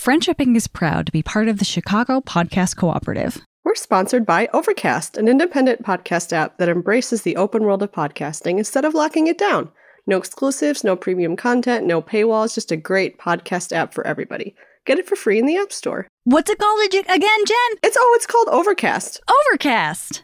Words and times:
Friendshipping 0.00 0.56
is 0.56 0.66
proud 0.66 1.04
to 1.04 1.12
be 1.12 1.22
part 1.22 1.46
of 1.46 1.58
the 1.58 1.64
Chicago 1.66 2.22
Podcast 2.22 2.74
Cooperative. 2.76 3.42
We're 3.64 3.74
sponsored 3.74 4.24
by 4.24 4.48
Overcast, 4.54 5.18
an 5.18 5.28
independent 5.28 5.82
podcast 5.82 6.32
app 6.32 6.56
that 6.56 6.70
embraces 6.70 7.20
the 7.20 7.36
open 7.36 7.64
world 7.64 7.82
of 7.82 7.92
podcasting 7.92 8.56
instead 8.56 8.86
of 8.86 8.94
locking 8.94 9.26
it 9.26 9.36
down. 9.36 9.70
No 10.06 10.16
exclusives, 10.16 10.82
no 10.82 10.96
premium 10.96 11.36
content, 11.36 11.84
no 11.84 12.00
paywalls, 12.00 12.54
just 12.54 12.72
a 12.72 12.78
great 12.78 13.18
podcast 13.18 13.72
app 13.72 13.92
for 13.92 14.06
everybody. 14.06 14.54
Get 14.86 14.98
it 14.98 15.06
for 15.06 15.16
free 15.16 15.38
in 15.38 15.44
the 15.44 15.58
App 15.58 15.70
Store. 15.70 16.08
What's 16.24 16.50
it 16.50 16.56
called 16.56 16.80
again, 16.82 17.04
Jen? 17.46 17.78
It's 17.82 17.98
oh, 18.00 18.12
it's 18.16 18.26
called 18.26 18.48
Overcast. 18.48 19.20
Overcast. 19.28 20.22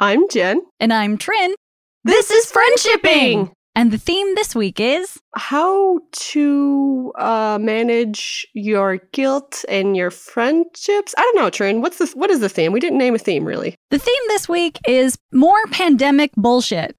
I'm 0.00 0.28
Jen. 0.28 0.60
And 0.80 0.92
I'm 0.92 1.16
Trin. 1.16 1.54
This 2.02 2.32
is 2.32 2.50
Friendshipping! 2.50 3.52
And 3.76 3.92
the 3.92 3.98
theme 3.98 4.34
this 4.36 4.54
week 4.54 4.80
is 4.80 5.20
How 5.34 6.00
to 6.30 7.12
uh, 7.18 7.58
manage 7.60 8.46
your 8.54 8.96
guilt 9.12 9.66
and 9.68 9.94
your 9.94 10.10
friendships? 10.10 11.14
I 11.18 11.20
don't 11.20 11.36
know, 11.36 11.50
Trin. 11.50 11.82
What's 11.82 11.98
this? 11.98 12.14
what 12.14 12.30
is 12.30 12.40
the 12.40 12.48
theme? 12.48 12.72
We 12.72 12.80
didn't 12.80 12.98
name 12.98 13.14
a 13.14 13.18
theme 13.18 13.44
really. 13.44 13.76
the 13.90 13.98
theme 13.98 14.22
this 14.28 14.48
week 14.48 14.78
is 14.88 15.18
more 15.30 15.62
pandemic 15.66 16.32
bullshit. 16.36 16.96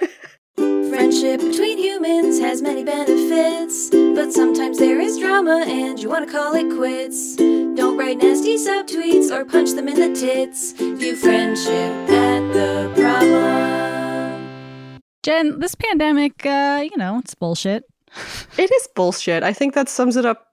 Friendship 0.56 1.40
between 1.40 1.78
humans 1.78 2.40
has 2.40 2.60
many 2.60 2.82
benefits, 2.82 3.90
but 3.90 4.32
sometimes 4.32 4.78
there 4.78 4.98
is 4.98 5.18
drama 5.18 5.64
and 5.66 6.00
you 6.00 6.08
want 6.08 6.26
to 6.26 6.32
call 6.32 6.54
it 6.54 6.74
quits. 6.74 7.36
Don't 7.36 7.96
write 7.96 8.18
nasty 8.18 8.56
subtweets 8.56 9.30
or 9.30 9.44
punch 9.44 9.72
them 9.72 9.86
in 9.86 9.94
the 9.94 10.18
tits. 10.18 10.72
View 10.72 11.14
friendship 11.14 11.92
at 12.10 12.52
the 12.52 12.90
problem. 12.96 13.65
Jen, 15.26 15.58
this 15.58 15.74
pandemic, 15.74 16.46
uh, 16.46 16.84
you 16.84 16.96
know, 16.96 17.18
it's 17.18 17.34
bullshit. 17.34 17.82
It 18.56 18.70
is 18.70 18.88
bullshit. 18.94 19.42
I 19.42 19.52
think 19.52 19.74
that 19.74 19.88
sums 19.88 20.16
it 20.16 20.24
up 20.24 20.46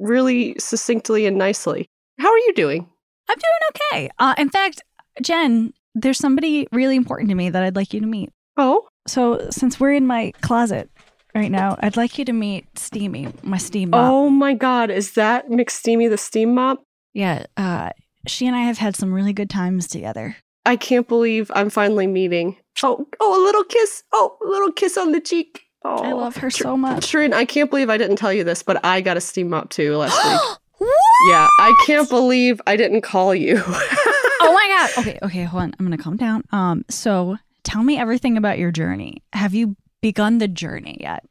really 0.00 0.58
succinctly 0.58 1.26
and 1.26 1.36
nicely. 1.36 1.90
How 2.18 2.32
are 2.32 2.38
you 2.38 2.54
doing? 2.54 2.88
I'm 3.28 3.36
doing 3.36 3.92
okay. 3.92 4.10
Uh, 4.18 4.34
in 4.38 4.48
fact, 4.48 4.82
Jen, 5.20 5.74
there's 5.94 6.16
somebody 6.16 6.66
really 6.72 6.96
important 6.96 7.28
to 7.28 7.34
me 7.34 7.50
that 7.50 7.62
I'd 7.62 7.76
like 7.76 7.92
you 7.92 8.00
to 8.00 8.06
meet. 8.06 8.30
Oh, 8.56 8.88
So, 9.06 9.46
since 9.50 9.78
we're 9.78 9.92
in 9.92 10.06
my 10.06 10.32
closet 10.40 10.88
right 11.34 11.50
now, 11.50 11.76
I'd 11.80 11.98
like 11.98 12.16
you 12.16 12.24
to 12.24 12.32
meet 12.32 12.78
Steamy, 12.78 13.28
my 13.42 13.58
steam 13.58 13.90
mop. 13.90 14.10
oh 14.10 14.30
my 14.30 14.54
God! 14.54 14.90
Is 14.90 15.12
that 15.12 15.50
McSteamy 15.50 16.08
the 16.08 16.16
steam 16.16 16.54
mop? 16.54 16.82
Yeah, 17.12 17.44
uh, 17.58 17.90
she 18.26 18.46
and 18.46 18.56
I 18.56 18.60
have 18.60 18.78
had 18.78 18.96
some 18.96 19.12
really 19.12 19.34
good 19.34 19.50
times 19.50 19.86
together. 19.86 20.36
I 20.66 20.76
can't 20.76 21.06
believe 21.08 21.50
I'm 21.54 21.70
finally 21.70 22.06
meeting. 22.06 22.56
Oh, 22.82 23.06
oh, 23.20 23.42
a 23.42 23.44
little 23.44 23.64
kiss. 23.64 24.02
Oh, 24.12 24.36
a 24.44 24.48
little 24.48 24.72
kiss 24.72 24.96
on 24.96 25.12
the 25.12 25.20
cheek. 25.20 25.62
Oh, 25.84 25.96
I 26.02 26.12
love 26.12 26.36
her 26.36 26.50
so 26.50 26.76
much. 26.76 27.10
Trin, 27.10 27.34
I 27.34 27.44
can't 27.44 27.68
believe 27.70 27.90
I 27.90 27.98
didn't 27.98 28.16
tell 28.16 28.32
you 28.32 28.42
this, 28.44 28.62
but 28.62 28.82
I 28.84 29.00
got 29.02 29.16
a 29.18 29.20
steam 29.20 29.50
mop 29.50 29.70
too 29.70 29.96
last 29.96 30.16
week. 30.24 30.58
What? 30.78 30.90
Yeah, 31.30 31.46
I 31.60 31.82
can't 31.86 32.08
believe 32.08 32.60
I 32.66 32.76
didn't 32.76 33.02
call 33.02 33.34
you. 33.34 33.62
Oh 34.46 34.52
my 34.52 34.68
god. 34.68 35.00
Okay, 35.00 35.18
okay, 35.22 35.44
hold 35.44 35.62
on. 35.62 35.74
I'm 35.78 35.86
gonna 35.86 35.96
calm 35.96 36.18
down. 36.18 36.42
Um, 36.52 36.84
so 36.90 37.38
tell 37.62 37.82
me 37.82 37.96
everything 37.96 38.36
about 38.36 38.58
your 38.58 38.70
journey. 38.70 39.22
Have 39.32 39.54
you 39.54 39.76
begun 40.02 40.36
the 40.38 40.48
journey 40.48 40.98
yet? 41.00 41.24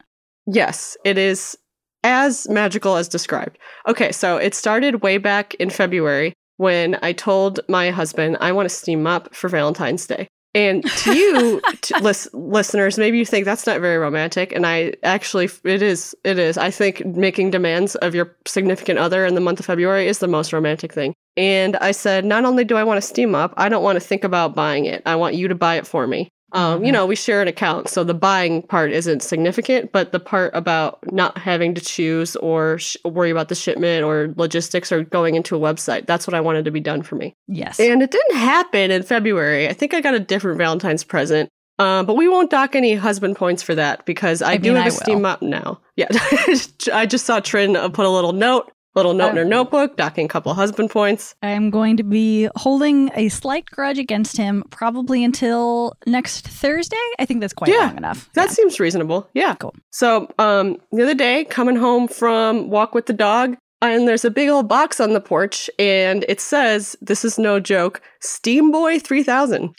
yes, 0.48 0.98
it 1.06 1.18
is 1.20 1.56
as 2.04 2.50
magical 2.50 2.96
as 2.96 3.08
described. 3.08 3.60
Okay, 3.88 4.12
so 4.12 4.38
it 4.38 4.56
started 4.56 5.04
way 5.04 5.20
back 5.20 5.54
in 5.56 5.70
February 5.70 6.34
when 6.58 6.98
I 7.02 7.14
told 7.14 7.60
my 7.68 7.90
husband 7.92 8.38
I 8.40 8.52
want 8.52 8.70
to 8.70 8.76
steam 8.76 9.04
mop 9.04 9.34
for 9.34 9.50
Valentine's 9.50 10.08
Day. 10.08 10.28
And 10.56 10.84
to 10.84 11.16
you, 11.16 11.62
to 11.82 12.00
lis- 12.02 12.30
listeners, 12.34 12.98
maybe 13.00 13.18
you 13.18 13.26
think 13.26 13.46
that's 13.46 13.66
not 13.66 13.82
very 13.82 13.98
romantic, 13.98 14.52
and 14.54 14.68
I 14.68 14.94
actually, 15.02 15.50
it 15.64 15.82
is. 15.82 16.16
It 16.24 16.38
is. 16.38 16.60
I 16.60 16.70
think 16.70 17.04
making 17.06 17.50
demands 17.50 17.96
of 17.96 18.14
your 18.14 18.38
significant 18.46 19.00
other 19.00 19.26
in 19.26 19.34
the 19.34 19.42
month 19.42 19.60
of 19.60 19.66
February 19.66 20.08
is 20.08 20.20
the 20.20 20.28
most 20.28 20.54
romantic 20.54 20.94
thing. 20.94 21.16
And 21.36 21.76
I 21.78 21.92
said, 21.92 22.24
not 22.24 22.46
only 22.46 22.64
do 22.64 22.76
I 22.76 22.84
want 22.84 23.02
to 23.02 23.08
steam 23.08 23.32
mop, 23.32 23.56
I 23.58 23.68
don't 23.68 23.84
want 23.84 23.96
to 23.96 24.08
think 24.08 24.24
about 24.24 24.54
buying 24.54 24.86
it. 24.86 25.02
I 25.08 25.16
want 25.16 25.34
you 25.34 25.48
to 25.48 25.56
buy 25.56 25.78
it 25.78 25.88
for 25.88 26.06
me. 26.06 26.30
Um, 26.54 26.84
you 26.84 26.92
know, 26.92 27.08
we 27.08 27.16
share 27.16 27.42
an 27.42 27.48
account, 27.48 27.90
so 27.90 28.04
the 28.04 28.14
buying 28.14 28.62
part 28.62 28.92
isn't 28.92 29.24
significant, 29.24 29.92
but 29.92 30.12
the 30.12 30.20
part 30.20 30.52
about 30.54 31.00
not 31.12 31.38
having 31.38 31.74
to 31.74 31.82
choose 31.82 32.36
or 32.38 32.78
sh- 32.78 32.96
worry 33.04 33.32
about 33.32 33.50
the 33.50 33.56
shipment 33.56 34.04
or 34.04 34.34
logistics 34.38 34.92
or 34.92 35.04
going 35.04 35.34
into 35.34 35.56
a 35.56 35.60
website, 35.60 36.06
that's 36.06 36.28
what 36.28 36.36
I 36.36 36.42
wanted 36.42 36.66
to 36.66 36.72
be 36.72 36.80
done 36.80 37.02
for 37.02 37.16
me. 37.16 37.36
Yes. 37.48 37.80
And 37.80 38.04
it 38.04 38.12
didn't 38.12 38.38
happen 38.38 38.92
in 38.92 39.02
February. 39.02 39.68
I 39.68 39.74
think 39.74 39.96
I 39.96 40.02
got 40.02 40.14
a 40.14 40.20
different 40.20 40.60
Valentine's 40.60 41.04
present. 41.04 41.50
Uh, 41.80 42.04
but 42.04 42.14
we 42.14 42.30
won't 42.30 42.52
dock 42.52 42.76
any 42.76 42.94
husband 42.94 43.36
points 43.36 43.64
for 43.64 43.74
that 43.74 44.06
because 44.06 44.44
I, 44.44 44.54
I 44.54 44.58
do 44.58 44.70
mean, 44.70 44.76
have 44.76 44.86
I 44.86 44.88
a 44.90 44.92
steam 44.92 45.24
mop 45.24 45.42
now. 45.42 45.82
Yeah. 45.96 46.08
I 46.94 47.08
just 47.08 47.26
saw 47.26 47.40
Trin 47.40 47.74
put 47.92 48.06
a 48.06 48.10
little 48.10 48.32
note, 48.32 48.72
little 48.96 49.14
note 49.14 49.30
in 49.32 49.36
her 49.38 49.44
Um, 49.44 49.50
notebook, 49.50 49.98
docking 49.98 50.26
a 50.26 50.28
couple 50.30 50.54
husband 50.54 50.90
points. 50.90 51.36
I'm 51.42 51.70
going 51.70 51.98
to 51.98 52.04
be 52.04 52.48
holding 52.56 53.10
a 53.16 53.30
slight 53.30 53.66
grudge 53.66 53.98
against 54.00 54.38
him 54.38 54.64
probably 54.70 55.24
until 55.24 55.94
next 56.06 56.48
Thursday. 56.48 56.96
I 57.20 57.26
think 57.26 57.42
that's 57.42 57.54
quite 57.54 57.70
Yeah, 57.72 57.88
long 57.88 57.98
enough. 57.98 58.30
That 58.34 58.52
seems 58.52 58.80
reasonable. 58.80 59.28
Yeah. 59.34 59.56
Cool. 59.56 59.74
So, 59.92 60.30
um, 60.40 60.78
the 60.92 61.04
other 61.04 61.16
day, 61.16 61.46
coming 61.46 61.76
home 61.76 62.08
from 62.08 62.70
walk 62.70 62.94
with 62.94 63.08
the 63.08 63.14
dog, 63.14 63.58
and 63.82 64.08
there's 64.08 64.24
a 64.26 64.32
big 64.32 64.48
old 64.50 64.68
box 64.70 65.00
on 65.02 65.12
the 65.14 65.20
porch, 65.20 65.70
and 65.78 66.24
it 66.30 66.40
says, 66.40 66.96
"This 67.02 67.26
is 67.26 67.38
no 67.38 67.60
joke, 67.60 68.02
Steam 68.22 68.72
Boy 68.72 69.00
3000." 69.00 69.74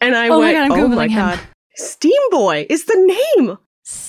And 0.00 0.16
I 0.16 0.28
Oh 0.28 0.30
my 0.30 0.38
went, 0.38 0.56
God, 0.56 0.64
I'm 0.64 0.72
"Oh 0.84 0.88
my 0.88 1.06
him." 1.08 1.18
god, 1.18 1.40
Steam 1.76 2.20
Boy 2.30 2.66
is 2.70 2.86
the 2.86 2.96
name." 3.36 3.58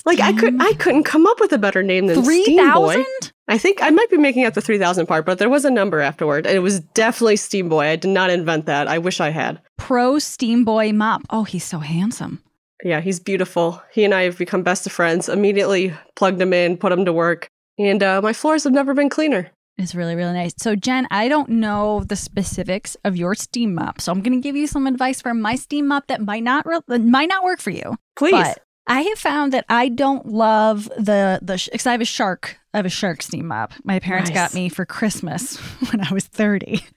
Like 0.06 0.19
I 0.19 0.34
could, 0.34 0.61
I 0.61 0.73
couldn't 0.73 1.03
come 1.03 1.25
up 1.25 1.39
with 1.39 1.51
a 1.51 1.57
better 1.57 1.81
name 1.81 2.07
than 2.07 2.23
three 2.23 2.44
Steam 2.44 2.72
Boy. 2.73 3.03
I 3.47 3.57
think 3.57 3.81
I 3.81 3.89
might 3.89 4.09
be 4.09 4.17
making 4.17 4.45
up 4.45 4.53
the 4.53 4.61
3000 4.61 5.06
part, 5.07 5.25
but 5.25 5.39
there 5.39 5.50
was 5.50 5.66
a 5.66 5.72
number 5.72 6.00
afterward, 6.00 6.45
and 6.45 6.56
it 6.56 6.59
was 6.59 6.79
definitely 6.79 7.38
Steam 7.38 7.69
Boy. 7.69 7.88
I 7.88 7.95
did 7.95 8.12
not 8.12 8.29
invent 8.29 8.67
that. 8.67 8.88
I 8.88 9.00
wish 9.00 9.19
I 9.19 9.29
had. 9.29 9.59
Pro 9.78 10.19
Steam 10.19 10.63
Boy 10.63 10.91
mop. 10.91 11.23
Oh, 11.29 11.44
he's 11.44 11.63
so 11.63 11.79
handsome. 11.79 12.41
Yeah, 12.83 13.01
he's 13.01 13.19
beautiful. 13.19 13.81
He 13.91 14.03
and 14.03 14.13
I 14.13 14.23
have 14.23 14.38
become 14.38 14.62
best 14.62 14.85
of 14.85 14.91
friends. 14.91 15.29
Immediately 15.29 15.94
plugged 16.16 16.41
him 16.41 16.53
in, 16.53 16.78
put 16.78 16.91
him 16.91 17.06
to 17.06 17.13
work, 17.13 17.50
and 17.79 18.03
uh, 18.03 18.22
my 18.22 18.33
floors 18.33 18.63
have 18.66 18.73
never 18.73 18.94
been 18.94 19.09
cleaner. 19.09 19.51
It's 19.78 19.95
really, 19.95 20.16
really 20.16 20.33
nice. 20.33 20.53
So, 20.57 20.75
Jen, 20.75 21.07
I 21.09 21.28
don't 21.28 21.50
know 21.50 22.03
the 22.03 22.16
specifics 22.16 22.95
of 23.03 23.17
your 23.17 23.33
steam 23.33 23.73
mop, 23.73 24.01
so 24.01 24.12
I'm 24.12 24.22
going 24.22 24.39
to 24.39 24.44
give 24.44 24.56
you 24.56 24.67
some 24.67 24.85
advice 24.85 25.22
from 25.22 25.41
my 25.41 25.56
steam 25.56 25.88
mop 25.88 26.07
that 26.07 26.22
might 26.22 26.44
not 26.44 26.66
re- 26.67 27.00
might 27.00 27.29
not 27.29 27.44
work 27.44 27.59
for 27.59 27.72
you. 27.72 27.95
Please. 28.16 28.33
But 28.33 28.59
I 28.88 29.01
have 29.01 29.19
found 29.19 29.53
that 29.53 29.66
I 29.69 29.88
don't 29.89 30.25
love 30.27 30.85
the 30.97 31.39
the 31.41 31.59
because 31.71 31.88
I 31.88 31.91
have 31.94 32.01
a 32.01 32.05
shark. 32.05 32.57
I 32.73 32.77
have 32.77 32.85
a 32.85 32.89
shark 32.89 33.21
steam 33.21 33.47
mop. 33.47 33.71
My 33.83 33.99
parents 33.99 34.29
Nice. 34.31 34.35
got 34.35 34.53
me 34.53 34.67
for 34.67 34.85
Christmas 34.85 35.57
when 35.91 36.01
I 36.01 36.11
was 36.13 36.25
30. 36.25 36.83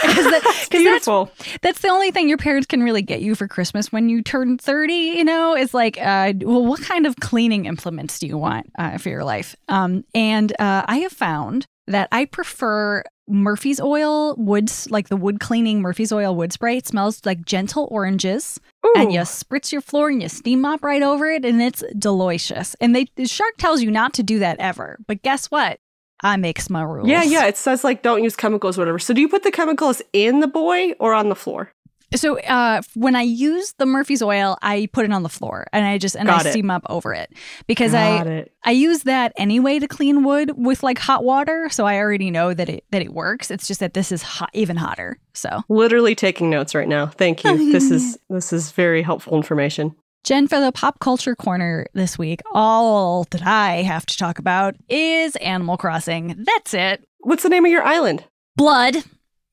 Because 0.00 0.24
that, 0.24 0.42
'cause 0.42 0.44
that's 0.44 0.68
beautiful. 0.70 1.30
that's 1.60 1.80
the 1.82 1.88
only 1.88 2.10
thing 2.10 2.26
your 2.26 2.38
parents 2.38 2.66
can 2.66 2.82
really 2.82 3.02
get 3.02 3.20
you 3.20 3.34
for 3.34 3.46
Christmas 3.46 3.92
when 3.92 4.08
you 4.08 4.22
turn 4.22 4.56
30, 4.56 4.94
you 4.94 5.24
know, 5.24 5.54
is 5.54 5.74
like, 5.74 5.98
uh, 6.00 6.32
well, 6.40 6.64
what 6.64 6.80
kind 6.80 7.04
of 7.04 7.16
cleaning 7.16 7.66
implements 7.66 8.18
do 8.18 8.26
you 8.26 8.38
want 8.38 8.70
uh, 8.78 8.96
for 8.96 9.10
your 9.10 9.24
life? 9.24 9.54
Um, 9.68 10.04
and 10.14 10.52
uh, 10.58 10.84
I 10.88 10.98
have 11.00 11.12
found 11.12 11.66
that 11.86 12.08
I 12.12 12.24
prefer 12.24 13.02
Murphy's 13.28 13.80
oil 13.80 14.34
woods, 14.36 14.90
like 14.90 15.08
the 15.08 15.16
wood 15.16 15.40
cleaning 15.40 15.80
Murphy's 15.80 16.12
oil 16.12 16.34
wood 16.34 16.52
spray. 16.52 16.78
It 16.78 16.86
smells 16.86 17.24
like 17.24 17.44
gentle 17.44 17.88
oranges. 17.90 18.60
And 18.96 19.12
you 19.12 19.20
spritz 19.20 19.70
your 19.70 19.80
floor 19.80 20.08
and 20.08 20.22
you 20.22 20.28
steam 20.28 20.62
mop 20.62 20.82
right 20.82 21.02
over 21.02 21.30
it, 21.30 21.44
and 21.44 21.60
it's 21.60 21.84
delicious. 21.98 22.74
And 22.80 22.96
they 22.96 23.06
the 23.16 23.26
shark 23.26 23.56
tells 23.58 23.82
you 23.82 23.90
not 23.90 24.14
to 24.14 24.22
do 24.22 24.38
that 24.38 24.58
ever. 24.58 24.98
But 25.06 25.22
guess 25.22 25.50
what? 25.50 25.78
I 26.22 26.36
makes 26.36 26.68
my 26.68 26.82
rules. 26.82 27.08
Yeah, 27.08 27.22
yeah. 27.22 27.46
It 27.46 27.56
says 27.56 27.84
like 27.84 28.02
don't 28.02 28.24
use 28.24 28.34
chemicals, 28.34 28.76
whatever. 28.76 28.98
So 28.98 29.14
do 29.14 29.20
you 29.20 29.28
put 29.28 29.42
the 29.42 29.50
chemicals 29.50 30.02
in 30.12 30.40
the 30.40 30.48
boy 30.48 30.92
or 30.98 31.14
on 31.14 31.28
the 31.28 31.36
floor? 31.36 31.72
So 32.14 32.38
uh, 32.40 32.80
when 32.94 33.14
I 33.16 33.22
use 33.22 33.74
the 33.78 33.84
Murphy's 33.86 34.22
oil, 34.22 34.56
I 34.62 34.88
put 34.92 35.04
it 35.04 35.12
on 35.12 35.22
the 35.22 35.28
floor 35.28 35.66
and 35.72 35.84
I 35.84 35.98
just 35.98 36.16
and 36.16 36.26
Got 36.26 36.46
I 36.46 36.48
it. 36.48 36.52
steam 36.52 36.66
mop 36.66 36.86
over 36.88 37.12
it 37.12 37.32
because 37.66 37.92
Got 37.92 38.26
I 38.26 38.30
it. 38.30 38.52
I 38.64 38.70
use 38.70 39.02
that 39.02 39.32
anyway 39.36 39.78
to 39.78 39.86
clean 39.86 40.24
wood 40.24 40.52
with 40.56 40.82
like 40.82 40.98
hot 40.98 41.22
water. 41.24 41.68
So 41.70 41.84
I 41.86 41.96
already 41.98 42.30
know 42.30 42.54
that 42.54 42.68
it 42.68 42.84
that 42.90 43.02
it 43.02 43.12
works. 43.12 43.50
It's 43.50 43.66
just 43.66 43.80
that 43.80 43.92
this 43.94 44.10
is 44.10 44.22
hot, 44.22 44.50
even 44.54 44.76
hotter. 44.76 45.18
So 45.34 45.62
Literally 45.68 46.14
taking 46.14 46.48
notes 46.50 46.74
right 46.74 46.88
now. 46.88 47.06
Thank 47.06 47.44
you. 47.44 47.72
this 47.72 47.90
is 47.90 48.18
this 48.30 48.52
is 48.52 48.72
very 48.72 49.02
helpful 49.02 49.36
information. 49.36 49.94
Jen, 50.24 50.48
for 50.48 50.60
the 50.60 50.72
pop 50.72 50.98
culture 50.98 51.36
corner 51.36 51.86
this 51.94 52.18
week, 52.18 52.40
all 52.52 53.24
that 53.30 53.46
I 53.46 53.82
have 53.82 54.04
to 54.06 54.16
talk 54.16 54.38
about 54.38 54.74
is 54.88 55.36
Animal 55.36 55.76
Crossing. 55.76 56.44
That's 56.44 56.74
it. 56.74 57.06
What's 57.20 57.42
the 57.44 57.48
name 57.48 57.64
of 57.64 57.70
your 57.70 57.84
island? 57.84 58.24
Blood. 58.56 58.96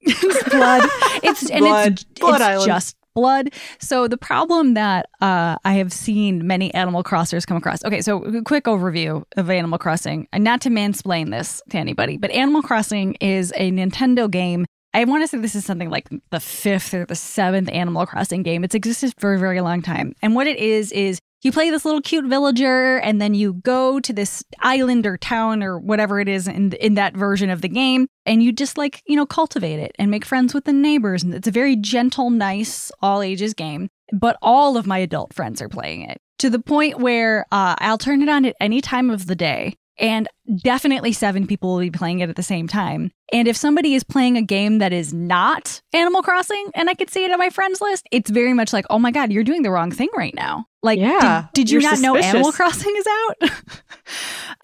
It's 0.06 0.50
blood. 0.50 0.90
It's 1.24 1.50
and 1.50 1.62
Blood. 1.62 1.92
it's 1.92 2.04
Blood 2.20 2.42
it's 2.42 2.66
just 2.66 2.96
blood. 3.16 3.52
So 3.80 4.08
the 4.08 4.18
problem 4.18 4.76
that 4.76 5.08
uh, 5.22 5.58
I 5.64 5.74
have 5.74 5.92
seen 5.92 6.46
many 6.46 6.74
Animal 6.74 7.04
Crossers 7.04 7.48
come 7.48 7.58
across. 7.58 7.84
Okay, 7.84 8.02
so 8.02 8.24
a 8.24 8.44
quick 8.44 8.66
overview 8.66 9.24
of 9.38 9.50
Animal 9.50 9.80
Crossing, 9.80 10.28
and 10.32 10.44
not 10.44 10.62
to 10.62 10.70
mansplain 10.70 11.32
this 11.32 11.62
to 11.70 11.78
anybody, 11.78 12.18
but 12.18 12.30
Animal 12.32 12.62
Crossing 12.62 13.14
is 13.16 13.52
a 13.56 13.72
Nintendo 13.72 14.30
game. 14.30 14.66
I 14.94 15.04
want 15.06 15.24
to 15.24 15.28
say 15.28 15.38
this 15.40 15.56
is 15.56 15.66
something 15.66 15.90
like 15.90 16.08
the 16.30 16.40
fifth 16.40 16.94
or 16.94 17.06
the 17.06 17.16
seventh 17.16 17.70
Animal 17.72 18.06
Crossing 18.06 18.44
game. 18.44 18.64
It's 18.64 18.76
existed 18.76 19.14
for 19.18 19.34
a 19.34 19.40
very 19.40 19.62
long 19.62 19.82
time, 19.82 20.14
and 20.22 20.36
what 20.36 20.48
it 20.48 20.58
is 20.58 20.92
is 20.92 21.20
you 21.46 21.52
play 21.52 21.70
this 21.70 21.86
little 21.86 22.02
cute 22.02 22.26
villager, 22.26 22.98
and 22.98 23.22
then 23.22 23.34
you 23.34 23.54
go 23.54 24.00
to 24.00 24.12
this 24.12 24.44
island 24.60 25.06
or 25.06 25.18
town 25.18 25.64
or 25.64 25.80
whatever 25.80 26.20
it 26.20 26.28
is 26.28 26.48
in 26.48 26.74
in 26.74 26.96
that 26.96 27.16
version 27.16 27.50
of 27.50 27.62
the 27.62 27.70
game, 27.70 28.08
and 28.26 28.44
you 28.44 28.52
just 28.52 28.78
like 28.78 29.02
you 29.06 29.16
know 29.16 29.26
cultivate 29.26 29.80
it 29.80 29.92
and 30.00 30.12
make 30.12 30.26
friends 30.26 30.54
with 30.54 30.66
the 30.66 30.74
neighbors. 30.74 31.24
And 31.24 31.34
it's 31.34 31.48
a 31.48 31.52
very 31.52 31.76
gentle, 31.76 32.30
nice, 32.30 32.92
all 33.02 33.22
ages 33.22 33.54
game. 33.54 33.90
But 34.12 34.38
all 34.42 34.78
of 34.78 34.86
my 34.86 34.98
adult 35.00 35.34
friends 35.34 35.62
are 35.62 35.70
playing 35.70 36.02
it 36.02 36.20
to 36.40 36.50
the 36.50 36.60
point 36.60 37.00
where 37.00 37.46
uh, 37.52 37.76
I'll 37.80 37.98
turn 37.98 38.22
it 38.22 38.30
on 38.30 38.46
at 38.46 38.56
any 38.60 38.82
time 38.82 39.10
of 39.10 39.28
the 39.28 39.36
day 39.36 39.76
and 39.98 40.28
definitely 40.64 41.14
seven 41.14 41.48
people 41.48 41.74
will 41.74 41.80
be 41.80 41.92
playing 41.92 42.20
it 42.20 42.30
at 42.30 42.36
the 42.36 42.44
same 42.44 42.68
time. 42.68 43.12
And 43.32 43.48
if 43.48 43.56
somebody 43.56 43.96
is 43.96 44.04
playing 44.04 44.38
a 44.38 44.42
game 44.42 44.80
that 44.80 44.94
is 44.94 45.14
not 45.14 45.82
Animal 45.94 46.22
Crossing 46.22 46.70
and 46.76 46.90
I 46.90 46.94
could 46.94 47.10
see 47.10 47.24
it 47.24 47.32
on 47.32 47.40
my 47.40 47.50
friends 47.50 47.82
list, 47.82 48.08
it's 48.12 48.30
very 48.30 48.54
much 48.54 48.74
like, 48.74 48.86
oh 48.90 49.00
my 49.00 49.12
God, 49.12 49.32
you're 49.32 49.44
doing 49.44 49.64
the 49.64 49.72
wrong 49.72 49.92
thing 49.92 50.10
right 50.16 50.36
now. 50.36 50.66
Like, 50.86 51.00
Yeah, 51.00 51.48
did, 51.54 51.66
did 51.66 51.72
you 51.72 51.82
not 51.82 52.00
know 52.00 52.16
Animal. 52.16 52.52
Crossing 52.54 52.94
is 52.96 53.08
out? 53.08 53.52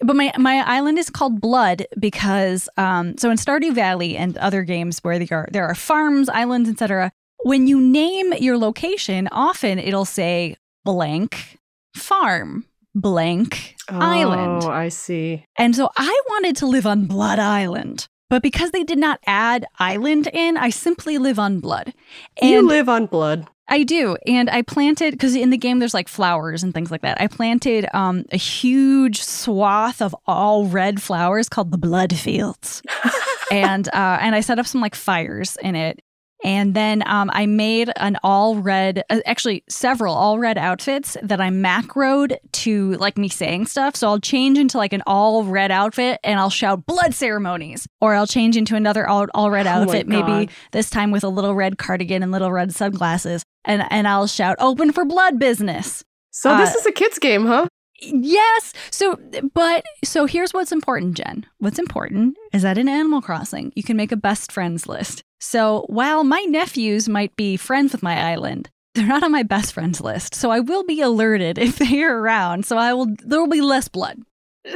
but 0.00 0.16
my, 0.16 0.32
my 0.38 0.62
island 0.66 0.98
is 0.98 1.10
called 1.10 1.40
Blood 1.40 1.84
because, 1.98 2.68
um, 2.76 3.18
so 3.18 3.28
in 3.30 3.36
Stardew 3.36 3.74
Valley 3.74 4.16
and 4.16 4.38
other 4.38 4.62
games 4.62 5.00
where 5.00 5.18
there 5.18 5.38
are, 5.38 5.48
there 5.50 5.66
are 5.66 5.74
farms, 5.74 6.28
islands, 6.28 6.70
etc. 6.70 7.10
When 7.42 7.66
you 7.66 7.80
name 7.80 8.32
your 8.34 8.56
location, 8.56 9.28
often 9.32 9.78
it'll 9.78 10.04
say 10.04 10.56
blank 10.84 11.58
farm, 11.96 12.66
blank 12.94 13.74
island. 13.88 14.62
Oh, 14.64 14.70
I 14.70 14.88
see. 14.90 15.44
And 15.58 15.74
so 15.74 15.90
I 15.96 16.20
wanted 16.28 16.56
to 16.58 16.66
live 16.66 16.86
on 16.86 17.06
Blood 17.06 17.38
Island. 17.40 18.06
But 18.30 18.42
because 18.42 18.70
they 18.70 18.82
did 18.84 18.98
not 18.98 19.20
add 19.26 19.66
island 19.78 20.28
in, 20.32 20.56
I 20.56 20.70
simply 20.70 21.18
live 21.18 21.38
on 21.38 21.60
Blood. 21.60 21.92
And 22.40 22.50
you 22.50 22.66
live 22.66 22.88
on 22.88 23.04
blood. 23.06 23.46
I 23.72 23.84
do. 23.84 24.18
And 24.26 24.50
I 24.50 24.60
planted, 24.60 25.12
because 25.12 25.34
in 25.34 25.48
the 25.48 25.56
game 25.56 25.78
there's 25.78 25.94
like 25.94 26.06
flowers 26.06 26.62
and 26.62 26.74
things 26.74 26.90
like 26.90 27.00
that. 27.00 27.18
I 27.18 27.26
planted 27.26 27.86
um, 27.94 28.26
a 28.30 28.36
huge 28.36 29.22
swath 29.22 30.02
of 30.02 30.14
all 30.26 30.66
red 30.66 31.00
flowers 31.00 31.48
called 31.48 31.70
the 31.70 31.78
Blood 31.78 32.14
Fields. 32.14 32.82
and 33.50 33.88
uh, 33.88 34.18
and 34.20 34.34
I 34.34 34.42
set 34.42 34.58
up 34.58 34.66
some 34.66 34.82
like 34.82 34.94
fires 34.94 35.56
in 35.62 35.74
it. 35.74 36.00
And 36.44 36.74
then 36.74 37.02
um, 37.06 37.30
I 37.32 37.46
made 37.46 37.90
an 37.96 38.18
all 38.22 38.56
red, 38.56 39.04
uh, 39.08 39.20
actually 39.24 39.62
several 39.68 40.12
all 40.14 40.38
red 40.38 40.58
outfits 40.58 41.16
that 41.22 41.40
I 41.40 41.48
macroed 41.48 42.36
to 42.52 42.92
like 42.94 43.16
me 43.16 43.28
saying 43.28 43.66
stuff. 43.66 43.96
So 43.96 44.08
I'll 44.08 44.20
change 44.20 44.58
into 44.58 44.76
like 44.76 44.92
an 44.92 45.02
all 45.06 45.44
red 45.44 45.70
outfit 45.70 46.18
and 46.24 46.38
I'll 46.38 46.50
shout 46.50 46.84
blood 46.84 47.14
ceremonies, 47.14 47.86
or 48.02 48.14
I'll 48.14 48.26
change 48.26 48.56
into 48.56 48.76
another 48.76 49.08
all, 49.08 49.28
all 49.34 49.50
red 49.50 49.66
Oh 49.66 49.70
outfit, 49.70 50.06
maybe 50.08 50.46
God. 50.46 50.50
this 50.72 50.90
time 50.90 51.10
with 51.10 51.24
a 51.24 51.28
little 51.28 51.54
red 51.54 51.78
cardigan 51.78 52.22
and 52.22 52.32
little 52.32 52.50
red 52.50 52.74
sunglasses, 52.74 53.44
and 53.64 53.84
and 53.90 54.06
I'll 54.08 54.26
shout 54.26 54.56
open 54.58 54.92
for 54.92 55.04
blood 55.04 55.38
business. 55.38 56.04
So 56.30 56.56
this 56.56 56.74
Uh, 56.74 56.78
is 56.78 56.86
a 56.86 56.92
kids 56.92 57.18
game, 57.18 57.46
huh? 57.46 57.66
Yes. 58.00 58.72
So, 58.90 59.16
but 59.54 59.84
so 60.02 60.26
here's 60.26 60.52
what's 60.52 60.72
important, 60.72 61.16
Jen. 61.16 61.46
What's 61.58 61.78
important 61.78 62.36
is 62.52 62.62
that 62.62 62.76
in 62.78 62.88
Animal 62.88 63.22
Crossing, 63.22 63.72
you 63.76 63.82
can 63.82 63.96
make 63.96 64.10
a 64.12 64.16
best 64.16 64.50
friends 64.50 64.88
list. 64.88 65.22
So 65.40 65.84
while 65.88 66.24
my 66.24 66.40
nephews 66.48 67.08
might 67.08 67.34
be 67.36 67.56
friends 67.56 67.92
with 67.92 68.02
my 68.02 68.20
island, 68.32 68.70
they're 68.94 69.06
not 69.06 69.22
on 69.22 69.30
my 69.30 69.42
best 69.44 69.72
friends 69.72 70.00
list. 70.00 70.34
So 70.34 70.50
I 70.50 70.60
will 70.60 70.84
be 70.84 71.00
alerted 71.00 71.58
if 71.66 71.76
they 71.78 72.02
are 72.02 72.18
around. 72.18 72.66
So 72.66 72.76
I 72.76 72.92
will. 72.94 73.06
There 73.24 73.40
will 73.40 73.48
be 73.48 73.60
less 73.60 73.88
blood. 73.88 74.18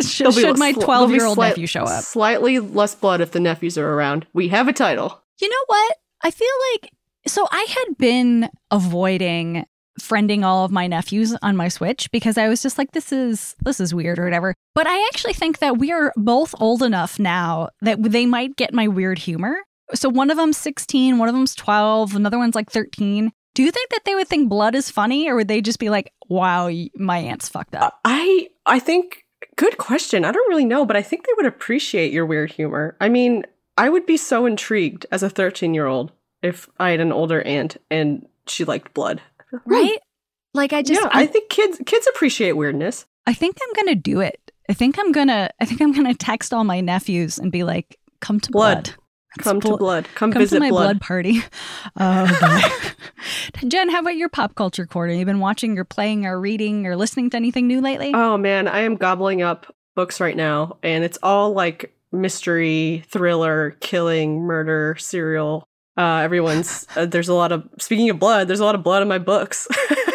Should, 0.01 0.35
should 0.35 0.59
my 0.59 0.73
sli- 0.73 0.75
there'll 0.75 0.81
be 0.81 0.85
twelve 0.85 1.11
year 1.13 1.25
old 1.27 1.35
slight- 1.37 1.49
nephew 1.51 1.67
show 1.67 1.85
up? 1.85 2.05
Slightly 2.05 2.59
less 2.61 2.95
blood 2.95 3.21
if 3.21 3.33
the 3.33 3.41
nephews 3.41 3.77
are 3.79 3.89
around. 3.95 4.27
We 4.35 4.49
have 4.49 4.69
a 4.69 4.73
title. 4.73 5.23
You 5.41 5.49
know 5.49 5.65
what? 5.67 5.97
I 6.23 6.31
feel 6.31 6.49
like 6.73 6.91
so 7.27 7.47
I 7.51 7.67
had 7.69 7.99
been 7.99 8.49
avoiding 8.71 9.67
friending 10.01 10.45
all 10.45 10.65
of 10.65 10.71
my 10.71 10.87
nephews 10.87 11.35
on 11.43 11.57
my 11.57 11.69
Switch 11.69 12.11
because 12.11 12.37
I 12.37 12.49
was 12.49 12.63
just 12.63 12.79
like 12.79 12.93
this 12.93 13.13
is 13.13 13.57
this 13.65 13.81
is 13.81 13.95
weird 13.95 14.19
or 14.19 14.25
whatever. 14.25 14.55
But 14.75 14.87
I 14.87 15.01
actually 15.13 15.33
think 15.33 15.59
that 15.59 15.79
we 15.79 15.93
are 15.93 16.13
both 16.17 16.55
old 16.61 16.83
enough 16.83 17.19
now 17.19 17.71
that 17.81 18.03
they 18.03 18.27
might 18.27 18.57
get 18.57 18.75
my 18.75 18.89
weird 18.89 19.19
humor. 19.19 19.57
So 19.95 20.09
one 20.09 20.31
of 20.31 20.37
them's 20.37 20.57
16, 20.59 21.19
one 21.19 21.29
of 21.29 21.35
them's 21.35 21.55
12, 21.55 22.17
another 22.17 22.39
one's 22.39 22.55
like 22.55 22.71
13. 22.71 23.33
Do 23.55 23.63
you 23.63 23.71
think 23.71 23.91
that 23.91 24.01
they 24.05 24.15
would 24.15 24.29
think 24.29 24.49
blood 24.49 24.75
is 24.75 24.91
funny 24.91 25.29
or 25.29 25.37
would 25.37 25.49
they 25.49 25.63
just 25.63 25.79
be 25.79 25.89
like, 25.89 26.13
"Wow, 26.29 26.71
my 26.95 27.19
aunt's 27.19 27.49
fucked 27.49 27.75
up." 27.75 27.99
I 28.05 28.49
I 28.67 28.79
think 28.79 29.25
good 29.57 29.79
question. 29.79 30.25
I 30.25 30.33
don't 30.33 30.49
really 30.49 30.67
know, 30.67 30.85
but 30.85 30.97
I 30.97 31.03
think 31.03 31.27
they 31.27 31.33
would 31.37 31.47
appreciate 31.47 32.13
your 32.13 32.27
weird 32.27 32.53
humor. 32.53 32.97
I 33.01 33.09
mean, 33.09 33.45
I 33.79 33.89
would 33.89 34.05
be 34.05 34.19
so 34.19 34.45
intrigued 34.45 35.07
as 35.11 35.23
a 35.23 35.31
13-year-old 35.31 36.13
if 36.43 36.69
I 36.79 36.91
had 36.91 37.01
an 37.01 37.13
older 37.13 37.43
aunt 37.43 37.77
and 37.91 38.27
she 38.47 38.65
liked 38.65 38.95
blood. 38.95 39.21
Hmm. 39.51 39.57
Right? 39.65 39.99
Like 40.55 40.73
I 40.73 40.83
just 40.83 41.01
yeah, 41.01 41.09
I, 41.13 41.23
I 41.23 41.27
think 41.27 41.51
kids 41.51 41.81
kids 41.85 42.07
appreciate 42.07 42.53
weirdness. 42.53 43.05
I 43.27 43.35
think 43.35 43.57
I'm 43.63 43.73
going 43.85 43.95
to 43.95 44.01
do 44.01 44.21
it. 44.21 44.53
I 44.69 44.73
think 44.73 44.99
I'm 44.99 45.13
going 45.13 45.29
to 45.29 45.51
I 45.61 45.65
think 45.65 45.81
I'm 45.83 45.93
going 45.93 46.07
to 46.07 46.15
text 46.15 46.55
all 46.55 46.65
my 46.65 46.81
nephews 46.81 47.39
and 47.39 47.53
be 47.53 47.63
like, 47.63 47.99
"Come 48.21 48.41
to 48.41 48.51
Blood. 48.51 48.85
blood." 48.85 48.95
Come 49.39 49.61
to 49.61 49.77
blood. 49.77 50.09
Come, 50.15 50.33
Come 50.33 50.41
visit 50.41 50.57
to 50.57 50.61
my 50.61 50.71
blood, 50.71 50.99
blood. 50.99 51.01
party. 51.03 51.43
Oh. 51.99 52.83
Jen, 53.69 53.91
how 53.91 54.01
about 54.01 54.17
your 54.17 54.29
pop 54.29 54.55
culture 54.55 54.87
corner? 54.87 55.13
You've 55.13 55.27
been 55.27 55.41
watching 55.41 55.79
or 55.79 55.85
playing 55.85 56.27
or 56.27 56.41
reading 56.41 56.87
or 56.87 56.97
listening 56.97 57.31
to 57.31 57.37
anything 57.37 57.67
new 57.67 57.81
lately? 57.81 58.13
Oh 58.15 58.37
man, 58.37 58.67
I 58.67 58.81
am 58.81 58.97
gobbling 58.97 59.43
up 59.43 59.75
books 59.95 60.21
right 60.21 60.37
now, 60.37 60.79
and 60.83 61.05
it's 61.05 61.19
all 61.23 61.53
like 61.53 61.95
mystery, 62.13 63.05
thriller, 63.09 63.77
killing, 63.81 64.41
murder, 64.41 64.97
serial. 64.99 65.69
Uh, 65.99 66.19
everyone's 66.19 66.87
uh, 66.95 67.07
there's 67.07 67.29
a 67.29 67.35
lot 67.35 67.53
of 67.53 67.67
speaking 67.79 68.11
of 68.11 68.19
blood. 68.19 68.49
There's 68.49 68.61
a 68.61 68.65
lot 68.65 68.75
of 68.75 68.83
blood 68.83 69.01
in 69.01 69.09
my 69.09 69.19
books. 69.19 69.67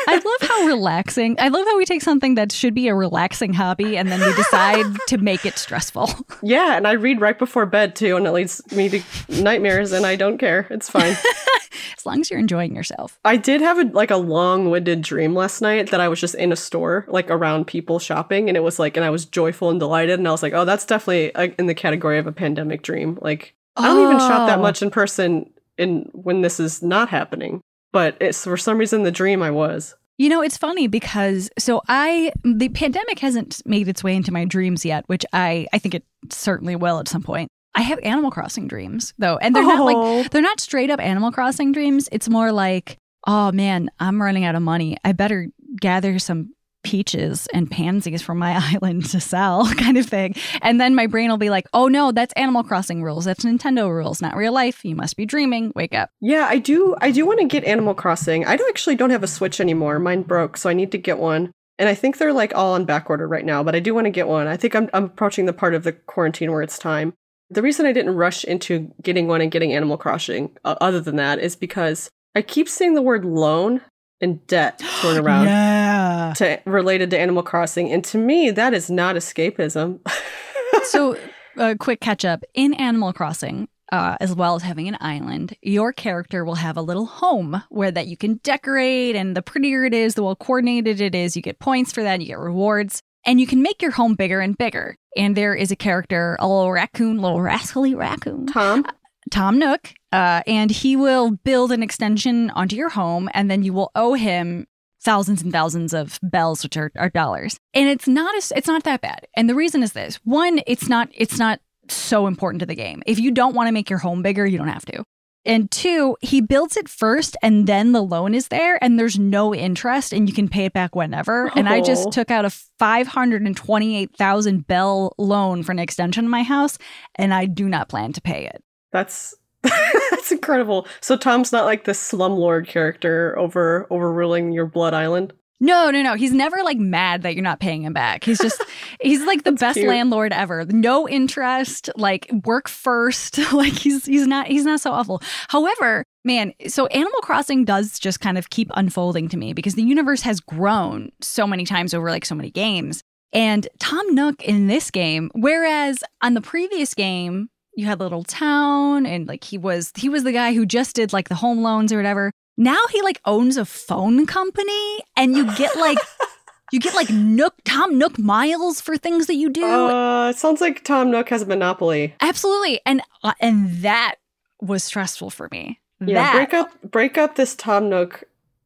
I 0.07 0.21
love 0.23 0.49
how 0.49 0.65
relaxing. 0.67 1.35
I 1.39 1.47
love 1.47 1.65
how 1.65 1.75
we 1.77 1.85
take 1.85 2.03
something 2.03 2.35
that 2.35 2.51
should 2.51 2.75
be 2.75 2.87
a 2.87 2.93
relaxing 2.93 3.53
hobby 3.53 3.97
and 3.97 4.11
then 4.11 4.19
we 4.19 4.31
decide 4.35 4.85
to 5.07 5.17
make 5.17 5.43
it 5.45 5.57
stressful. 5.57 6.09
yeah, 6.43 6.77
and 6.77 6.87
I 6.87 6.91
read 6.93 7.19
right 7.19 7.37
before 7.37 7.65
bed 7.65 7.95
too, 7.95 8.15
and 8.15 8.27
it 8.27 8.31
leads 8.31 8.61
me 8.71 8.89
to 8.89 9.01
nightmares, 9.41 9.91
and 9.91 10.05
I 10.05 10.15
don't 10.15 10.37
care. 10.37 10.67
It's 10.69 10.89
fine. 10.89 11.15
as 11.97 12.05
long 12.05 12.21
as 12.21 12.29
you're 12.29 12.39
enjoying 12.39 12.75
yourself. 12.75 13.19
I 13.25 13.37
did 13.37 13.61
have 13.61 13.79
a, 13.79 13.85
like 13.85 14.11
a 14.11 14.17
long-winded 14.17 15.01
dream 15.01 15.33
last 15.33 15.61
night 15.61 15.89
that 15.91 15.99
I 15.99 16.09
was 16.09 16.19
just 16.19 16.35
in 16.35 16.51
a 16.51 16.55
store, 16.55 17.05
like 17.07 17.29
around 17.31 17.65
people 17.65 17.97
shopping, 17.97 18.49
and 18.49 18.57
it 18.57 18.61
was 18.61 18.77
like, 18.77 18.97
and 18.97 19.05
I 19.05 19.09
was 19.09 19.25
joyful 19.25 19.69
and 19.71 19.79
delighted, 19.79 20.19
and 20.19 20.27
I 20.27 20.31
was 20.31 20.43
like, 20.43 20.53
oh, 20.53 20.65
that's 20.65 20.85
definitely 20.85 21.33
uh, 21.33 21.47
in 21.57 21.65
the 21.65 21.73
category 21.75 22.19
of 22.19 22.27
a 22.27 22.31
pandemic 22.31 22.83
dream. 22.83 23.17
Like, 23.21 23.55
I 23.77 23.87
don't 23.87 24.03
even 24.03 24.19
shop 24.19 24.47
that 24.47 24.59
Oh. 24.59 24.61
much 24.61 24.81
in 24.81 24.91
person 24.91 25.49
in 25.81 26.09
when 26.13 26.41
this 26.41 26.59
is 26.59 26.81
not 26.81 27.09
happening, 27.09 27.61
but 27.91 28.15
it's 28.21 28.43
for 28.43 28.57
some 28.57 28.77
reason 28.77 29.03
the 29.03 29.11
dream 29.11 29.41
I 29.41 29.51
was. 29.51 29.95
You 30.17 30.29
know, 30.29 30.41
it's 30.41 30.57
funny 30.57 30.87
because 30.87 31.49
so 31.57 31.81
I 31.87 32.31
the 32.43 32.69
pandemic 32.69 33.19
hasn't 33.19 33.61
made 33.65 33.87
its 33.87 34.03
way 34.03 34.15
into 34.15 34.31
my 34.31 34.45
dreams 34.45 34.85
yet, 34.85 35.03
which 35.07 35.25
I 35.33 35.67
I 35.73 35.79
think 35.79 35.95
it 35.95 36.03
certainly 36.29 36.75
will 36.75 36.99
at 36.99 37.07
some 37.07 37.23
point. 37.23 37.49
I 37.73 37.81
have 37.81 37.99
Animal 38.03 38.31
Crossing 38.31 38.67
dreams 38.67 39.13
though, 39.17 39.37
and 39.37 39.55
they're 39.55 39.63
not 39.63 39.79
Oh. 39.79 39.85
like 39.85 40.29
they're 40.31 40.41
not 40.41 40.59
straight 40.59 40.89
up 40.91 40.99
Animal 40.99 41.31
Crossing 41.31 41.71
dreams. 41.71 42.07
It's 42.11 42.29
more 42.29 42.51
like, 42.51 42.97
oh 43.25 43.51
man, 43.51 43.89
I'm 43.99 44.21
running 44.21 44.43
out 44.45 44.55
of 44.55 44.61
money. 44.61 44.97
I 45.03 45.13
better 45.13 45.47
gather 45.79 46.19
some 46.19 46.53
peaches 46.83 47.47
and 47.53 47.69
pansies 47.69 48.21
from 48.21 48.37
my 48.37 48.59
island 48.73 49.05
to 49.11 49.19
sell 49.19 49.65
kind 49.77 49.97
of 49.97 50.05
thing. 50.05 50.35
And 50.61 50.79
then 50.79 50.95
my 50.95 51.07
brain 51.07 51.29
will 51.29 51.37
be 51.37 51.49
like, 51.49 51.67
"Oh 51.73 51.87
no, 51.87 52.11
that's 52.11 52.33
Animal 52.33 52.63
Crossing 52.63 53.03
rules. 53.03 53.25
That's 53.25 53.43
Nintendo 53.45 53.89
rules, 53.89 54.21
not 54.21 54.35
real 54.35 54.53
life. 54.53 54.83
You 54.83 54.95
must 54.95 55.15
be 55.17 55.25
dreaming. 55.25 55.71
Wake 55.75 55.93
up." 55.93 56.09
Yeah, 56.21 56.47
I 56.49 56.57
do. 56.57 56.95
I 57.01 57.11
do 57.11 57.25
want 57.25 57.39
to 57.39 57.45
get 57.47 57.63
Animal 57.63 57.93
Crossing. 57.93 58.45
I 58.45 58.55
don't- 58.55 58.71
actually 58.71 58.95
don't 58.95 59.09
have 59.09 59.21
a 59.23 59.27
Switch 59.27 59.59
anymore. 59.59 59.99
Mine 59.99 60.21
broke, 60.21 60.55
so 60.55 60.69
I 60.69 60.73
need 60.73 60.91
to 60.93 60.97
get 60.97 61.17
one. 61.17 61.51
And 61.77 61.89
I 61.89 61.93
think 61.93 62.17
they're 62.17 62.31
like 62.31 62.55
all 62.55 62.73
on 62.75 62.85
back 62.85 63.09
order 63.09 63.27
right 63.27 63.43
now, 63.43 63.63
but 63.63 63.75
I 63.75 63.79
do 63.81 63.93
want 63.93 64.05
to 64.05 64.11
get 64.11 64.27
one. 64.29 64.47
I 64.47 64.55
think 64.55 64.75
I'm, 64.75 64.89
I'm 64.93 65.05
approaching 65.05 65.45
the 65.45 65.51
part 65.51 65.73
of 65.73 65.83
the 65.83 65.91
quarantine 65.91 66.51
where 66.51 66.61
it's 66.61 66.79
time. 66.79 67.13
The 67.49 67.61
reason 67.61 67.85
I 67.85 67.91
didn't 67.91 68.15
rush 68.15 68.45
into 68.45 68.93
getting 69.01 69.27
one 69.27 69.41
and 69.41 69.51
getting 69.51 69.73
Animal 69.73 69.97
Crossing, 69.97 70.55
uh, 70.63 70.75
other 70.79 71.01
than 71.01 71.17
that, 71.17 71.39
is 71.39 71.55
because 71.57 72.09
I 72.33 72.43
keep 72.43 72.69
seeing 72.69 72.93
the 72.93 73.01
word 73.01 73.25
loan 73.25 73.81
and 74.21 74.45
debt 74.47 74.79
thrown 75.01 75.17
around 75.25 75.45
Yeah. 75.45 76.33
to 76.37 76.59
related 76.65 77.09
to 77.11 77.19
Animal 77.19 77.43
Crossing, 77.43 77.91
and 77.91 78.03
to 78.05 78.17
me, 78.17 78.51
that 78.51 78.73
is 78.73 78.89
not 78.89 79.15
escapism. 79.15 79.99
so 80.83 81.17
a 81.57 81.75
quick 81.75 81.99
catch 81.99 82.23
up. 82.25 82.43
In 82.53 82.73
animal 82.75 83.13
crossing 83.13 83.67
uh, 83.91 84.15
as 84.21 84.33
well 84.33 84.55
as 84.55 84.61
having 84.63 84.87
an 84.87 84.97
island 85.01 85.53
your 85.61 85.91
character 85.91 86.45
will 86.45 86.55
have 86.55 86.77
a 86.77 86.81
little 86.81 87.05
home 87.05 87.61
where 87.69 87.91
that 87.91 88.07
you 88.07 88.15
can 88.15 88.35
decorate 88.41 89.17
and 89.17 89.35
the 89.35 89.41
prettier 89.41 89.83
it 89.83 89.93
is 89.93 90.15
the 90.15 90.23
well 90.23 90.35
coordinated 90.35 91.01
it 91.01 91.13
is 91.13 91.35
you 91.35 91.41
get 91.41 91.59
points 91.59 91.91
for 91.91 92.01
that 92.01 92.13
and 92.13 92.21
you 92.23 92.29
get 92.29 92.39
rewards 92.39 93.01
and 93.25 93.41
you 93.41 93.45
can 93.45 93.61
make 93.61 93.81
your 93.81 93.91
home 93.91 94.15
bigger 94.15 94.39
and 94.39 94.57
bigger. 94.57 94.95
And 95.17 95.35
there 95.35 95.53
is 95.53 95.71
a 95.71 95.75
character 95.75 96.37
a 96.39 96.47
little 96.47 96.71
raccoon 96.71 97.17
little 97.19 97.41
rascally 97.41 97.93
raccoon. 97.93 98.47
Tom, 98.47 98.85
Tom 99.29 99.59
Nook, 99.59 99.93
uh, 100.11 100.41
and 100.47 100.71
he 100.71 100.95
will 100.95 101.31
build 101.31 101.71
an 101.71 101.81
extension 101.83 102.49
onto 102.51 102.75
your 102.75 102.89
home, 102.89 103.29
and 103.33 103.49
then 103.49 103.63
you 103.63 103.73
will 103.73 103.91
owe 103.95 104.13
him 104.13 104.67
thousands 105.03 105.41
and 105.41 105.51
thousands 105.51 105.93
of 105.93 106.19
bells, 106.21 106.63
which 106.63 106.77
are, 106.77 106.91
are 106.95 107.09
dollars. 107.09 107.57
And 107.73 107.89
it's 107.89 108.07
not 108.07 108.35
as, 108.35 108.51
it's 108.55 108.67
not 108.67 108.83
that 108.83 109.01
bad. 109.01 109.27
And 109.35 109.49
the 109.49 109.55
reason 109.55 109.81
is 109.83 109.93
this: 109.93 110.17
one, 110.23 110.61
it's 110.67 110.87
not 110.89 111.09
it's 111.13 111.39
not 111.39 111.59
so 111.87 112.27
important 112.27 112.59
to 112.59 112.65
the 112.65 112.75
game. 112.75 113.01
If 113.05 113.19
you 113.19 113.31
don't 113.31 113.55
want 113.55 113.67
to 113.67 113.71
make 113.71 113.89
your 113.89 113.99
home 113.99 114.21
bigger, 114.21 114.45
you 114.45 114.57
don't 114.57 114.67
have 114.67 114.85
to. 114.85 115.03
And 115.43 115.71
two, 115.71 116.17
he 116.21 116.39
builds 116.39 116.77
it 116.77 116.87
first 116.87 117.35
and 117.41 117.65
then 117.65 117.93
the 117.93 118.03
loan 118.03 118.35
is 118.35 118.49
there 118.49 118.77
and 118.83 118.99
there's 118.99 119.17
no 119.17 119.55
interest 119.55 120.13
and 120.13 120.29
you 120.29 120.35
can 120.35 120.47
pay 120.47 120.65
it 120.65 120.73
back 120.73 120.95
whenever. 120.95 121.51
And 121.55 121.67
I 121.67 121.79
Oh. 121.79 121.83
just 121.83 122.11
took 122.11 122.29
out 122.29 122.45
a 122.45 122.51
528,000 122.77 124.67
bell 124.67 125.13
loan 125.17 125.63
for 125.63 125.71
an 125.71 125.79
extension 125.79 126.25
of 126.25 126.31
my 126.31 126.43
house 126.43 126.77
and 127.15 127.33
I 127.33 127.45
do 127.45 127.67
not 127.67 127.89
plan 127.89 128.13
to 128.13 128.21
pay 128.21 128.45
it. 128.45 128.63
That's 128.91 129.33
that's 130.11 130.31
incredible. 130.31 130.87
So 131.01 131.17
Tom's 131.17 131.51
not 131.51 131.65
like 131.65 131.83
the 131.83 131.91
slumlord 131.91 132.67
character 132.67 133.37
over 133.37 133.87
overruling 133.89 134.51
your 134.51 134.65
blood 134.65 134.93
island. 134.93 135.33
No, 135.63 135.91
no, 135.91 136.01
no. 136.01 136.15
He's 136.15 136.33
never 136.33 136.57
like 136.63 136.79
mad 136.79 137.21
that 137.21 137.35
you're 137.35 137.43
not 137.43 137.59
paying 137.59 137.83
him 137.83 137.93
back. 137.93 138.23
He's 138.23 138.39
just 138.39 138.63
he's 138.99 139.23
like 139.25 139.43
the 139.43 139.51
best 139.51 139.77
cute. 139.77 139.87
landlord 139.87 140.33
ever. 140.33 140.65
No 140.65 141.07
interest, 141.07 141.91
like 141.95 142.27
work 142.45 142.67
first. 142.67 143.37
like 143.53 143.73
he's 143.73 144.05
he's 144.07 144.25
not 144.25 144.47
he's 144.47 144.65
not 144.65 144.81
so 144.81 144.91
awful. 144.91 145.21
However, 145.49 146.03
man, 146.25 146.53
so 146.67 146.87
Animal 146.87 147.19
Crossing 147.21 147.63
does 147.63 147.99
just 147.99 148.19
kind 148.19 148.39
of 148.39 148.49
keep 148.49 148.71
unfolding 148.73 149.29
to 149.29 149.37
me 149.37 149.53
because 149.53 149.75
the 149.75 149.83
universe 149.83 150.23
has 150.23 150.39
grown 150.39 151.11
so 151.21 151.45
many 151.45 151.63
times 151.63 151.93
over 151.93 152.09
like 152.09 152.25
so 152.25 152.33
many 152.33 152.49
games. 152.49 153.03
And 153.31 153.67
Tom 153.79 154.15
Nook 154.15 154.43
in 154.43 154.65
this 154.65 154.89
game, 154.89 155.29
whereas 155.35 156.03
on 156.21 156.33
the 156.33 156.41
previous 156.41 156.95
game, 156.95 157.49
you 157.75 157.85
had 157.85 157.99
a 157.99 158.03
little 158.03 158.23
town 158.23 159.05
and 159.05 159.27
like 159.27 159.43
he 159.43 159.57
was 159.57 159.91
he 159.95 160.09
was 160.09 160.23
the 160.23 160.31
guy 160.31 160.53
who 160.53 160.65
just 160.65 160.95
did 160.95 161.13
like 161.13 161.29
the 161.29 161.35
home 161.35 161.61
loans 161.61 161.91
or 161.91 161.97
whatever. 161.97 162.31
Now 162.57 162.79
he 162.91 163.01
like 163.01 163.19
owns 163.25 163.57
a 163.57 163.65
phone 163.65 164.25
company 164.25 164.99
and 165.15 165.35
you 165.35 165.45
get 165.55 165.75
like 165.77 165.97
you 166.71 166.79
get 166.79 166.95
like 166.95 167.09
Nook 167.09 167.55
Tom 167.65 167.97
Nook 167.97 168.19
miles 168.19 168.81
for 168.81 168.97
things 168.97 169.27
that 169.27 169.35
you 169.35 169.49
do. 169.49 169.65
Uh, 169.65 170.29
it 170.29 170.37
sounds 170.37 170.61
like 170.61 170.83
Tom 170.83 171.11
Nook 171.11 171.29
has 171.29 171.41
a 171.41 171.45
monopoly. 171.45 172.15
Absolutely. 172.21 172.81
And 172.85 173.01
uh, 173.23 173.33
and 173.39 173.69
that 173.81 174.15
was 174.61 174.83
stressful 174.83 175.29
for 175.29 175.47
me. 175.51 175.79
Yeah, 175.99 176.15
that 176.15 176.33
break 176.33 176.53
up 176.53 176.91
break 176.91 177.17
up 177.17 177.35
this 177.35 177.55
Tom 177.55 177.89
Nook 177.89 178.23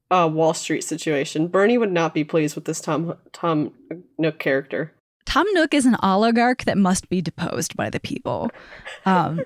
uh, 0.09 0.29
Wall 0.31 0.53
Street 0.53 0.83
situation. 0.83 1.47
Bernie 1.47 1.77
would 1.77 1.91
not 1.91 2.13
be 2.13 2.23
pleased 2.23 2.55
with 2.55 2.65
this 2.65 2.81
Tom 2.81 3.15
Tom 3.33 3.73
Nook 4.17 4.39
character. 4.39 4.93
Tom 5.25 5.45
Nook 5.53 5.73
is 5.73 5.85
an 5.85 5.95
oligarch 6.01 6.65
that 6.65 6.77
must 6.77 7.09
be 7.09 7.21
deposed 7.21 7.75
by 7.75 7.89
the 7.89 7.99
people. 7.99 8.51
Um, 9.05 9.41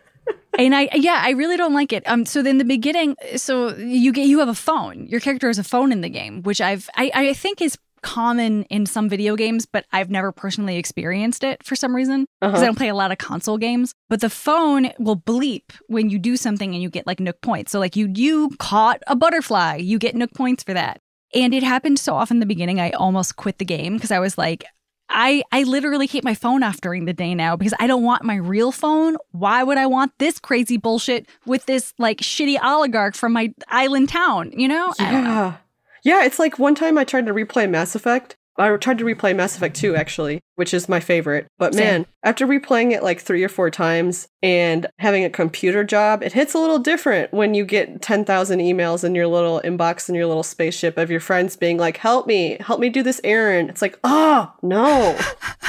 and 0.57 0.75
I, 0.75 0.89
yeah, 0.93 1.19
I 1.24 1.31
really 1.31 1.57
don't 1.57 1.74
like 1.74 1.93
it. 1.93 2.03
Um, 2.07 2.25
so 2.25 2.41
in 2.41 2.57
the 2.57 2.65
beginning, 2.65 3.15
so 3.38 3.75
you 3.77 4.12
get 4.12 4.27
you 4.27 4.39
have 4.39 4.50
a 4.50 4.53
phone. 4.53 5.07
Your 5.07 5.19
character 5.19 5.48
has 5.48 5.57
a 5.57 5.63
phone 5.63 5.91
in 5.91 6.01
the 6.01 6.09
game, 6.09 6.43
which 6.43 6.62
I've 6.62 6.89
I, 6.95 7.12
I 7.13 7.33
think 7.33 7.62
is 7.62 7.77
common 8.01 8.63
in 8.65 8.86
some 8.86 9.09
video 9.09 9.36
games, 9.36 9.65
but 9.65 9.86
I've 9.91 10.09
never 10.09 10.31
personally 10.31 10.77
experienced 10.77 11.43
it 11.43 11.63
for 11.65 11.75
some 11.75 11.93
reason 11.93 12.25
because 12.39 12.53
I 12.53 12.57
Uh-huh. 12.57 12.65
don't 12.67 12.77
play 12.77 12.88
a 12.88 12.95
lot 12.95 13.12
of 13.12 13.17
console 13.17 13.57
games. 13.57 13.93
But 14.09 14.21
the 14.21 14.29
phone 14.29 14.91
will 15.00 15.17
bleep 15.17 15.63
when 15.88 16.09
you 16.09 16.17
do 16.17 16.38
something 16.38 16.74
and 16.74 16.81
you 16.81 16.89
get 16.89 17.05
like 17.07 17.19
Nook 17.19 17.41
points. 17.41 17.71
So 17.71 17.79
like 17.79 17.95
you 17.98 18.09
you 18.15 18.51
caught 18.59 19.01
a 19.07 19.15
butterfly, 19.15 19.77
you 19.77 20.00
get 20.00 20.15
Nook 20.15 20.33
points 20.33 20.63
for 20.63 20.74
that. 20.74 21.01
And 21.36 21.53
it 21.53 21.62
happened 21.62 22.00
so 22.00 22.15
often 22.15 22.38
in 22.38 22.39
the 22.39 22.45
beginning, 22.45 22.79
I 22.79 22.91
almost 22.91 23.36
quit 23.36 23.59
the 23.59 23.65
game 23.65 23.95
because 23.95 24.12
I 24.12 24.19
was 24.19 24.38
like, 24.38 24.63
I 25.10 25.44
I 25.51 25.63
literally 25.63 26.08
keep 26.08 26.24
my 26.24 26.36
phone 26.36 26.63
off 26.63 26.82
during 26.82 27.06
the 27.06 27.13
day 27.13 27.34
now 27.36 27.56
because 27.56 27.74
I 27.80 27.88
don't 27.88 28.04
want 28.04 28.24
my 28.24 28.36
real 28.36 28.72
phone. 28.72 29.18
Why 29.32 29.63
would 29.63 29.78
I 29.78 29.86
want 29.86 30.12
this 30.20 30.39
crazy 30.39 30.78
bullshit 30.78 31.28
with 31.46 31.66
this 31.66 31.94
like 31.98 32.20
shitty 32.20 32.58
oligarch 32.63 33.16
from 33.16 33.34
my 33.34 33.54
island 33.68 34.10
town? 34.10 34.51
You 34.54 34.68
know? 34.68 34.94
Don't 34.98 35.24
know. 35.24 35.30
Yeah. 35.30 35.58
Yeah, 36.01 36.24
it's 36.24 36.39
like 36.39 36.58
one 36.58 36.75
time 36.75 36.98
I 36.98 37.04
tried 37.04 37.25
to 37.25 37.34
replay 37.34 37.70
Mass 37.70 37.94
Effect. 37.94 38.38
I 38.60 38.75
tried 38.78 38.98
to 38.98 39.06
replay 39.06 39.36
Mass 39.36 39.56
Effect 39.56 39.75
2, 39.78 39.96
actually, 39.96 40.42
which 40.56 40.74
is 40.74 40.89
my 40.89 41.00
favorite. 41.00 41.48
But 41.58 41.74
Same. 41.74 41.86
man, 41.86 42.06
after 42.24 42.46
replaying 42.46 42.92
it 42.92 43.01
like 43.01 43.22
three 43.22 43.44
or 43.44 43.50
four 43.50 43.70
times 43.72 44.28
and 44.44 44.88
having 45.00 45.24
a 45.24 45.30
computer 45.30 45.84
job, 45.84 46.22
it 46.22 46.34
hits 46.34 46.54
a 46.54 46.60
little 46.60 46.80
different 46.80 47.34
when 47.34 47.54
you 47.54 47.66
get 47.66 48.01
10,000 48.01 48.60
emails 48.60 49.04
in 49.04 49.16
your 49.16 49.28
little 49.28 49.62
inbox 49.63 50.10
in 50.10 50.16
your 50.16 50.28
little 50.28 50.44
spaceship 50.44 50.98
of 50.98 51.10
your 51.10 51.22
friends 51.22 51.56
being 51.56 51.78
like, 51.78 51.98
help 51.98 52.28
me, 52.28 52.58
help 52.60 52.80
me 52.80 52.89
do 52.89 53.01
this 53.01 53.22
errand. 53.24 53.70
It's 53.70 53.82
like, 53.82 53.98
oh, 54.04 54.54
no. 54.62 55.18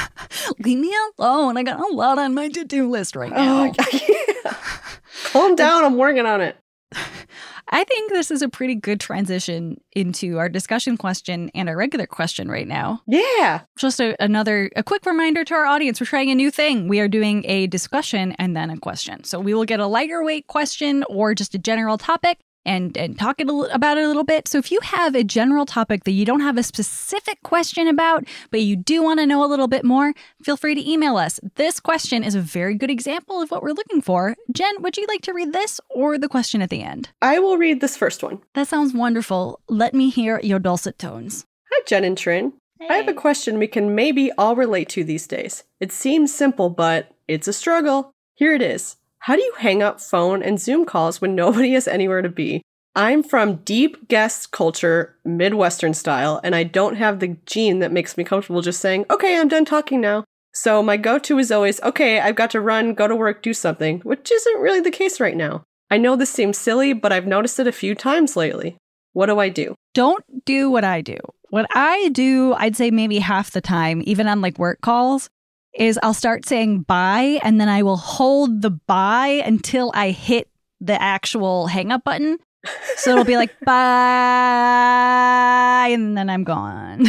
Leave 0.59 0.79
me 0.79 0.93
alone. 1.17 1.57
I 1.57 1.63
got 1.63 1.79
a 1.79 1.93
lot 1.93 2.19
on 2.19 2.33
my 2.33 2.49
to 2.49 2.65
do 2.65 2.89
list 2.89 3.15
right 3.15 3.31
oh, 3.33 3.65
now. 3.67 3.73
oh, 3.79 3.99
yeah. 4.45 4.55
Calm 5.31 5.55
down. 5.55 5.85
I'm 5.85 5.97
working 5.97 6.25
on 6.25 6.41
it. 6.41 6.57
I 7.73 7.85
think 7.85 8.11
this 8.11 8.31
is 8.31 8.41
a 8.41 8.49
pretty 8.49 8.75
good 8.75 8.99
transition 8.99 9.79
into 9.93 10.37
our 10.37 10.49
discussion 10.49 10.97
question 10.97 11.49
and 11.55 11.69
our 11.69 11.77
regular 11.77 12.05
question 12.05 12.49
right 12.49 12.67
now. 12.67 13.01
Yeah. 13.07 13.61
Just 13.77 14.01
a, 14.01 14.21
another, 14.21 14.69
a 14.75 14.83
quick 14.83 15.05
reminder 15.05 15.45
to 15.45 15.53
our 15.53 15.65
audience 15.65 16.01
we're 16.01 16.05
trying 16.05 16.29
a 16.31 16.35
new 16.35 16.51
thing. 16.51 16.89
We 16.89 16.99
are 16.99 17.07
doing 17.07 17.45
a 17.47 17.67
discussion 17.67 18.33
and 18.33 18.57
then 18.57 18.69
a 18.69 18.77
question. 18.77 19.23
So 19.23 19.39
we 19.39 19.53
will 19.53 19.65
get 19.65 19.79
a 19.79 19.87
lighter 19.87 20.21
weight 20.23 20.47
question 20.47 21.05
or 21.09 21.33
just 21.33 21.55
a 21.55 21.59
general 21.59 21.97
topic 21.97 22.39
and, 22.65 22.95
and 22.97 23.17
talk 23.17 23.39
it 23.39 23.49
a, 23.49 23.53
about 23.73 23.97
it 23.97 24.03
a 24.03 24.07
little 24.07 24.23
bit. 24.23 24.47
So 24.47 24.57
if 24.57 24.71
you 24.71 24.79
have 24.81 25.15
a 25.15 25.23
general 25.23 25.65
topic 25.65 26.03
that 26.03 26.11
you 26.11 26.25
don't 26.25 26.41
have 26.41 26.57
a 26.57 26.63
specific 26.63 27.41
question 27.43 27.87
about, 27.87 28.25
but 28.49 28.61
you 28.61 28.75
do 28.75 29.03
want 29.03 29.19
to 29.19 29.25
know 29.25 29.43
a 29.43 29.47
little 29.47 29.67
bit 29.67 29.83
more, 29.83 30.13
feel 30.43 30.57
free 30.57 30.75
to 30.75 30.89
email 30.89 31.17
us. 31.17 31.39
This 31.55 31.79
question 31.79 32.23
is 32.23 32.35
a 32.35 32.41
very 32.41 32.75
good 32.75 32.91
example 32.91 33.41
of 33.41 33.51
what 33.51 33.63
we're 33.63 33.71
looking 33.71 34.01
for. 34.01 34.35
Jen, 34.51 34.81
would 34.81 34.97
you 34.97 35.05
like 35.07 35.21
to 35.21 35.33
read 35.33 35.53
this 35.53 35.79
or 35.89 36.17
the 36.17 36.29
question 36.29 36.61
at 36.61 36.69
the 36.69 36.83
end? 36.83 37.09
I 37.21 37.39
will 37.39 37.57
read 37.57 37.81
this 37.81 37.97
first 37.97 38.23
one. 38.23 38.41
That 38.53 38.67
sounds 38.67 38.93
wonderful. 38.93 39.59
Let 39.67 39.93
me 39.93 40.09
hear 40.09 40.39
your 40.43 40.59
dulcet 40.59 40.99
tones. 40.99 41.45
Hi, 41.71 41.81
Jen 41.87 42.03
and 42.03 42.17
Trin. 42.17 42.53
Hey. 42.79 42.87
I 42.89 42.97
have 42.97 43.07
a 43.07 43.13
question 43.13 43.59
we 43.59 43.67
can 43.67 43.93
maybe 43.93 44.31
all 44.37 44.55
relate 44.55 44.89
to 44.89 45.03
these 45.03 45.27
days. 45.27 45.63
It 45.79 45.91
seems 45.91 46.33
simple, 46.33 46.69
but 46.69 47.11
it's 47.27 47.47
a 47.47 47.53
struggle. 47.53 48.11
Here 48.33 48.53
it 48.55 48.61
is. 48.61 48.97
How 49.25 49.35
do 49.35 49.43
you 49.43 49.53
hang 49.59 49.83
up 49.83 50.01
phone 50.01 50.41
and 50.41 50.59
Zoom 50.59 50.83
calls 50.83 51.21
when 51.21 51.35
nobody 51.35 51.75
is 51.75 51.87
anywhere 51.87 52.23
to 52.23 52.29
be? 52.29 52.63
I'm 52.95 53.21
from 53.21 53.57
deep 53.57 54.07
guest 54.07 54.49
culture, 54.49 55.15
Midwestern 55.23 55.93
style, 55.93 56.41
and 56.43 56.55
I 56.55 56.63
don't 56.63 56.95
have 56.95 57.19
the 57.19 57.37
gene 57.45 57.79
that 57.79 57.91
makes 57.91 58.17
me 58.17 58.23
comfortable 58.23 58.63
just 58.63 58.79
saying, 58.81 59.05
okay, 59.11 59.39
I'm 59.39 59.47
done 59.47 59.63
talking 59.63 60.01
now. 60.01 60.23
So 60.55 60.81
my 60.81 60.97
go 60.97 61.19
to 61.19 61.37
is 61.37 61.51
always, 61.51 61.79
okay, 61.83 62.19
I've 62.19 62.35
got 62.35 62.49
to 62.49 62.61
run, 62.61 62.95
go 62.95 63.07
to 63.07 63.15
work, 63.15 63.43
do 63.43 63.53
something, 63.53 63.99
which 63.99 64.31
isn't 64.31 64.59
really 64.59 64.81
the 64.81 64.89
case 64.89 65.19
right 65.19 65.37
now. 65.37 65.61
I 65.91 65.97
know 65.97 66.15
this 66.15 66.31
seems 66.31 66.57
silly, 66.57 66.93
but 66.93 67.11
I've 67.11 67.27
noticed 67.27 67.59
it 67.59 67.67
a 67.67 67.71
few 67.71 67.93
times 67.93 68.35
lately. 68.35 68.75
What 69.13 69.27
do 69.27 69.37
I 69.37 69.49
do? 69.49 69.75
Don't 69.93 70.23
do 70.45 70.71
what 70.71 70.83
I 70.83 71.01
do. 71.01 71.17
What 71.51 71.67
I 71.75 72.09
do, 72.09 72.55
I'd 72.55 72.75
say 72.75 72.89
maybe 72.89 73.19
half 73.19 73.51
the 73.51 73.61
time, 73.61 74.01
even 74.05 74.27
on 74.27 74.41
like 74.41 74.57
work 74.57 74.81
calls, 74.81 75.29
is 75.81 75.99
I'll 76.03 76.13
start 76.13 76.45
saying 76.45 76.81
bye 76.81 77.39
and 77.43 77.59
then 77.59 77.67
I 77.67 77.81
will 77.81 77.97
hold 77.97 78.61
the 78.61 78.69
bye 78.69 79.41
until 79.43 79.91
I 79.95 80.11
hit 80.11 80.47
the 80.79 81.01
actual 81.01 81.65
hang 81.67 81.91
up 81.91 82.03
button. 82.03 82.37
So 82.97 83.11
it'll 83.11 83.25
be 83.25 83.35
like 83.35 83.59
bye 83.65 83.73
and 85.91 86.15
then 86.15 86.29
I'm 86.29 86.43
gone. 86.43 87.07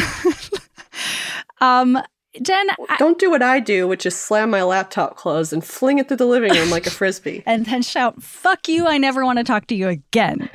um 1.61 1.99
Jen, 2.41 2.67
Don't 2.97 3.19
do 3.19 3.31
what 3.31 3.43
I 3.43 3.61
do, 3.61 3.87
which 3.87 4.07
is 4.07 4.17
slam 4.17 4.49
my 4.49 4.63
laptop 4.63 5.17
closed 5.19 5.53
and 5.53 5.63
fling 5.63 5.99
it 5.99 6.09
through 6.09 6.17
the 6.17 6.25
living 6.25 6.55
room 6.55 6.71
like 6.71 6.87
a 6.87 6.91
frisbee. 6.91 7.43
and 7.47 7.67
then 7.67 7.83
shout, 7.83 8.23
fuck 8.23 8.69
you, 8.69 8.87
I 8.87 8.97
never 8.97 9.23
want 9.23 9.39
to 9.39 9.45
talk 9.45 9.67
to 9.67 9.75
you 9.75 9.89
again. 9.89 10.49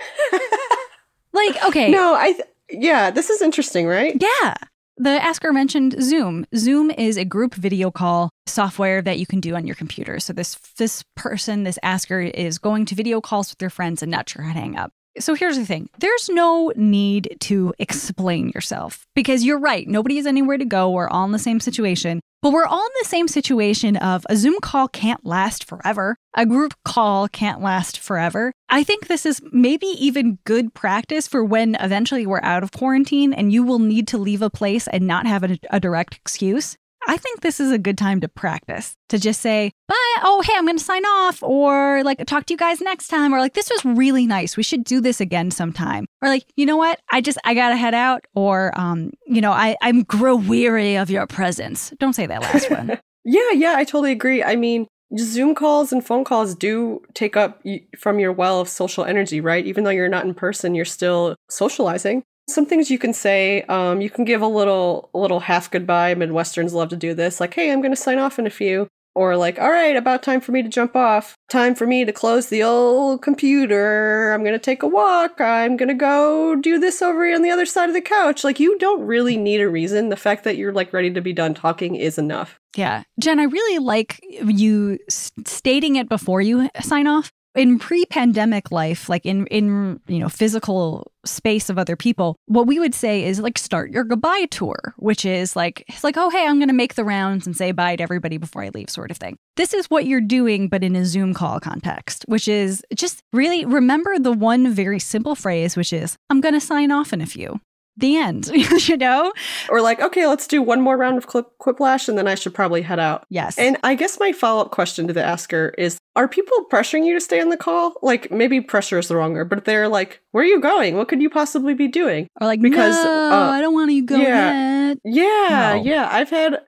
like, 1.33 1.63
okay. 1.65 1.91
No, 1.91 2.15
I. 2.15 2.31
Th- 2.31 2.45
yeah, 2.71 3.11
this 3.11 3.29
is 3.29 3.43
interesting, 3.43 3.85
right? 3.85 4.19
Yeah. 4.19 4.55
The 4.99 5.23
asker 5.23 5.53
mentioned 5.53 5.95
Zoom. 6.01 6.47
Zoom 6.55 6.89
is 6.89 7.17
a 7.17 7.25
group 7.25 7.53
video 7.53 7.91
call 7.91 8.31
software 8.47 8.99
that 9.03 9.19
you 9.19 9.27
can 9.27 9.39
do 9.39 9.53
on 9.53 9.67
your 9.67 9.75
computer. 9.75 10.19
So 10.19 10.33
this 10.33 10.55
this 10.77 11.03
person, 11.15 11.63
this 11.63 11.77
asker 11.83 12.21
is 12.21 12.57
going 12.57 12.85
to 12.85 12.95
video 12.95 13.21
calls 13.21 13.51
with 13.51 13.59
their 13.59 13.69
friends 13.69 14.01
and 14.01 14.11
not 14.11 14.27
sure 14.27 14.41
how 14.41 14.53
to 14.53 14.59
hang 14.59 14.75
up. 14.75 14.91
So 15.19 15.33
here's 15.33 15.57
the 15.57 15.65
thing. 15.65 15.89
There's 15.99 16.29
no 16.29 16.71
need 16.75 17.37
to 17.41 17.73
explain 17.79 18.49
yourself 18.49 19.05
because 19.15 19.43
you're 19.43 19.59
right. 19.59 19.87
Nobody 19.87 20.17
has 20.17 20.25
anywhere 20.25 20.57
to 20.57 20.65
go. 20.65 20.89
We're 20.89 21.09
all 21.09 21.25
in 21.25 21.31
the 21.31 21.39
same 21.39 21.59
situation. 21.59 22.21
But 22.43 22.51
we're 22.51 22.65
all 22.65 22.85
in 22.85 22.91
the 23.01 23.09
same 23.09 23.27
situation 23.27 23.97
of 23.97 24.25
a 24.29 24.37
Zoom 24.37 24.59
call 24.61 24.87
can't 24.87 25.25
last 25.25 25.63
forever. 25.63 26.17
A 26.35 26.45
group 26.45 26.75
call 26.85 27.27
can't 27.27 27.61
last 27.61 27.97
forever. 27.97 28.53
I 28.69 28.83
think 28.83 29.07
this 29.07 29.25
is 29.25 29.41
maybe 29.51 29.87
even 29.87 30.37
good 30.45 30.73
practice 30.75 31.27
for 31.27 31.43
when 31.43 31.75
eventually 31.79 32.27
we're 32.27 32.43
out 32.43 32.61
of 32.61 32.71
quarantine 32.71 33.33
and 33.33 33.51
you 33.51 33.63
will 33.63 33.79
need 33.79 34.07
to 34.09 34.19
leave 34.19 34.43
a 34.43 34.51
place 34.51 34.87
and 34.87 35.07
not 35.07 35.25
have 35.25 35.43
a, 35.43 35.57
a 35.71 35.79
direct 35.79 36.15
excuse. 36.15 36.77
I 37.07 37.17
think 37.17 37.41
this 37.41 37.59
is 37.59 37.71
a 37.71 37.77
good 37.77 37.97
time 37.97 38.21
to 38.21 38.27
practice 38.27 38.95
to 39.09 39.17
just 39.17 39.41
say, 39.41 39.71
but 39.87 39.95
Oh, 40.23 40.41
hey, 40.45 40.53
I'm 40.55 40.65
going 40.65 40.77
to 40.77 40.83
sign 40.83 41.05
off 41.05 41.41
or 41.41 42.03
like 42.03 42.23
talk 42.25 42.45
to 42.47 42.53
you 42.53 42.57
guys 42.57 42.81
next 42.81 43.07
time 43.07 43.33
or 43.33 43.39
like 43.39 43.53
this 43.53 43.69
was 43.69 43.85
really 43.85 44.27
nice. 44.27 44.57
We 44.57 44.63
should 44.63 44.83
do 44.83 44.99
this 44.99 45.21
again 45.21 45.51
sometime. 45.51 46.05
Or 46.21 46.27
like, 46.27 46.45
you 46.55 46.65
know 46.65 46.77
what? 46.77 46.99
I 47.11 47.21
just 47.21 47.37
I 47.45 47.53
got 47.53 47.69
to 47.69 47.77
head 47.77 47.93
out 47.93 48.25
or 48.35 48.77
um, 48.79 49.11
you 49.25 49.41
know, 49.41 49.51
I 49.51 49.75
I'm 49.81 50.03
grow 50.03 50.35
weary 50.35 50.97
of 50.97 51.09
your 51.09 51.27
presence. 51.27 51.93
Don't 51.99 52.13
say 52.13 52.25
that 52.25 52.41
last 52.41 52.69
one. 52.69 52.99
Yeah, 53.29 53.51
yeah, 53.51 53.73
I 53.75 53.83
totally 53.83 54.13
agree. 54.13 54.41
I 54.41 54.55
mean, 54.55 54.87
Zoom 55.17 55.53
calls 55.53 55.91
and 55.91 56.05
phone 56.05 56.23
calls 56.23 56.55
do 56.55 57.01
take 57.13 57.35
up 57.35 57.61
from 57.97 58.19
your 58.19 58.31
well 58.31 58.61
of 58.61 58.69
social 58.69 59.03
energy, 59.03 59.41
right? 59.41 59.65
Even 59.65 59.83
though 59.83 59.89
you're 59.89 60.07
not 60.07 60.23
in 60.23 60.33
person, 60.33 60.73
you're 60.73 60.85
still 60.85 61.35
socializing. 61.49 62.23
Some 62.49 62.65
things 62.65 62.89
you 62.89 62.97
can 62.97 63.13
say, 63.13 63.63
um, 63.63 64.01
you 64.01 64.09
can 64.09 64.23
give 64.23 64.41
a 64.41 64.47
little, 64.47 65.09
a 65.13 65.19
little 65.19 65.41
half 65.41 65.69
goodbye. 65.69 66.15
Midwesterns 66.15 66.73
love 66.73 66.89
to 66.89 66.95
do 66.95 67.13
this, 67.13 67.39
like, 67.39 67.53
"Hey, 67.53 67.71
I'm 67.71 67.81
going 67.81 67.91
to 67.93 68.01
sign 68.01 68.19
off 68.19 68.39
in 68.39 68.47
a 68.47 68.49
few," 68.49 68.87
or 69.15 69.35
like, 69.35 69.59
all 69.59 69.69
right, 69.71 69.95
about 69.95 70.21
time 70.21 70.39
for 70.39 70.51
me 70.51 70.61
to 70.61 70.69
jump 70.69 70.95
off. 70.95 71.35
Time 71.49 71.73
for 71.75 71.87
me 71.87 72.05
to 72.05 72.13
close 72.13 72.47
the 72.47 72.63
old 72.63 73.21
computer. 73.21 74.31
I'm 74.31 74.43
going 74.43 74.53
to 74.53 74.59
take 74.59 74.83
a 74.83 74.87
walk. 74.87 75.41
I'm 75.41 75.75
going 75.75 75.89
to 75.89 75.95
go 75.95 76.55
do 76.55 76.79
this 76.79 77.01
over 77.01 77.25
here 77.25 77.35
on 77.35 77.41
the 77.41 77.49
other 77.49 77.65
side 77.65 77.89
of 77.89 77.95
the 77.95 78.01
couch. 78.01 78.43
Like, 78.43 78.59
you 78.59 78.77
don't 78.77 79.01
really 79.01 79.35
need 79.35 79.59
a 79.59 79.67
reason. 79.67 80.09
The 80.09 80.15
fact 80.15 80.43
that 80.43 80.55
you're 80.55 80.71
like 80.71 80.93
ready 80.93 81.11
to 81.11 81.21
be 81.21 81.33
done 81.33 81.53
talking 81.53 81.95
is 81.95 82.17
enough. 82.17 82.59
Yeah. 82.75 83.03
Jen, 83.19 83.39
I 83.39 83.45
really 83.45 83.79
like 83.79 84.19
you 84.23 84.99
stating 85.09 85.95
it 85.95 86.07
before 86.07 86.41
you 86.41 86.69
sign 86.81 87.07
off. 87.07 87.31
In 87.57 87.79
pre-pandemic 87.79 88.71
life, 88.71 89.09
like 89.09 89.25
in 89.25 89.47
in 89.47 89.99
you 90.07 90.19
know 90.19 90.29
physical 90.29 91.11
space 91.25 91.71
of 91.71 91.79
other 91.79 91.95
people, 91.95 92.35
what 92.45 92.67
we 92.67 92.77
would 92.77 92.93
say 92.93 93.23
is 93.23 93.39
like 93.39 93.57
start 93.57 93.89
your 93.89 94.03
goodbye 94.03 94.45
tour, 94.51 94.93
which 94.97 95.25
is 95.25 95.55
like 95.55 95.83
it's 95.87 96.03
like 96.03 96.17
oh 96.17 96.29
hey 96.29 96.45
I'm 96.45 96.59
going 96.59 96.67
to 96.67 96.73
make 96.73 96.93
the 96.93 97.03
rounds 97.03 97.47
and 97.47 97.57
say 97.57 97.71
bye 97.71 97.95
to 97.95 98.03
everybody 98.03 98.37
before 98.37 98.63
I 98.63 98.69
leave, 98.69 98.91
sort 98.91 99.09
of 99.09 99.17
thing. 99.17 99.37
This 99.55 99.73
is 99.73 99.87
what 99.87 100.05
you're 100.05 100.21
doing, 100.21 100.67
but 100.67 100.83
in 100.83 100.95
a 100.95 101.03
Zoom 101.03 101.33
call 101.33 101.59
context, 101.59 102.25
which 102.27 102.47
is 102.47 102.83
just 102.93 103.21
really 103.33 103.65
remember 103.65 104.19
the 104.19 104.31
one 104.31 104.71
very 104.71 104.99
simple 104.99 105.33
phrase, 105.33 105.75
which 105.75 105.91
is 105.91 106.15
I'm 106.29 106.41
going 106.41 106.53
to 106.53 106.61
sign 106.61 106.91
off 106.91 107.11
in 107.11 107.21
a 107.21 107.25
few 107.25 107.59
the 107.97 108.15
end, 108.17 108.47
you 108.87 108.95
know? 108.97 109.33
Or 109.69 109.81
like, 109.81 109.99
okay, 110.01 110.27
let's 110.27 110.47
do 110.47 110.61
one 110.61 110.81
more 110.81 110.97
round 110.97 111.17
of 111.17 111.27
clip- 111.27 111.57
quiplash 111.59 112.07
and 112.07 112.17
then 112.17 112.27
I 112.27 112.35
should 112.35 112.53
probably 112.53 112.81
head 112.81 112.99
out. 112.99 113.25
Yes. 113.29 113.57
And 113.57 113.77
I 113.83 113.95
guess 113.95 114.19
my 114.19 114.31
follow 114.31 114.61
up 114.61 114.71
question 114.71 115.07
to 115.07 115.13
the 115.13 115.23
asker 115.23 115.73
is 115.77 115.97
Are 116.15 116.27
people 116.27 116.55
pressuring 116.71 117.05
you 117.05 117.13
to 117.13 117.21
stay 117.21 117.41
on 117.41 117.49
the 117.49 117.57
call? 117.57 117.93
Like, 118.01 118.31
maybe 118.31 118.61
pressure 118.61 118.99
is 118.99 119.07
the 119.07 119.15
wrong 119.15 119.33
word, 119.33 119.49
but 119.49 119.65
they're 119.65 119.87
like, 119.87 120.21
Where 120.31 120.43
are 120.43 120.47
you 120.47 120.61
going? 120.61 120.95
What 120.95 121.07
could 121.07 121.21
you 121.21 121.29
possibly 121.29 121.73
be 121.73 121.87
doing? 121.87 122.27
or 122.39 122.47
like, 122.47 122.61
because, 122.61 122.95
no, 123.03 123.11
uh, 123.31 123.49
I 123.51 123.61
don't 123.61 123.73
want 123.73 123.89
to 123.89 124.01
go 124.01 124.17
yeah. 124.17 124.87
yet. 124.89 124.97
Yeah, 125.03 125.73
No. 125.75 125.83
yeah. 125.83 126.09
I've 126.11 126.29
had 126.29 126.61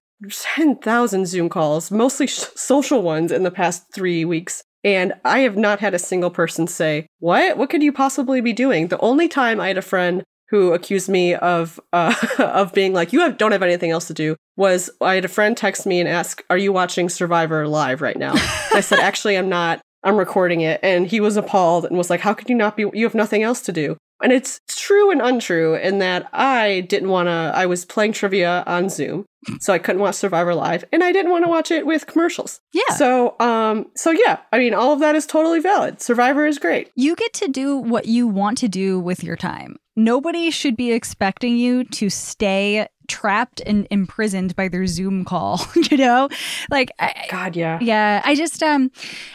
10,000 0.55 1.25
Zoom 1.27 1.50
calls, 1.50 1.91
mostly 1.91 2.27
sh- 2.27 2.43
social 2.55 3.01
ones, 3.01 3.31
in 3.31 3.43
the 3.43 3.51
past 3.51 3.86
three 3.93 4.25
weeks. 4.25 4.63
And 4.83 5.13
I 5.25 5.39
have 5.39 5.57
not 5.57 5.79
had 5.79 5.93
a 5.93 6.00
single 6.00 6.29
person 6.29 6.65
say, 6.65 7.07
What? 7.19 7.57
What 7.57 7.69
could 7.69 7.83
you 7.83 7.91
possibly 7.91 8.39
be 8.41 8.53
doing? 8.53 8.88
The 8.88 9.00
only 9.00 9.27
time 9.27 9.59
I 9.59 9.67
had 9.67 9.77
a 9.77 9.81
friend 9.81 10.24
who 10.50 10.74
accused 10.74 11.10
me 11.10 11.36
of 11.36 11.79
uh, 11.94 12.13
of 12.39 12.74
being 12.74 12.94
like, 12.94 13.13
"You 13.13 13.22
have, 13.22 13.38
don't 13.38 13.51
have 13.51 13.63
anything 13.63 13.91
else 13.91 14.08
to 14.08 14.13
do," 14.13 14.36
was 14.58 14.89
I 15.01 15.15
had 15.15 15.25
a 15.25 15.29
friend 15.29 15.56
text 15.56 15.86
me 15.86 16.00
and 16.00 16.10
ask, 16.10 16.44
"Are 16.50 16.58
you 16.58 16.74
watching 16.74 17.10
Survivor 17.10 17.68
live 17.68 18.01
right 18.01 18.18
now?" 18.18 18.34
I 18.74 18.82
said, 18.82 19.00
"Actually, 19.00 19.38
I'm 19.38 19.50
not. 19.50 19.82
I'm 20.03 20.18
recording 20.18 20.62
it." 20.62 20.79
And 20.84 21.08
he 21.08 21.20
was 21.20 21.38
appalled 21.38 21.86
and 21.86 21.98
was 21.98 22.10
like, 22.10 22.22
"How 22.22 22.34
could 22.34 22.50
you 22.50 22.56
not 22.56 22.75
be? 22.75 22.86
You 22.94 23.06
have 23.06 23.15
nothing 23.15 23.44
else 23.44 23.62
to 23.63 23.72
do." 23.72 23.98
And 24.22 24.34
it's 24.34 24.60
true 24.68 25.12
and 25.12 25.22
untrue 25.22 25.75
in 25.75 26.00
that 26.00 26.27
I 26.34 26.82
didn't 26.82 27.10
want 27.10 27.27
to. 27.27 27.51
I 27.56 27.65
was 27.65 27.86
playing 27.86 28.13
trivia 28.13 28.63
on 28.68 28.89
Zoom, 28.89 29.25
so 29.60 29.72
I 29.72 29.79
couldn't 29.79 30.01
watch 30.01 30.15
Survivor 30.15 30.53
live, 30.53 30.84
and 30.91 31.03
I 31.03 31.12
didn't 31.12 31.32
want 31.32 31.46
to 31.46 31.50
watch 31.50 31.72
it 31.72 31.86
with 31.86 32.08
commercials. 32.08 32.60
Yeah. 32.74 32.96
So, 32.96 33.36
um, 33.39 33.88
so 33.96 34.12
yeah, 34.12 34.39
I 34.51 34.60
mean, 34.60 34.74
all 34.74 34.94
of 34.94 35.00
that 35.00 35.15
is 35.15 35.25
totally 35.25 35.60
valid. 35.60 36.01
Survivor 36.01 36.46
is 36.46 36.60
great. 36.60 36.91
You 36.96 37.15
get 37.15 37.34
to 37.34 37.48
do 37.48 37.77
what 37.77 38.06
you 38.08 38.27
want 38.27 38.58
to 38.60 38.68
do 38.68 39.00
with 39.00 39.24
your 39.24 39.38
time. 39.38 39.77
Nobody 40.00 40.50
should 40.50 40.77
be 40.77 40.94
expecting 40.94 41.58
you 41.58 41.84
to 41.84 42.10
stay 42.10 42.88
trapped 43.10 43.62
and 43.65 43.86
imprisoned 43.91 44.56
by 44.56 44.70
their 44.70 44.88
Zoom 44.88 45.25
call, 45.25 45.60
you 45.91 45.98
know? 45.98 46.29
Like 46.70 46.91
I, 47.00 47.25
God, 47.29 47.56
yeah. 47.56 47.79
yeah, 47.82 48.22
I 48.24 48.36
just 48.36 48.63
um 48.63 48.91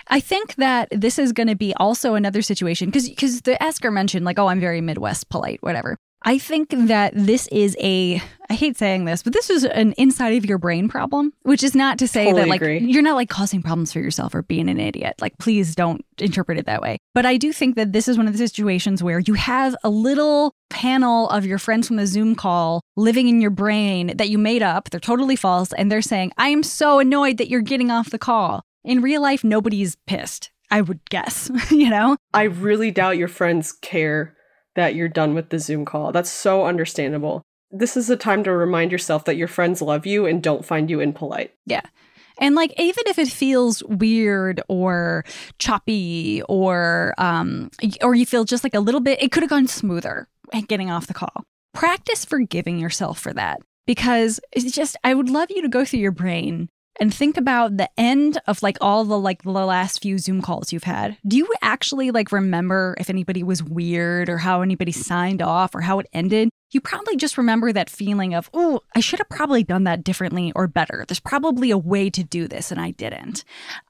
I 0.09 0.21
think 0.21 0.55
that 0.55 0.89
this 0.91 1.19
is 1.19 1.33
going 1.33 1.49
to 1.49 1.57
be 1.57 1.75
also 1.75 2.15
another 2.15 2.41
situation 2.41 2.91
cuz 2.91 3.11
cuz 3.19 3.43
the 3.43 3.63
asker 3.63 3.91
mentioned 3.91 4.25
like 4.25 4.39
oh 4.39 4.47
I'm 4.47 4.61
very 4.61 4.81
Midwest 4.81 5.29
polite 5.29 5.63
whatever. 5.63 5.99
I 6.25 6.39
think 6.39 6.71
that 6.71 7.13
this 7.15 7.47
is 7.49 7.77
a 7.81 8.21
I 8.51 8.55
hate 8.55 8.77
saying 8.77 9.05
this, 9.05 9.23
but 9.23 9.33
this 9.33 9.49
is 9.51 9.65
an 9.65 9.93
inside 9.93 10.37
of 10.37 10.45
your 10.45 10.59
brain 10.59 10.89
problem, 10.89 11.33
which 11.43 11.63
is 11.63 11.75
not 11.75 11.99
to 11.99 12.09
say 12.09 12.33
that 12.33 12.49
like 12.49 12.61
agree. 12.61 12.79
you're 12.79 13.03
not 13.03 13.15
like 13.15 13.29
causing 13.29 13.63
problems 13.63 13.93
for 13.93 14.01
yourself 14.01 14.35
or 14.35 14.43
being 14.43 14.69
an 14.69 14.81
idiot. 14.81 15.15
Like 15.21 15.37
please 15.39 15.75
don't 15.75 16.05
interpret 16.19 16.59
it 16.59 16.67
that 16.67 16.81
way. 16.81 16.99
But 17.15 17.27
I 17.27 17.37
do 17.37 17.53
think 17.53 17.77
that 17.77 17.93
this 17.93 18.09
is 18.09 18.17
one 18.17 18.27
of 18.27 18.33
the 18.33 18.39
situations 18.39 19.03
where 19.03 19.19
you 19.19 19.35
have 19.35 19.77
a 19.85 19.91
little 19.91 20.55
panel 20.71 21.29
of 21.29 21.47
your 21.47 21.59
friends 21.59 21.87
from 21.87 21.97
the 21.97 22.07
Zoom 22.07 22.35
call 22.35 22.81
living 22.97 23.29
in 23.29 23.41
your 23.41 23.51
brain 23.51 24.17
that 24.17 24.31
you 24.31 24.39
made 24.39 24.63
up. 24.63 24.91
They're 24.91 25.01
totally 25.01 25.37
false 25.37 25.73
and 25.75 25.93
they're 25.93 26.03
saying, 26.03 26.33
"I 26.39 26.49
am 26.49 26.63
so 26.63 27.01
annoyed 27.01 27.37
that 27.39 27.49
you're 27.49 27.61
getting 27.61 27.91
off 27.91 28.11
the 28.11 28.19
call." 28.19 28.63
In 28.83 29.01
real 29.01 29.23
life 29.23 29.45
nobody's 29.45 29.97
pissed. 30.07 30.51
I 30.71 30.81
would 30.81 31.09
guess, 31.09 31.51
you 31.71 31.91
know? 31.91 32.17
I 32.33 32.45
really 32.45 32.91
doubt 32.91 33.17
your 33.17 33.29
friends 33.29 33.73
care 33.73 34.34
that 34.75 34.95
you're 34.95 35.09
done 35.09 35.35
with 35.35 35.51
the 35.51 35.59
Zoom 35.59 35.85
call. 35.85 36.13
That's 36.13 36.31
so 36.31 36.67
understandable. 36.67 37.43
This 37.71 37.97
is 37.97 38.11
a 38.11 38.17
time 38.17 38.45
to 38.45 38.53
remind 38.53 38.93
yourself 38.93 39.25
that 39.25 39.37
your 39.37 39.49
friends 39.49 39.83
love 39.83 40.07
you 40.07 40.27
and 40.27 40.43
don't 40.43 40.65
find 40.65 40.91
you 40.91 41.01
impolite. 41.01 41.55
Yeah. 41.67 41.83
And 42.39 42.55
like 42.55 42.73
even 42.79 43.05
if 43.07 43.19
it 43.19 43.29
feels 43.29 43.83
weird 43.85 44.61
or 44.69 45.25
choppy 45.59 46.43
or 46.49 47.15
um 47.19 47.71
or 48.03 48.15
you 48.15 48.27
feel 48.27 48.45
just 48.45 48.65
like 48.65 48.75
a 48.75 48.81
little 48.81 49.01
bit 49.01 49.23
it 49.23 49.31
could 49.31 49.43
have 49.43 49.51
gone 49.51 49.69
smoother 49.69 50.29
getting 50.69 50.91
off 50.91 51.07
the 51.07 51.15
call. 51.15 51.45
Practice 51.73 52.25
forgiving 52.25 52.79
yourself 52.79 53.19
for 53.19 53.33
that 53.33 53.61
because 53.87 54.41
it's 54.53 54.73
just 54.73 54.97
I 55.05 55.15
would 55.15 55.29
love 55.29 55.51
you 55.51 55.63
to 55.63 55.69
go 55.69 55.85
through 55.85 56.01
your 56.01 56.13
brain 56.13 56.69
and 57.01 57.13
think 57.13 57.37
about 57.37 57.77
the 57.77 57.89
end 57.99 58.41
of 58.47 58.63
like 58.63 58.79
all 58.81 59.05
the 59.05 59.19
like 59.19 59.43
the 59.43 59.51
last 59.51 60.03
few 60.03 60.19
Zoom 60.19 60.43
calls 60.43 60.73
you've 60.73 60.85
had. 60.85 61.17
Do 61.27 61.37
you 61.37 61.49
actually 61.63 62.11
like 62.11 62.33
remember 62.33 62.95
if 62.99 63.11
anybody 63.11 63.43
was 63.43 63.63
weird 63.63 64.29
or 64.29 64.39
how 64.39 64.63
anybody 64.63 64.93
signed 64.93 65.43
off 65.43 65.75
or 65.75 65.81
how 65.81 65.99
it 65.99 66.07
ended? 66.13 66.51
You 66.75 66.81
probably 66.81 67.17
just 67.17 67.39
remember 67.39 67.73
that 67.73 67.89
feeling 67.89 68.35
of, 68.35 68.51
oh, 68.53 68.81
I 68.97 69.01
should 69.01 69.21
have 69.21 69.29
probably 69.29 69.63
done 69.63 69.85
that 69.85 70.03
differently 70.03 70.53
or 70.57 70.67
better. 70.67 71.05
There's 71.07 71.21
probably 71.21 71.71
a 71.71 71.79
way 71.79 72.11
to 72.11 72.25
do 72.25 72.49
this 72.49 72.71
and 72.73 72.81
I 72.81 72.91
didn't. 72.91 73.45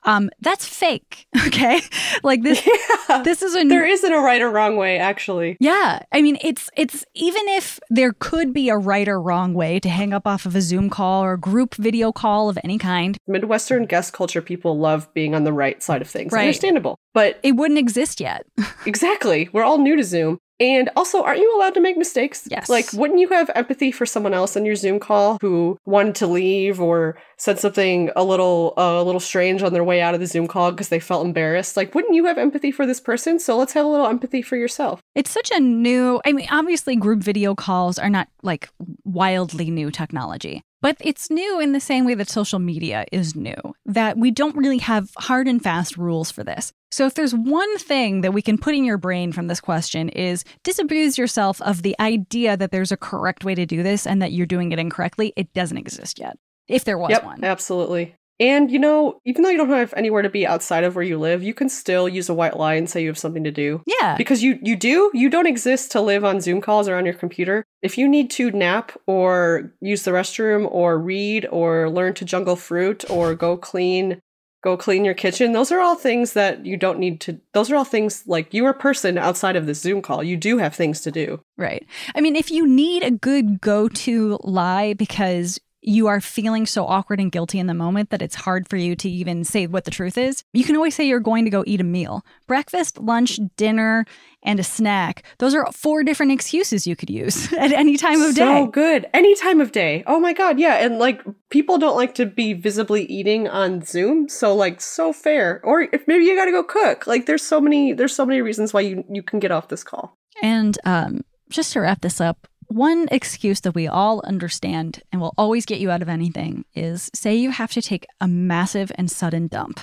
Um, 0.04 0.30
that's 0.40 0.66
fake. 0.66 1.26
Okay. 1.46 1.80
like 2.22 2.42
this 2.42 2.66
Yeah. 3.08 3.22
this 3.22 3.40
is 3.42 3.54
a 3.54 3.64
There 3.64 3.86
isn't 3.86 4.12
a 4.12 4.18
right 4.18 4.40
or 4.42 4.50
wrong 4.50 4.76
way, 4.76 4.98
actually. 4.98 5.56
yeah, 5.60 6.00
I 6.10 6.20
mean 6.22 6.36
it's 6.40 6.68
it's 6.76 7.04
even 7.14 7.42
if 7.48 7.78
there 7.90 8.12
could 8.18 8.52
be 8.52 8.68
a 8.70 8.76
right 8.76 9.08
or 9.08 9.20
wrong 9.20 9.54
way 9.54 9.78
to 9.80 9.88
hang 9.88 10.12
up 10.12 10.26
off 10.26 10.46
of 10.46 10.56
a 10.56 10.60
Zoom 10.62 10.90
call 10.90 11.22
or 11.22 11.34
a 11.34 11.38
group 11.38 11.74
video 11.76 12.12
call 12.12 12.48
of 12.48 12.58
any 12.64 12.78
kind, 12.78 13.16
Midwestern 13.28 13.84
guest 13.86 14.12
culture 14.12 14.42
people 14.42 14.78
love 14.78 15.12
being 15.14 15.34
on 15.34 15.44
the 15.44 15.52
right 15.52 15.82
side 15.82 16.02
of 16.02 16.08
things. 16.08 16.32
Right. 16.32 16.42
Understandable. 16.42 16.98
But 17.12 17.38
it 17.42 17.52
wouldn't 17.52 17.78
exist 17.78 18.20
yet. 18.20 18.46
exactly, 18.86 19.48
we're 19.52 19.62
all 19.64 19.78
new 19.78 19.96
to 19.96 20.02
Zoom. 20.04 20.38
And 20.60 20.88
also, 20.94 21.22
aren't 21.22 21.40
you 21.40 21.56
allowed 21.56 21.74
to 21.74 21.80
make 21.80 21.96
mistakes? 21.96 22.46
Yes. 22.48 22.68
Like, 22.68 22.92
wouldn't 22.92 23.18
you 23.18 23.28
have 23.30 23.50
empathy 23.54 23.90
for 23.90 24.06
someone 24.06 24.34
else 24.34 24.56
on 24.56 24.64
your 24.64 24.76
Zoom 24.76 25.00
call 25.00 25.38
who 25.40 25.78
wanted 25.84 26.14
to 26.16 26.28
leave 26.28 26.80
or 26.80 27.16
said 27.38 27.58
something 27.58 28.10
a 28.14 28.22
little 28.22 28.74
uh, 28.76 29.00
a 29.00 29.02
little 29.02 29.20
strange 29.20 29.62
on 29.62 29.72
their 29.72 29.82
way 29.82 30.00
out 30.00 30.14
of 30.14 30.20
the 30.20 30.26
Zoom 30.26 30.46
call 30.46 30.70
because 30.70 30.90
they 30.90 31.00
felt 31.00 31.26
embarrassed? 31.26 31.76
Like, 31.76 31.94
wouldn't 31.94 32.14
you 32.14 32.26
have 32.26 32.38
empathy 32.38 32.70
for 32.70 32.86
this 32.86 33.00
person? 33.00 33.40
So 33.40 33.56
let's 33.56 33.72
have 33.72 33.84
a 33.84 33.88
little 33.88 34.06
empathy 34.06 34.42
for 34.42 34.56
yourself. 34.56 35.00
It's 35.14 35.30
such 35.30 35.50
a 35.50 35.58
new, 35.58 36.20
I 36.24 36.32
mean, 36.32 36.46
obviously, 36.50 36.94
group 36.94 37.20
video 37.20 37.54
calls 37.54 37.98
are 37.98 38.10
not 38.10 38.28
like 38.42 38.68
wildly 39.04 39.70
new 39.70 39.90
technology, 39.90 40.62
but 40.80 40.96
it's 41.00 41.30
new 41.30 41.58
in 41.58 41.72
the 41.72 41.80
same 41.80 42.04
way 42.04 42.14
that 42.14 42.28
social 42.28 42.60
media 42.60 43.06
is 43.10 43.34
new, 43.34 43.56
that 43.86 44.18
we 44.18 44.30
don't 44.30 44.56
really 44.56 44.78
have 44.78 45.10
hard 45.16 45.48
and 45.48 45.62
fast 45.62 45.96
rules 45.96 46.30
for 46.30 46.44
this. 46.44 46.72
So, 46.94 47.07
if 47.07 47.14
there's 47.14 47.35
one 47.35 47.76
thing 47.78 48.20
that 48.20 48.33
we 48.33 48.40
can 48.40 48.57
put 48.57 48.76
in 48.76 48.85
your 48.85 48.98
brain 48.98 49.33
from 49.33 49.48
this 49.48 49.61
question 49.61 50.11
is 50.11 50.44
disabuse 50.62 51.18
yourself 51.18 51.61
of 51.62 51.83
the 51.83 51.96
idea 51.98 52.57
that 52.57 52.70
there's 52.70 52.92
a 52.92 52.96
correct 52.96 53.44
way 53.44 53.57
to 53.57 53.66
do 53.66 53.83
this 53.83 54.07
and 54.07 54.22
that 54.22 54.30
you're 54.30 54.46
doing 54.46 54.70
it 54.70 54.78
incorrectly. 54.78 55.33
It 55.35 55.52
doesn't 55.54 55.76
exist 55.76 56.20
yet. 56.20 56.38
If 56.68 56.85
there 56.85 56.96
was 56.96 57.11
yep, 57.11 57.24
one. 57.24 57.42
absolutely. 57.42 58.14
And 58.38 58.70
you 58.70 58.78
know, 58.78 59.20
even 59.24 59.42
though 59.42 59.48
you 59.48 59.57
don't 59.57 59.70
have 59.70 59.92
anywhere 59.96 60.22
to 60.22 60.30
be 60.30 60.46
outside 60.46 60.85
of 60.85 60.94
where 60.94 61.04
you 61.04 61.18
live, 61.18 61.42
you 61.42 61.52
can 61.52 61.68
still 61.68 62.09
use 62.09 62.28
a 62.28 62.35
white 62.35 62.57
lie 62.57 62.74
and 62.74 62.88
say 62.88 63.02
you 63.02 63.09
have 63.09 63.18
something 63.18 63.42
to 63.42 63.50
do. 63.50 63.83
Yeah. 64.00 64.16
Because 64.16 64.44
you 64.44 64.61
you 64.62 64.76
do, 64.76 65.11
you 65.14 65.28
don't 65.28 65.48
exist 65.48 65.90
to 65.92 66.00
live 66.00 66.24
on 66.24 66.40
Zoom 66.40 66.61
calls 66.61 66.87
or 66.88 66.94
on 66.94 67.04
your 67.04 67.14
computer. 67.14 67.64
If 67.83 67.98
you 67.98 68.07
need 68.07 68.30
to 68.33 68.52
nap 68.52 68.92
or 69.09 69.72
use 69.80 70.04
the 70.04 70.12
restroom 70.12 70.68
or 70.70 70.96
read 70.96 71.46
or 71.50 71.90
learn 71.90 72.14
to 72.14 72.24
jungle 72.24 72.54
fruit 72.54 73.04
or 73.11 73.35
go 73.35 73.57
clean 73.57 74.20
go 74.64 74.77
clean 74.79 75.05
your 75.05 75.14
kitchen, 75.14 75.53
those 75.53 75.70
are 75.70 75.79
all 75.79 75.94
things 75.94 76.33
that 76.33 76.64
you 76.64 76.77
don't 76.77 76.98
need 76.98 77.20
to 77.20 77.38
those 77.53 77.70
are 77.70 77.77
all 77.77 77.85
things 77.85 78.24
like 78.27 78.53
you're 78.53 78.70
a 78.70 78.74
person 78.74 79.18
outside 79.18 79.57
of 79.57 79.66
the 79.66 79.74
Zoom 79.74 80.00
call. 80.00 80.24
You 80.24 80.38
do 80.38 80.57
have 80.57 80.74
things 80.74 81.03
to 81.03 81.12
do. 81.12 81.40
Right. 81.59 81.87
I 82.14 82.22
mean, 82.22 82.35
if 82.35 82.50
you 82.50 82.66
need 82.66 83.05
a 83.05 83.11
good 83.11 83.61
go 83.61 83.88
to 83.88 84.38
lie 84.42 84.94
because 84.94 85.61
you 85.86 86.06
are 86.06 86.20
feeling 86.20 86.64
so 86.64 86.86
awkward 86.86 87.20
and 87.20 87.30
guilty 87.30 87.58
in 87.58 87.66
the 87.66 87.74
moment 87.74 88.10
that 88.10 88.22
it's 88.22 88.34
hard 88.34 88.68
for 88.68 88.76
you 88.76 88.96
to 88.96 89.08
even 89.08 89.44
say 89.44 89.66
what 89.66 89.84
the 89.84 89.90
truth 89.90 90.16
is, 90.16 90.42
you 90.52 90.64
can 90.64 90.76
always 90.76 90.94
say 90.94 91.06
you're 91.06 91.20
going 91.20 91.44
to 91.44 91.50
go 91.50 91.62
eat 91.66 91.80
a 91.80 91.84
meal. 91.84 92.24
Breakfast, 92.46 92.98
lunch, 92.98 93.38
dinner, 93.56 94.06
and 94.42 94.58
a 94.58 94.64
snack. 94.64 95.24
Those 95.38 95.54
are 95.54 95.70
four 95.72 96.02
different 96.02 96.32
excuses 96.32 96.86
you 96.86 96.96
could 96.96 97.10
use 97.10 97.52
at 97.58 97.72
any 97.72 97.96
time 97.96 98.20
of 98.22 98.34
day. 98.34 98.40
so 98.40 98.66
good. 98.66 99.06
Any 99.12 99.34
time 99.34 99.60
of 99.60 99.72
day. 99.72 100.02
Oh 100.06 100.18
my 100.18 100.32
god, 100.32 100.58
yeah. 100.58 100.76
And 100.84 100.98
like 100.98 101.22
people 101.50 101.76
don't 101.78 101.96
like 101.96 102.14
to 102.14 102.26
be 102.26 102.54
visibly 102.54 103.04
eating 103.04 103.48
on 103.48 103.82
Zoom, 103.82 104.28
so 104.28 104.54
like 104.54 104.80
so 104.80 105.12
fair. 105.12 105.60
Or 105.64 105.82
if 105.82 106.08
maybe 106.08 106.24
you 106.24 106.34
gotta 106.34 106.50
go 106.50 106.62
cook. 106.62 107.06
Like 107.06 107.26
there's 107.26 107.42
so 107.42 107.60
many 107.60 107.92
there's 107.92 108.14
so 108.14 108.24
many 108.24 108.40
reasons 108.40 108.72
why 108.72 108.80
you 108.80 109.04
you 109.10 109.22
can 109.22 109.38
get 109.38 109.50
off 109.50 109.68
this 109.68 109.84
call. 109.84 110.16
And 110.42 110.78
um, 110.84 111.24
just 111.50 111.72
to 111.74 111.80
wrap 111.80 112.00
this 112.00 112.20
up, 112.20 112.48
one 112.68 113.09
excuse 113.11 113.61
that 113.61 113.74
we 113.74 113.87
all 113.87 114.20
understand 114.24 115.03
and 115.12 115.20
will 115.20 115.35
always 115.37 115.66
get 115.66 115.81
you 115.81 115.90
out 115.90 116.03
of 116.03 116.09
anything 116.09 116.64
is 116.74 117.11
say 117.14 117.35
you 117.35 117.50
have 117.50 117.72
to 117.72 117.83
take 117.83 118.07
a 118.20 118.29
massive 118.29 118.90
and 118.96 119.11
sudden 119.11 119.48
dump. 119.48 119.81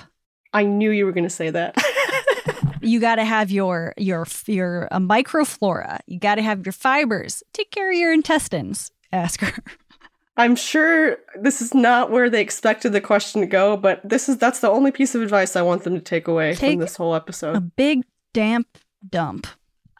I 0.52 0.64
knew 0.64 0.90
you 0.90 1.06
were 1.06 1.12
going 1.12 1.24
to 1.24 1.30
say 1.30 1.50
that. 1.50 1.76
you 2.82 3.00
got 3.00 3.16
to 3.16 3.24
have 3.24 3.50
your 3.50 3.94
your 3.96 4.26
your 4.46 4.88
uh, 4.90 4.98
microflora. 4.98 6.00
You 6.06 6.18
got 6.18 6.36
to 6.36 6.42
have 6.42 6.66
your 6.66 6.72
fibers. 6.72 7.42
Take 7.52 7.70
care 7.70 7.90
of 7.90 7.96
your 7.96 8.12
intestines. 8.12 8.90
Ask 9.12 9.40
her. 9.40 9.62
I'm 10.36 10.56
sure 10.56 11.18
this 11.38 11.60
is 11.60 11.74
not 11.74 12.10
where 12.10 12.30
they 12.30 12.40
expected 12.40 12.92
the 12.92 13.00
question 13.00 13.42
to 13.42 13.46
go, 13.46 13.76
but 13.76 14.00
this 14.02 14.28
is 14.28 14.38
that's 14.38 14.60
the 14.60 14.70
only 14.70 14.90
piece 14.90 15.14
of 15.14 15.22
advice 15.22 15.56
I 15.56 15.62
want 15.62 15.84
them 15.84 15.94
to 15.94 16.00
take 16.00 16.26
away 16.26 16.54
Take 16.54 16.72
from 16.72 16.80
this 16.80 16.96
whole 16.96 17.14
episode. 17.14 17.56
A 17.56 17.60
big 17.60 18.02
damp 18.32 18.66
dump. 19.08 19.46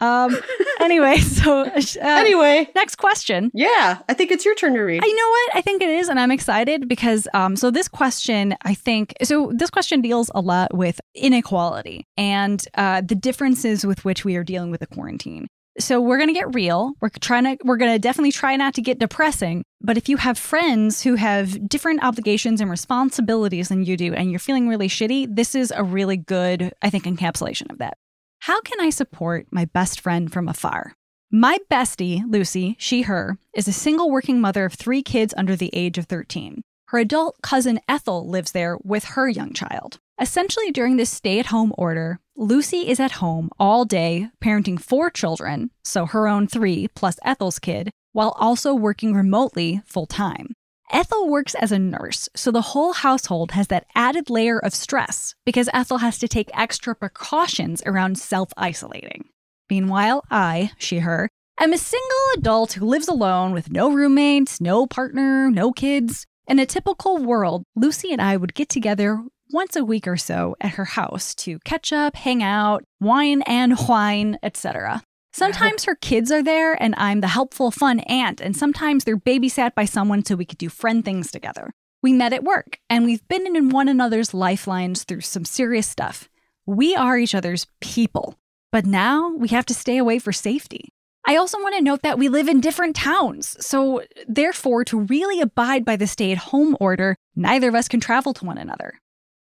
Um. 0.01 0.37
Anyway, 0.83 1.18
so 1.18 1.62
uh, 1.62 1.81
anyway, 2.03 2.68
next 2.75 2.97
question. 2.97 3.51
Yeah, 3.55 3.99
I 4.09 4.14
think 4.14 4.31
it's 4.31 4.45
your 4.45 4.55
turn 4.55 4.75
to 4.75 4.81
read. 4.81 5.03
I 5.05 5.07
know 5.07 5.29
what 5.29 5.57
I 5.57 5.61
think 5.61 5.83
it 5.83 5.88
is, 5.88 6.09
and 6.09 6.18
I'm 6.18 6.31
excited 6.31 6.88
because 6.88 7.29
um. 7.35 7.57
So 7.57 7.71
this 7.71 7.88
question, 7.88 8.57
I 8.62 8.75
think, 8.75 9.14
so 9.23 9.53
this 9.55 9.71
question 9.71 10.01
deals 10.01 10.31
a 10.35 10.40
lot 10.40 10.75
with 10.75 11.01
inequality 11.14 12.07
and 12.16 12.62
uh, 12.75 13.01
the 13.01 13.14
differences 13.14 13.87
with 13.87 14.05
which 14.05 14.25
we 14.25 14.37
are 14.37 14.45
dealing 14.45 14.71
with 14.71 14.81
the 14.81 14.87
quarantine. 14.87 15.49
So 15.79 16.01
we're 16.01 16.18
going 16.18 16.29
to 16.29 16.35
get 16.35 16.55
real. 16.55 16.92
We're 17.01 17.09
trying 17.09 17.45
to 17.45 17.57
we're 17.64 17.79
going 17.79 17.92
to 17.92 17.99
definitely 17.99 18.33
try 18.33 18.57
not 18.57 18.75
to 18.75 18.83
get 18.83 18.99
depressing, 18.99 19.64
but 19.81 19.97
if 19.97 20.09
you 20.09 20.18
have 20.18 20.37
friends 20.37 21.03
who 21.03 21.14
have 21.14 21.66
different 21.66 22.05
obligations 22.05 22.61
and 22.61 22.71
responsibilities 22.71 23.71
than 23.71 23.85
you 23.85 23.97
do 23.97 24.12
and 24.12 24.31
you're 24.31 24.38
feeling 24.38 24.68
really 24.68 24.88
shitty, 24.88 25.35
this 25.35 25.55
is 25.55 25.73
a 25.75 25.83
really 25.83 26.18
good 26.18 26.73
I 26.83 26.90
think 26.90 27.05
encapsulation 27.05 27.71
of 27.71 27.79
that. 27.79 27.97
How 28.46 28.61
can 28.61 28.81
I 28.81 28.90
support 28.90 29.46
my 29.52 29.66
best 29.66 30.00
friend 30.00 30.33
from 30.33 30.48
afar? 30.48 30.96
My 31.31 31.59
bestie, 31.70 32.24
Lucy, 32.26 32.74
she, 32.76 33.02
her, 33.02 33.38
is 33.55 33.68
a 33.68 33.72
single 33.72 34.11
working 34.11 34.40
mother 34.40 34.64
of 34.64 34.74
three 34.74 35.00
kids 35.00 35.33
under 35.37 35.55
the 35.55 35.70
age 35.72 35.96
of 35.96 36.07
13. 36.07 36.62
Her 36.88 36.98
adult 36.98 37.37
cousin 37.40 37.78
Ethel 37.88 38.28
lives 38.28 38.50
there 38.50 38.78
with 38.83 39.05
her 39.14 39.28
young 39.28 39.52
child. 39.52 40.00
Essentially, 40.20 40.72
during 40.72 40.96
this 40.96 41.09
stay 41.09 41.38
at 41.38 41.55
home 41.55 41.72
order, 41.78 42.18
Lucy 42.35 42.88
is 42.88 42.98
at 42.98 43.22
home 43.22 43.48
all 43.61 43.85
day 43.85 44.28
parenting 44.42 44.81
four 44.81 45.09
children, 45.09 45.70
so 45.85 46.07
her 46.07 46.26
own 46.26 46.48
three 46.48 46.88
plus 46.96 47.20
Ethel's 47.24 47.61
kid, 47.61 47.92
while 48.11 48.35
also 48.40 48.74
working 48.74 49.14
remotely 49.14 49.83
full 49.87 50.07
time. 50.07 50.52
Ethel 50.92 51.26
works 51.26 51.55
as 51.55 51.72
a 51.72 51.78
nurse, 51.78 52.28
so 52.37 52.50
the 52.50 52.61
whole 52.61 52.92
household 52.92 53.52
has 53.52 53.68
that 53.68 53.87
added 53.94 54.28
layer 54.28 54.59
of 54.59 54.74
stress 54.74 55.35
because 55.46 55.70
Ethel 55.72 55.98
has 55.98 56.18
to 56.18 56.28
take 56.28 56.50
extra 56.52 56.94
precautions 56.94 57.83
around 57.87 58.18
self 58.18 58.50
isolating. 58.59 59.24
Meanwhile, 59.70 60.22
I, 60.31 60.72
she, 60.76 60.98
her, 60.98 61.31
am 61.59 61.72
a 61.72 61.78
single 61.78 62.26
adult 62.37 62.74
who 62.74 62.85
lives 62.85 63.09
alone 63.09 63.52
with 63.52 63.70
no 63.70 63.90
roommates, 63.90 64.61
no 64.61 64.87
partner, 64.87 65.50
no 65.50 65.72
kids. 65.72 66.26
In 66.46 66.59
a 66.59 66.66
typical 66.66 67.16
world, 67.16 67.62
Lucy 67.74 68.12
and 68.12 68.20
I 68.20 68.37
would 68.37 68.52
get 68.52 68.68
together 68.68 69.24
once 69.50 69.76
a 69.76 69.85
week 69.85 70.07
or 70.07 70.18
so 70.18 70.57
at 70.61 70.72
her 70.72 70.85
house 70.85 71.35
to 71.37 71.59
catch 71.61 71.90
up, 71.90 72.16
hang 72.16 72.42
out, 72.42 72.85
wine 73.00 73.40
and 73.46 73.78
whine, 73.78 74.38
etc. 74.42 75.02
Sometimes 75.35 75.85
her 75.85 75.95
kids 75.95 76.31
are 76.31 76.42
there 76.42 76.81
and 76.81 76.95
I'm 76.99 77.23
the 77.23 77.29
helpful, 77.29 77.71
fun 77.71 78.01
aunt, 78.01 78.40
and 78.40 78.55
sometimes 78.55 79.05
they're 79.05 79.16
babysat 79.16 79.75
by 79.75 79.87
someone 79.87 80.25
so 80.25 80.37
we 80.37 80.45
could 80.45 80.59
do 80.59 80.68
friend 80.68 81.03
things 81.03 81.31
together. 81.31 81.73
We 82.03 82.12
met 82.12 82.35
at 82.35 82.45
work 82.45 82.79
and 82.90 83.05
we've 83.05 83.27
been 83.29 83.57
in 83.57 83.71
one 83.71 83.88
another's 83.88 84.35
lifelines 84.35 85.05
through 85.05 85.23
some 85.23 85.47
serious 85.47 85.87
stuff. 85.87 86.29
We 86.66 86.95
are 86.95 87.18
each 87.18 87.35
other's 87.35 87.66
people, 87.81 88.37
but 88.71 88.85
now 88.85 89.31
we 89.31 89.49
have 89.49 89.64
to 89.66 89.75
stay 89.75 89.97
away 89.97 90.18
for 90.18 90.33
safety. 90.33 90.90
I 91.27 91.37
also 91.37 91.59
want 91.59 91.77
to 91.77 91.83
note 91.83 92.03
that 92.03 92.18
we 92.18 92.29
live 92.29 92.49
in 92.49 92.61
different 92.61 92.97
towns, 92.97 93.57
so 93.64 94.03
therefore, 94.27 94.85
to 94.87 95.01
really 95.01 95.40
abide 95.40 95.85
by 95.85 95.95
the 95.95 96.09
stay 96.09 96.33
at 96.33 96.38
home 96.38 96.77
order, 96.81 97.16
neither 97.37 97.68
of 97.68 97.77
us 97.77 97.87
can 97.87 98.01
travel 98.01 98.35
to 98.35 98.45
one 98.45 98.59
another. 98.59 99.01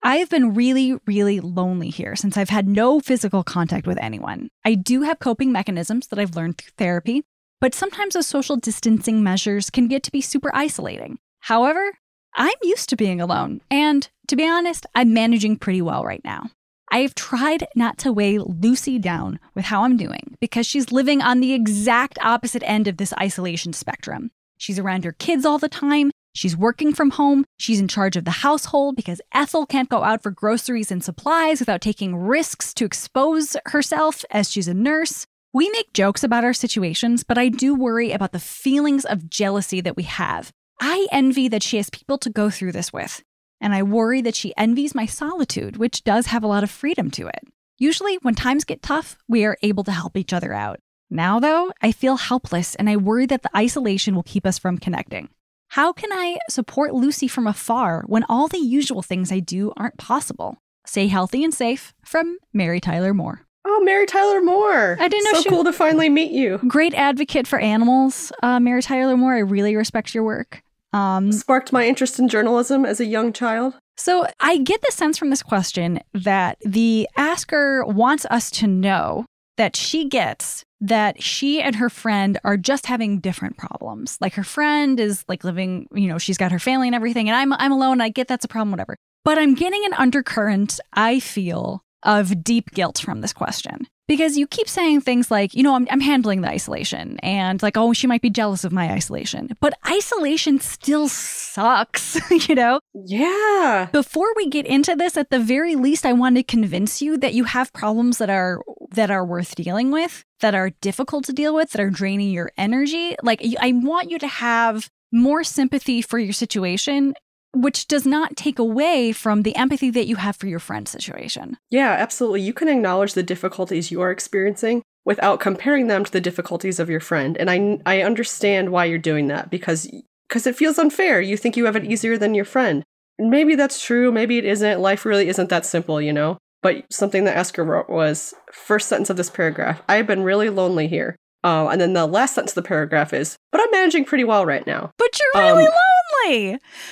I 0.07 0.19
have 0.19 0.29
been 0.29 0.53
really, 0.53 0.95
really 1.05 1.41
lonely 1.41 1.89
here 1.89 2.15
since 2.15 2.37
I've 2.37 2.47
had 2.47 2.65
no 2.65 3.01
physical 3.01 3.43
contact 3.43 3.85
with 3.85 3.97
anyone. 3.97 4.47
I 4.63 4.73
do 4.73 5.01
have 5.01 5.19
coping 5.19 5.51
mechanisms 5.51 6.07
that 6.07 6.17
I've 6.17 6.33
learned 6.33 6.57
through 6.57 6.71
therapy, 6.77 7.25
but 7.59 7.75
sometimes 7.75 8.13
those 8.13 8.25
social 8.25 8.55
distancing 8.55 9.21
measures 9.21 9.69
can 9.69 9.89
get 9.89 10.03
to 10.03 10.11
be 10.11 10.21
super 10.21 10.49
isolating. 10.53 11.19
However, 11.41 11.91
I'm 12.37 12.55
used 12.63 12.87
to 12.87 12.95
being 12.95 13.19
alone, 13.19 13.59
and 13.69 14.07
to 14.29 14.37
be 14.37 14.47
honest, 14.47 14.85
I'm 14.95 15.13
managing 15.13 15.57
pretty 15.57 15.81
well 15.81 16.05
right 16.05 16.23
now. 16.23 16.51
I 16.89 16.99
have 16.99 17.13
tried 17.13 17.67
not 17.75 17.97
to 17.97 18.13
weigh 18.13 18.39
Lucy 18.39 18.99
down 18.99 19.41
with 19.55 19.65
how 19.65 19.83
I'm 19.83 19.97
doing 19.97 20.37
because 20.39 20.65
she's 20.65 20.93
living 20.93 21.21
on 21.21 21.41
the 21.41 21.51
exact 21.51 22.17
opposite 22.21 22.63
end 22.63 22.87
of 22.87 22.95
this 22.95 23.11
isolation 23.19 23.73
spectrum. 23.73 24.31
She's 24.57 24.79
around 24.79 25.03
her 25.03 25.11
kids 25.11 25.45
all 25.45 25.57
the 25.57 25.67
time. 25.67 26.11
She's 26.37 26.55
working 26.55 26.93
from 26.93 27.09
home. 27.09 27.45
She's 27.57 27.79
in 27.79 27.87
charge 27.87 28.15
of 28.15 28.23
the 28.23 28.45
household 28.45 28.95
because 28.95 29.21
Ethel 29.33 29.65
can't 29.65 29.89
go 29.89 30.03
out 30.03 30.21
for 30.21 30.29
groceries 30.29 30.91
and 30.91 31.03
supplies 31.03 31.59
without 31.59 31.81
taking 31.81 32.15
risks 32.15 32.75
to 32.75 32.85
expose 32.85 33.57
herself 33.65 34.23
as 34.29 34.51
she's 34.51 34.67
a 34.67 34.75
nurse. 34.75 35.25
We 35.51 35.67
make 35.71 35.93
jokes 35.93 36.23
about 36.23 36.43
our 36.43 36.53
situations, 36.53 37.23
but 37.23 37.39
I 37.39 37.49
do 37.49 37.73
worry 37.73 38.11
about 38.11 38.33
the 38.33 38.39
feelings 38.39 39.03
of 39.03 39.31
jealousy 39.31 39.81
that 39.81 39.95
we 39.95 40.03
have. 40.03 40.51
I 40.79 41.07
envy 41.11 41.47
that 41.47 41.63
she 41.63 41.77
has 41.77 41.89
people 41.89 42.19
to 42.19 42.29
go 42.29 42.51
through 42.51 42.73
this 42.73 42.93
with, 42.93 43.23
and 43.59 43.73
I 43.73 43.81
worry 43.81 44.21
that 44.21 44.35
she 44.35 44.55
envies 44.57 44.93
my 44.93 45.07
solitude, 45.07 45.77
which 45.77 46.03
does 46.03 46.27
have 46.27 46.43
a 46.43 46.47
lot 46.47 46.63
of 46.63 46.69
freedom 46.69 47.09
to 47.11 47.25
it. 47.25 47.47
Usually, 47.79 48.19
when 48.21 48.35
times 48.35 48.63
get 48.63 48.83
tough, 48.83 49.17
we 49.27 49.43
are 49.43 49.57
able 49.63 49.83
to 49.85 49.91
help 49.91 50.15
each 50.15 50.33
other 50.33 50.53
out. 50.53 50.79
Now, 51.09 51.39
though, 51.39 51.71
I 51.81 51.91
feel 51.91 52.17
helpless 52.17 52.75
and 52.75 52.87
I 52.87 52.97
worry 52.97 53.25
that 53.25 53.41
the 53.41 53.57
isolation 53.57 54.13
will 54.13 54.21
keep 54.21 54.45
us 54.45 54.59
from 54.59 54.77
connecting. 54.77 55.29
How 55.69 55.91
can 55.93 56.11
I 56.11 56.37
support 56.49 56.93
Lucy 56.93 57.27
from 57.27 57.45
afar 57.47 58.03
when 58.07 58.23
all 58.29 58.47
the 58.47 58.57
usual 58.57 59.01
things 59.01 59.31
I 59.31 59.39
do 59.39 59.73
aren't 59.77 59.97
possible? 59.97 60.57
Stay 60.85 61.07
healthy 61.07 61.43
and 61.43 61.53
safe 61.53 61.93
from 62.05 62.37
Mary 62.53 62.79
Tyler 62.79 63.13
Moore. 63.13 63.41
Oh, 63.65 63.81
Mary 63.83 64.05
Tyler 64.05 64.41
Moore. 64.41 64.95
I 64.99 65.09
didn't 65.09 65.25
know 65.25 65.33
so 65.33 65.41
she- 65.41 65.49
cool 65.49 65.65
to 65.65 65.73
finally 65.73 66.07
meet 66.09 66.31
you. 66.31 66.57
Great 66.67 66.93
advocate 66.93 67.45
for 67.47 67.59
animals, 67.59 68.31
uh, 68.41 68.59
Mary 68.61 68.81
Tyler 68.81 69.17
Moore. 69.17 69.33
I 69.35 69.39
really 69.39 69.75
respect 69.75 70.15
your 70.15 70.23
work. 70.23 70.61
Um, 70.93 71.33
Sparked 71.33 71.73
my 71.73 71.85
interest 71.85 72.17
in 72.17 72.29
journalism 72.29 72.85
as 72.85 73.01
a 73.01 73.05
young 73.05 73.33
child. 73.33 73.75
so 73.97 74.25
I 74.39 74.59
get 74.59 74.81
the 74.81 74.91
sense 74.93 75.17
from 75.17 75.31
this 75.31 75.43
question 75.43 75.99
that 76.13 76.57
the 76.65 77.09
asker 77.17 77.83
wants 77.85 78.25
us 78.31 78.49
to 78.51 78.67
know 78.67 79.25
that 79.57 79.75
she 79.75 80.07
gets 80.07 80.63
that 80.79 81.21
she 81.21 81.61
and 81.61 81.75
her 81.75 81.89
friend 81.89 82.39
are 82.43 82.57
just 82.57 82.85
having 82.85 83.19
different 83.19 83.57
problems. 83.57 84.17
Like 84.21 84.33
her 84.35 84.43
friend 84.43 84.99
is 84.99 85.23
like 85.27 85.43
living, 85.43 85.87
you 85.91 86.07
know, 86.07 86.17
she's 86.17 86.37
got 86.37 86.51
her 86.51 86.59
family 86.59 86.87
and 86.87 86.95
everything, 86.95 87.29
and 87.29 87.35
I'm 87.35 87.53
I'm 87.53 87.71
alone. 87.71 88.01
I 88.01 88.09
get 88.09 88.27
that's 88.27 88.45
a 88.45 88.47
problem, 88.47 88.71
whatever. 88.71 88.97
But 89.23 89.37
I'm 89.37 89.55
getting 89.55 89.83
an 89.85 89.93
undercurrent, 89.93 90.79
I 90.93 91.19
feel, 91.19 91.83
of 92.03 92.43
deep 92.43 92.71
guilt 92.71 92.99
from 92.99 93.21
this 93.21 93.33
question. 93.33 93.87
Because 94.07 94.37
you 94.37 94.47
keep 94.47 94.69
saying 94.69 95.01
things 95.01 95.29
like, 95.29 95.53
you 95.53 95.63
know, 95.63 95.75
I'm, 95.75 95.85
I'm 95.91 95.99
handling 95.99 96.39
the 96.39 96.47
isolation 96.47 97.19
and 97.19 97.61
like, 97.61 97.75
oh, 97.75 97.91
she 97.91 98.07
might 98.07 98.21
be 98.21 98.29
jealous 98.29 98.63
of 98.63 98.71
my 98.71 98.89
isolation. 98.89 99.49
But 99.59 99.77
isolation 99.85 100.61
still 100.61 101.09
sucks, 101.09 102.17
you 102.47 102.55
know? 102.55 102.79
Yeah. 102.93 103.89
Before 103.91 104.33
we 104.37 104.47
get 104.47 104.65
into 104.65 104.95
this, 104.95 105.17
at 105.17 105.29
the 105.29 105.39
very 105.39 105.75
least, 105.75 106.05
I 106.05 106.13
want 106.13 106.37
to 106.37 106.43
convince 106.43 107.01
you 107.01 107.17
that 107.17 107.33
you 107.33 107.43
have 107.43 107.73
problems 107.73 108.19
that 108.19 108.29
are 108.29 108.61
that 108.91 109.11
are 109.11 109.25
worth 109.25 109.55
dealing 109.55 109.91
with, 109.91 110.23
that 110.39 110.55
are 110.55 110.69
difficult 110.79 111.25
to 111.25 111.33
deal 111.33 111.53
with, 111.53 111.71
that 111.71 111.81
are 111.81 111.89
draining 111.89 112.31
your 112.31 112.51
energy. 112.57 113.17
Like 113.21 113.43
I 113.59 113.73
want 113.73 114.09
you 114.09 114.19
to 114.19 114.27
have 114.27 114.89
more 115.11 115.43
sympathy 115.43 116.01
for 116.01 116.19
your 116.19 116.33
situation, 116.33 117.13
which 117.61 117.87
does 117.87 118.05
not 118.05 118.35
take 118.35 118.59
away 118.59 119.11
from 119.11 119.43
the 119.43 119.55
empathy 119.55 119.89
that 119.91 120.07
you 120.07 120.15
have 120.17 120.35
for 120.35 120.47
your 120.47 120.59
friend's 120.59 120.91
situation. 120.91 121.57
Yeah, 121.69 121.91
absolutely. 121.91 122.41
You 122.41 122.53
can 122.53 122.67
acknowledge 122.67 123.13
the 123.13 123.23
difficulties 123.23 123.91
you 123.91 124.01
are 124.01 124.11
experiencing 124.11 124.81
without 125.05 125.39
comparing 125.39 125.87
them 125.87 126.03
to 126.05 126.11
the 126.11 126.21
difficulties 126.21 126.79
of 126.79 126.89
your 126.89 126.99
friend. 126.99 127.37
And 127.37 127.49
I 127.49 127.79
I 127.85 128.01
understand 128.01 128.71
why 128.71 128.85
you're 128.85 128.97
doing 128.97 129.27
that 129.27 129.49
because 129.49 129.89
because 130.27 130.45
it 130.45 130.55
feels 130.55 130.77
unfair. 130.77 131.21
You 131.21 131.37
think 131.37 131.55
you 131.55 131.65
have 131.65 131.75
it 131.77 131.85
easier 131.85 132.17
than 132.17 132.35
your 132.35 132.45
friend. 132.45 132.83
Maybe 133.19 133.55
that's 133.55 133.83
true, 133.83 134.11
maybe 134.11 134.37
it 134.37 134.45
isn't. 134.45 134.79
Life 134.79 135.05
really 135.05 135.27
isn't 135.27 135.49
that 135.49 135.65
simple, 135.65 136.01
you 136.01 136.13
know. 136.13 136.37
But 136.61 136.85
something 136.91 137.23
that 137.23 137.37
asker 137.37 137.63
wrote 137.63 137.89
was 137.89 138.33
first 138.51 138.87
sentence 138.89 139.09
of 139.09 139.17
this 139.17 139.29
paragraph. 139.29 139.81
I 139.87 139.95
have 139.95 140.07
been 140.07 140.23
really 140.23 140.49
lonely 140.49 140.87
here. 140.87 141.15
Uh, 141.43 141.67
and 141.69 141.79
then 141.79 141.93
the 141.93 142.05
last 142.05 142.35
sentence 142.35 142.51
of 142.51 142.63
the 142.63 142.67
paragraph 142.67 143.13
is, 143.13 143.37
but 143.51 143.61
I'm 143.61 143.71
managing 143.71 144.05
pretty 144.05 144.23
well 144.23 144.45
right 144.45 144.65
now. 144.67 144.91
But 144.97 145.17
you're 145.17 145.43
really 145.43 145.63
Um, 145.63 145.69
lonely. 145.69 145.71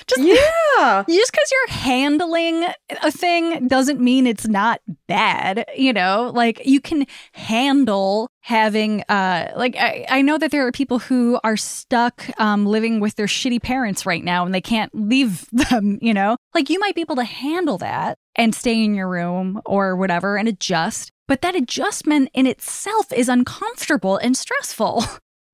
Just 0.07 0.21
Yeah. 0.21 1.03
just 1.09 1.31
because 1.31 1.51
you're 1.51 1.75
handling 1.77 2.65
a 3.01 3.11
thing 3.11 3.67
doesn't 3.67 3.99
mean 3.99 4.27
it's 4.27 4.47
not 4.47 4.81
bad 5.07 5.65
you 5.75 5.93
know? 5.93 6.31
Like 6.33 6.65
you 6.65 6.79
can 6.79 7.05
handle 7.33 8.29
having 8.41 9.01
uh 9.09 9.51
like 9.55 9.75
i, 9.77 10.05
I 10.07 10.21
know 10.21 10.37
that 10.37 10.51
there 10.51 10.67
are 10.67 10.71
people 10.71 10.99
who 10.99 11.39
are 11.43 11.57
stuck 11.57 12.29
um 12.39 12.65
living 12.65 12.99
with 12.99 13.15
their 13.15 13.25
shitty 13.25 13.61
parents 13.61 14.05
right 14.05 14.23
now 14.23 14.45
and 14.45 14.53
they 14.53 14.61
can't 14.61 14.93
leave 14.93 15.47
them 15.51 15.97
you 16.01 16.13
know? 16.13 16.37
Like 16.53 16.69
you 16.69 16.79
might 16.79 16.95
be 16.95 17.01
able 17.01 17.15
to 17.15 17.23
handle 17.23 17.77
that 17.79 18.17
and 18.35 18.53
stay 18.53 18.83
in 18.83 18.95
your 18.95 19.07
room 19.07 19.61
or 19.65 19.95
whatever 19.95 20.37
and 20.37 20.47
adjust 20.47 21.11
but 21.27 21.41
that 21.41 21.55
adjustment 21.55 22.29
in 22.33 22.45
itself 22.45 23.11
is 23.11 23.29
uncomfortable 23.29 24.17
and 24.17 24.37
stressful. 24.37 25.03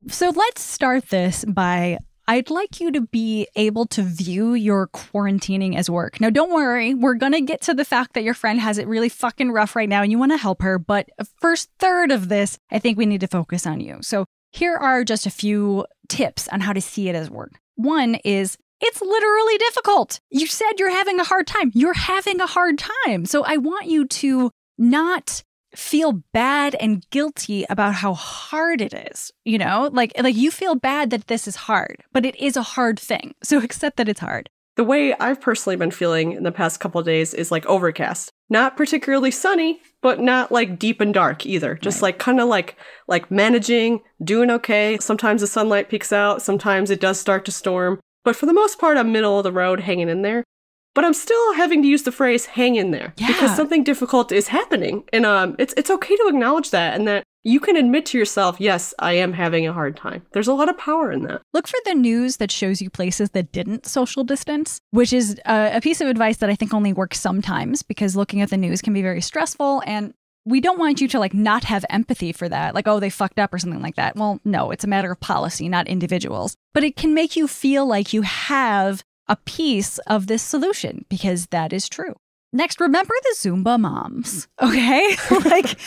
So 0.09 0.31
let's 0.31 0.63
start 0.63 1.09
this 1.09 1.45
by 1.45 1.99
I'd 2.27 2.49
like 2.49 2.79
you 2.79 2.91
to 2.91 3.01
be 3.01 3.47
able 3.55 3.85
to 3.87 4.03
view 4.03 4.53
your 4.53 4.87
quarantining 4.87 5.75
as 5.75 5.89
work. 5.89 6.21
Now, 6.21 6.29
don't 6.29 6.53
worry, 6.53 6.93
we're 6.93 7.15
going 7.15 7.33
to 7.33 7.41
get 7.41 7.61
to 7.61 7.73
the 7.73 7.85
fact 7.85 8.13
that 8.13 8.23
your 8.23 8.33
friend 8.33 8.59
has 8.59 8.77
it 8.77 8.87
really 8.87 9.09
fucking 9.09 9.51
rough 9.51 9.75
right 9.75 9.89
now 9.89 10.01
and 10.01 10.11
you 10.11 10.19
want 10.19 10.31
to 10.31 10.37
help 10.37 10.61
her. 10.61 10.79
But 10.79 11.09
first 11.39 11.69
third 11.79 12.11
of 12.11 12.29
this, 12.29 12.57
I 12.71 12.79
think 12.79 12.97
we 12.97 13.05
need 13.05 13.21
to 13.21 13.27
focus 13.27 13.65
on 13.65 13.79
you. 13.79 13.97
So 14.01 14.25
here 14.51 14.75
are 14.75 15.03
just 15.03 15.25
a 15.25 15.31
few 15.31 15.85
tips 16.07 16.47
on 16.49 16.61
how 16.61 16.73
to 16.73 16.81
see 16.81 17.09
it 17.09 17.15
as 17.15 17.29
work. 17.29 17.53
One 17.75 18.15
is 18.23 18.57
it's 18.81 19.01
literally 19.01 19.57
difficult. 19.57 20.19
You 20.29 20.47
said 20.47 20.73
you're 20.77 20.89
having 20.89 21.19
a 21.19 21.23
hard 21.23 21.47
time. 21.47 21.71
You're 21.73 21.93
having 21.93 22.41
a 22.41 22.47
hard 22.47 22.79
time. 23.05 23.25
So 23.25 23.43
I 23.43 23.57
want 23.57 23.87
you 23.87 24.07
to 24.07 24.51
not 24.77 25.43
feel 25.75 26.23
bad 26.33 26.75
and 26.75 27.07
guilty 27.09 27.65
about 27.69 27.93
how 27.95 28.13
hard 28.13 28.81
it 28.81 28.93
is 28.93 29.31
you 29.45 29.57
know? 29.57 29.89
Like 29.91 30.13
like 30.21 30.35
you 30.35 30.51
feel 30.51 30.75
bad 30.75 31.09
that 31.11 31.27
this 31.27 31.47
is 31.47 31.55
hard 31.55 32.03
but 32.11 32.25
it 32.25 32.35
is 32.35 32.55
a 32.57 32.63
hard 32.63 32.99
thing 32.99 33.33
so 33.43 33.59
accept 33.59 33.97
that 33.97 34.09
it's 34.09 34.19
hard. 34.19 34.49
The 34.77 34.83
way 34.85 35.13
i've 35.15 35.41
personally 35.41 35.75
been 35.75 35.91
feeling 35.91 36.31
in 36.31 36.43
the 36.43 36.51
past 36.51 36.79
couple 36.79 37.01
days 37.03 37.33
is 37.33 37.51
like 37.51 37.65
overcast. 37.65 38.31
Not 38.49 38.77
particularly 38.77 39.31
sunny 39.31 39.81
but 40.01 40.19
not 40.19 40.51
like 40.51 40.79
deep 40.79 40.99
and 41.01 41.13
dark 41.13 41.45
either. 41.45 41.75
Just 41.75 41.97
right. 41.97 42.09
like 42.09 42.19
kind 42.19 42.39
of 42.39 42.47
like 42.47 42.77
like 43.07 43.29
managing 43.29 44.01
doing 44.23 44.49
okay. 44.49 44.97
Sometimes 44.99 45.41
the 45.41 45.47
sunlight 45.47 45.89
peeks 45.89 46.11
out 46.11 46.41
sometimes 46.41 46.89
it 46.89 47.01
does 47.01 47.19
start 47.19 47.45
to 47.45 47.51
storm 47.51 47.99
but 48.23 48.35
for 48.35 48.45
the 48.45 48.53
most 48.53 48.79
part 48.79 48.97
i'm 48.97 49.11
middle 49.11 49.37
of 49.37 49.43
the 49.43 49.51
road 49.51 49.81
hanging 49.81 50.09
in 50.09 50.21
there 50.21 50.43
but 50.93 51.05
I'm 51.05 51.13
still 51.13 51.53
having 51.53 51.81
to 51.81 51.87
use 51.87 52.03
the 52.03 52.11
phrase 52.11 52.45
"hang 52.45 52.75
in 52.75 52.91
there" 52.91 53.13
yeah. 53.17 53.27
because 53.27 53.55
something 53.55 53.83
difficult 53.83 54.31
is 54.31 54.47
happening, 54.47 55.03
and 55.13 55.25
um, 55.25 55.55
it's 55.59 55.73
it's 55.77 55.89
okay 55.89 56.15
to 56.15 56.27
acknowledge 56.27 56.71
that 56.71 56.95
and 56.95 57.07
that 57.07 57.23
you 57.43 57.59
can 57.59 57.75
admit 57.75 58.05
to 58.07 58.17
yourself, 58.17 58.57
"Yes, 58.59 58.93
I 58.99 59.13
am 59.13 59.33
having 59.33 59.67
a 59.67 59.73
hard 59.73 59.97
time." 59.97 60.23
There's 60.33 60.47
a 60.47 60.53
lot 60.53 60.69
of 60.69 60.77
power 60.77 61.11
in 61.11 61.23
that. 61.23 61.41
Look 61.53 61.67
for 61.67 61.79
the 61.85 61.93
news 61.93 62.37
that 62.37 62.51
shows 62.51 62.81
you 62.81 62.89
places 62.89 63.31
that 63.31 63.51
didn't 63.51 63.85
social 63.85 64.23
distance, 64.23 64.79
which 64.91 65.13
is 65.13 65.39
a, 65.45 65.77
a 65.77 65.81
piece 65.81 66.01
of 66.01 66.07
advice 66.07 66.37
that 66.37 66.49
I 66.49 66.55
think 66.55 66.73
only 66.73 66.93
works 66.93 67.19
sometimes 67.19 67.83
because 67.83 68.15
looking 68.15 68.41
at 68.41 68.49
the 68.49 68.57
news 68.57 68.81
can 68.81 68.93
be 68.93 69.01
very 69.01 69.21
stressful 69.21 69.81
and 69.85 70.13
we 70.45 70.59
don't 70.59 70.79
want 70.79 70.99
you 71.01 71.07
to 71.07 71.19
like 71.19 71.33
not 71.33 71.63
have 71.65 71.85
empathy 71.89 72.31
for 72.31 72.49
that 72.49 72.73
like 72.73 72.87
oh 72.87 72.99
they 72.99 73.09
fucked 73.09 73.39
up 73.39 73.53
or 73.53 73.59
something 73.59 73.81
like 73.81 73.95
that 73.95 74.15
well 74.15 74.39
no 74.43 74.71
it's 74.71 74.83
a 74.83 74.87
matter 74.87 75.11
of 75.11 75.19
policy 75.19 75.69
not 75.69 75.87
individuals 75.87 76.55
but 76.73 76.83
it 76.83 76.95
can 76.95 77.13
make 77.13 77.35
you 77.35 77.47
feel 77.47 77.85
like 77.85 78.11
you 78.11 78.23
have 78.23 79.03
a 79.27 79.35
piece 79.35 79.97
of 79.99 80.27
this 80.27 80.43
solution 80.43 81.05
because 81.09 81.47
that 81.47 81.73
is 81.73 81.87
true. 81.87 82.15
Next, 82.53 82.81
remember 82.81 83.13
the 83.23 83.35
Zumba 83.37 83.79
moms, 83.79 84.47
okay? 84.61 85.15
like, 85.45 85.79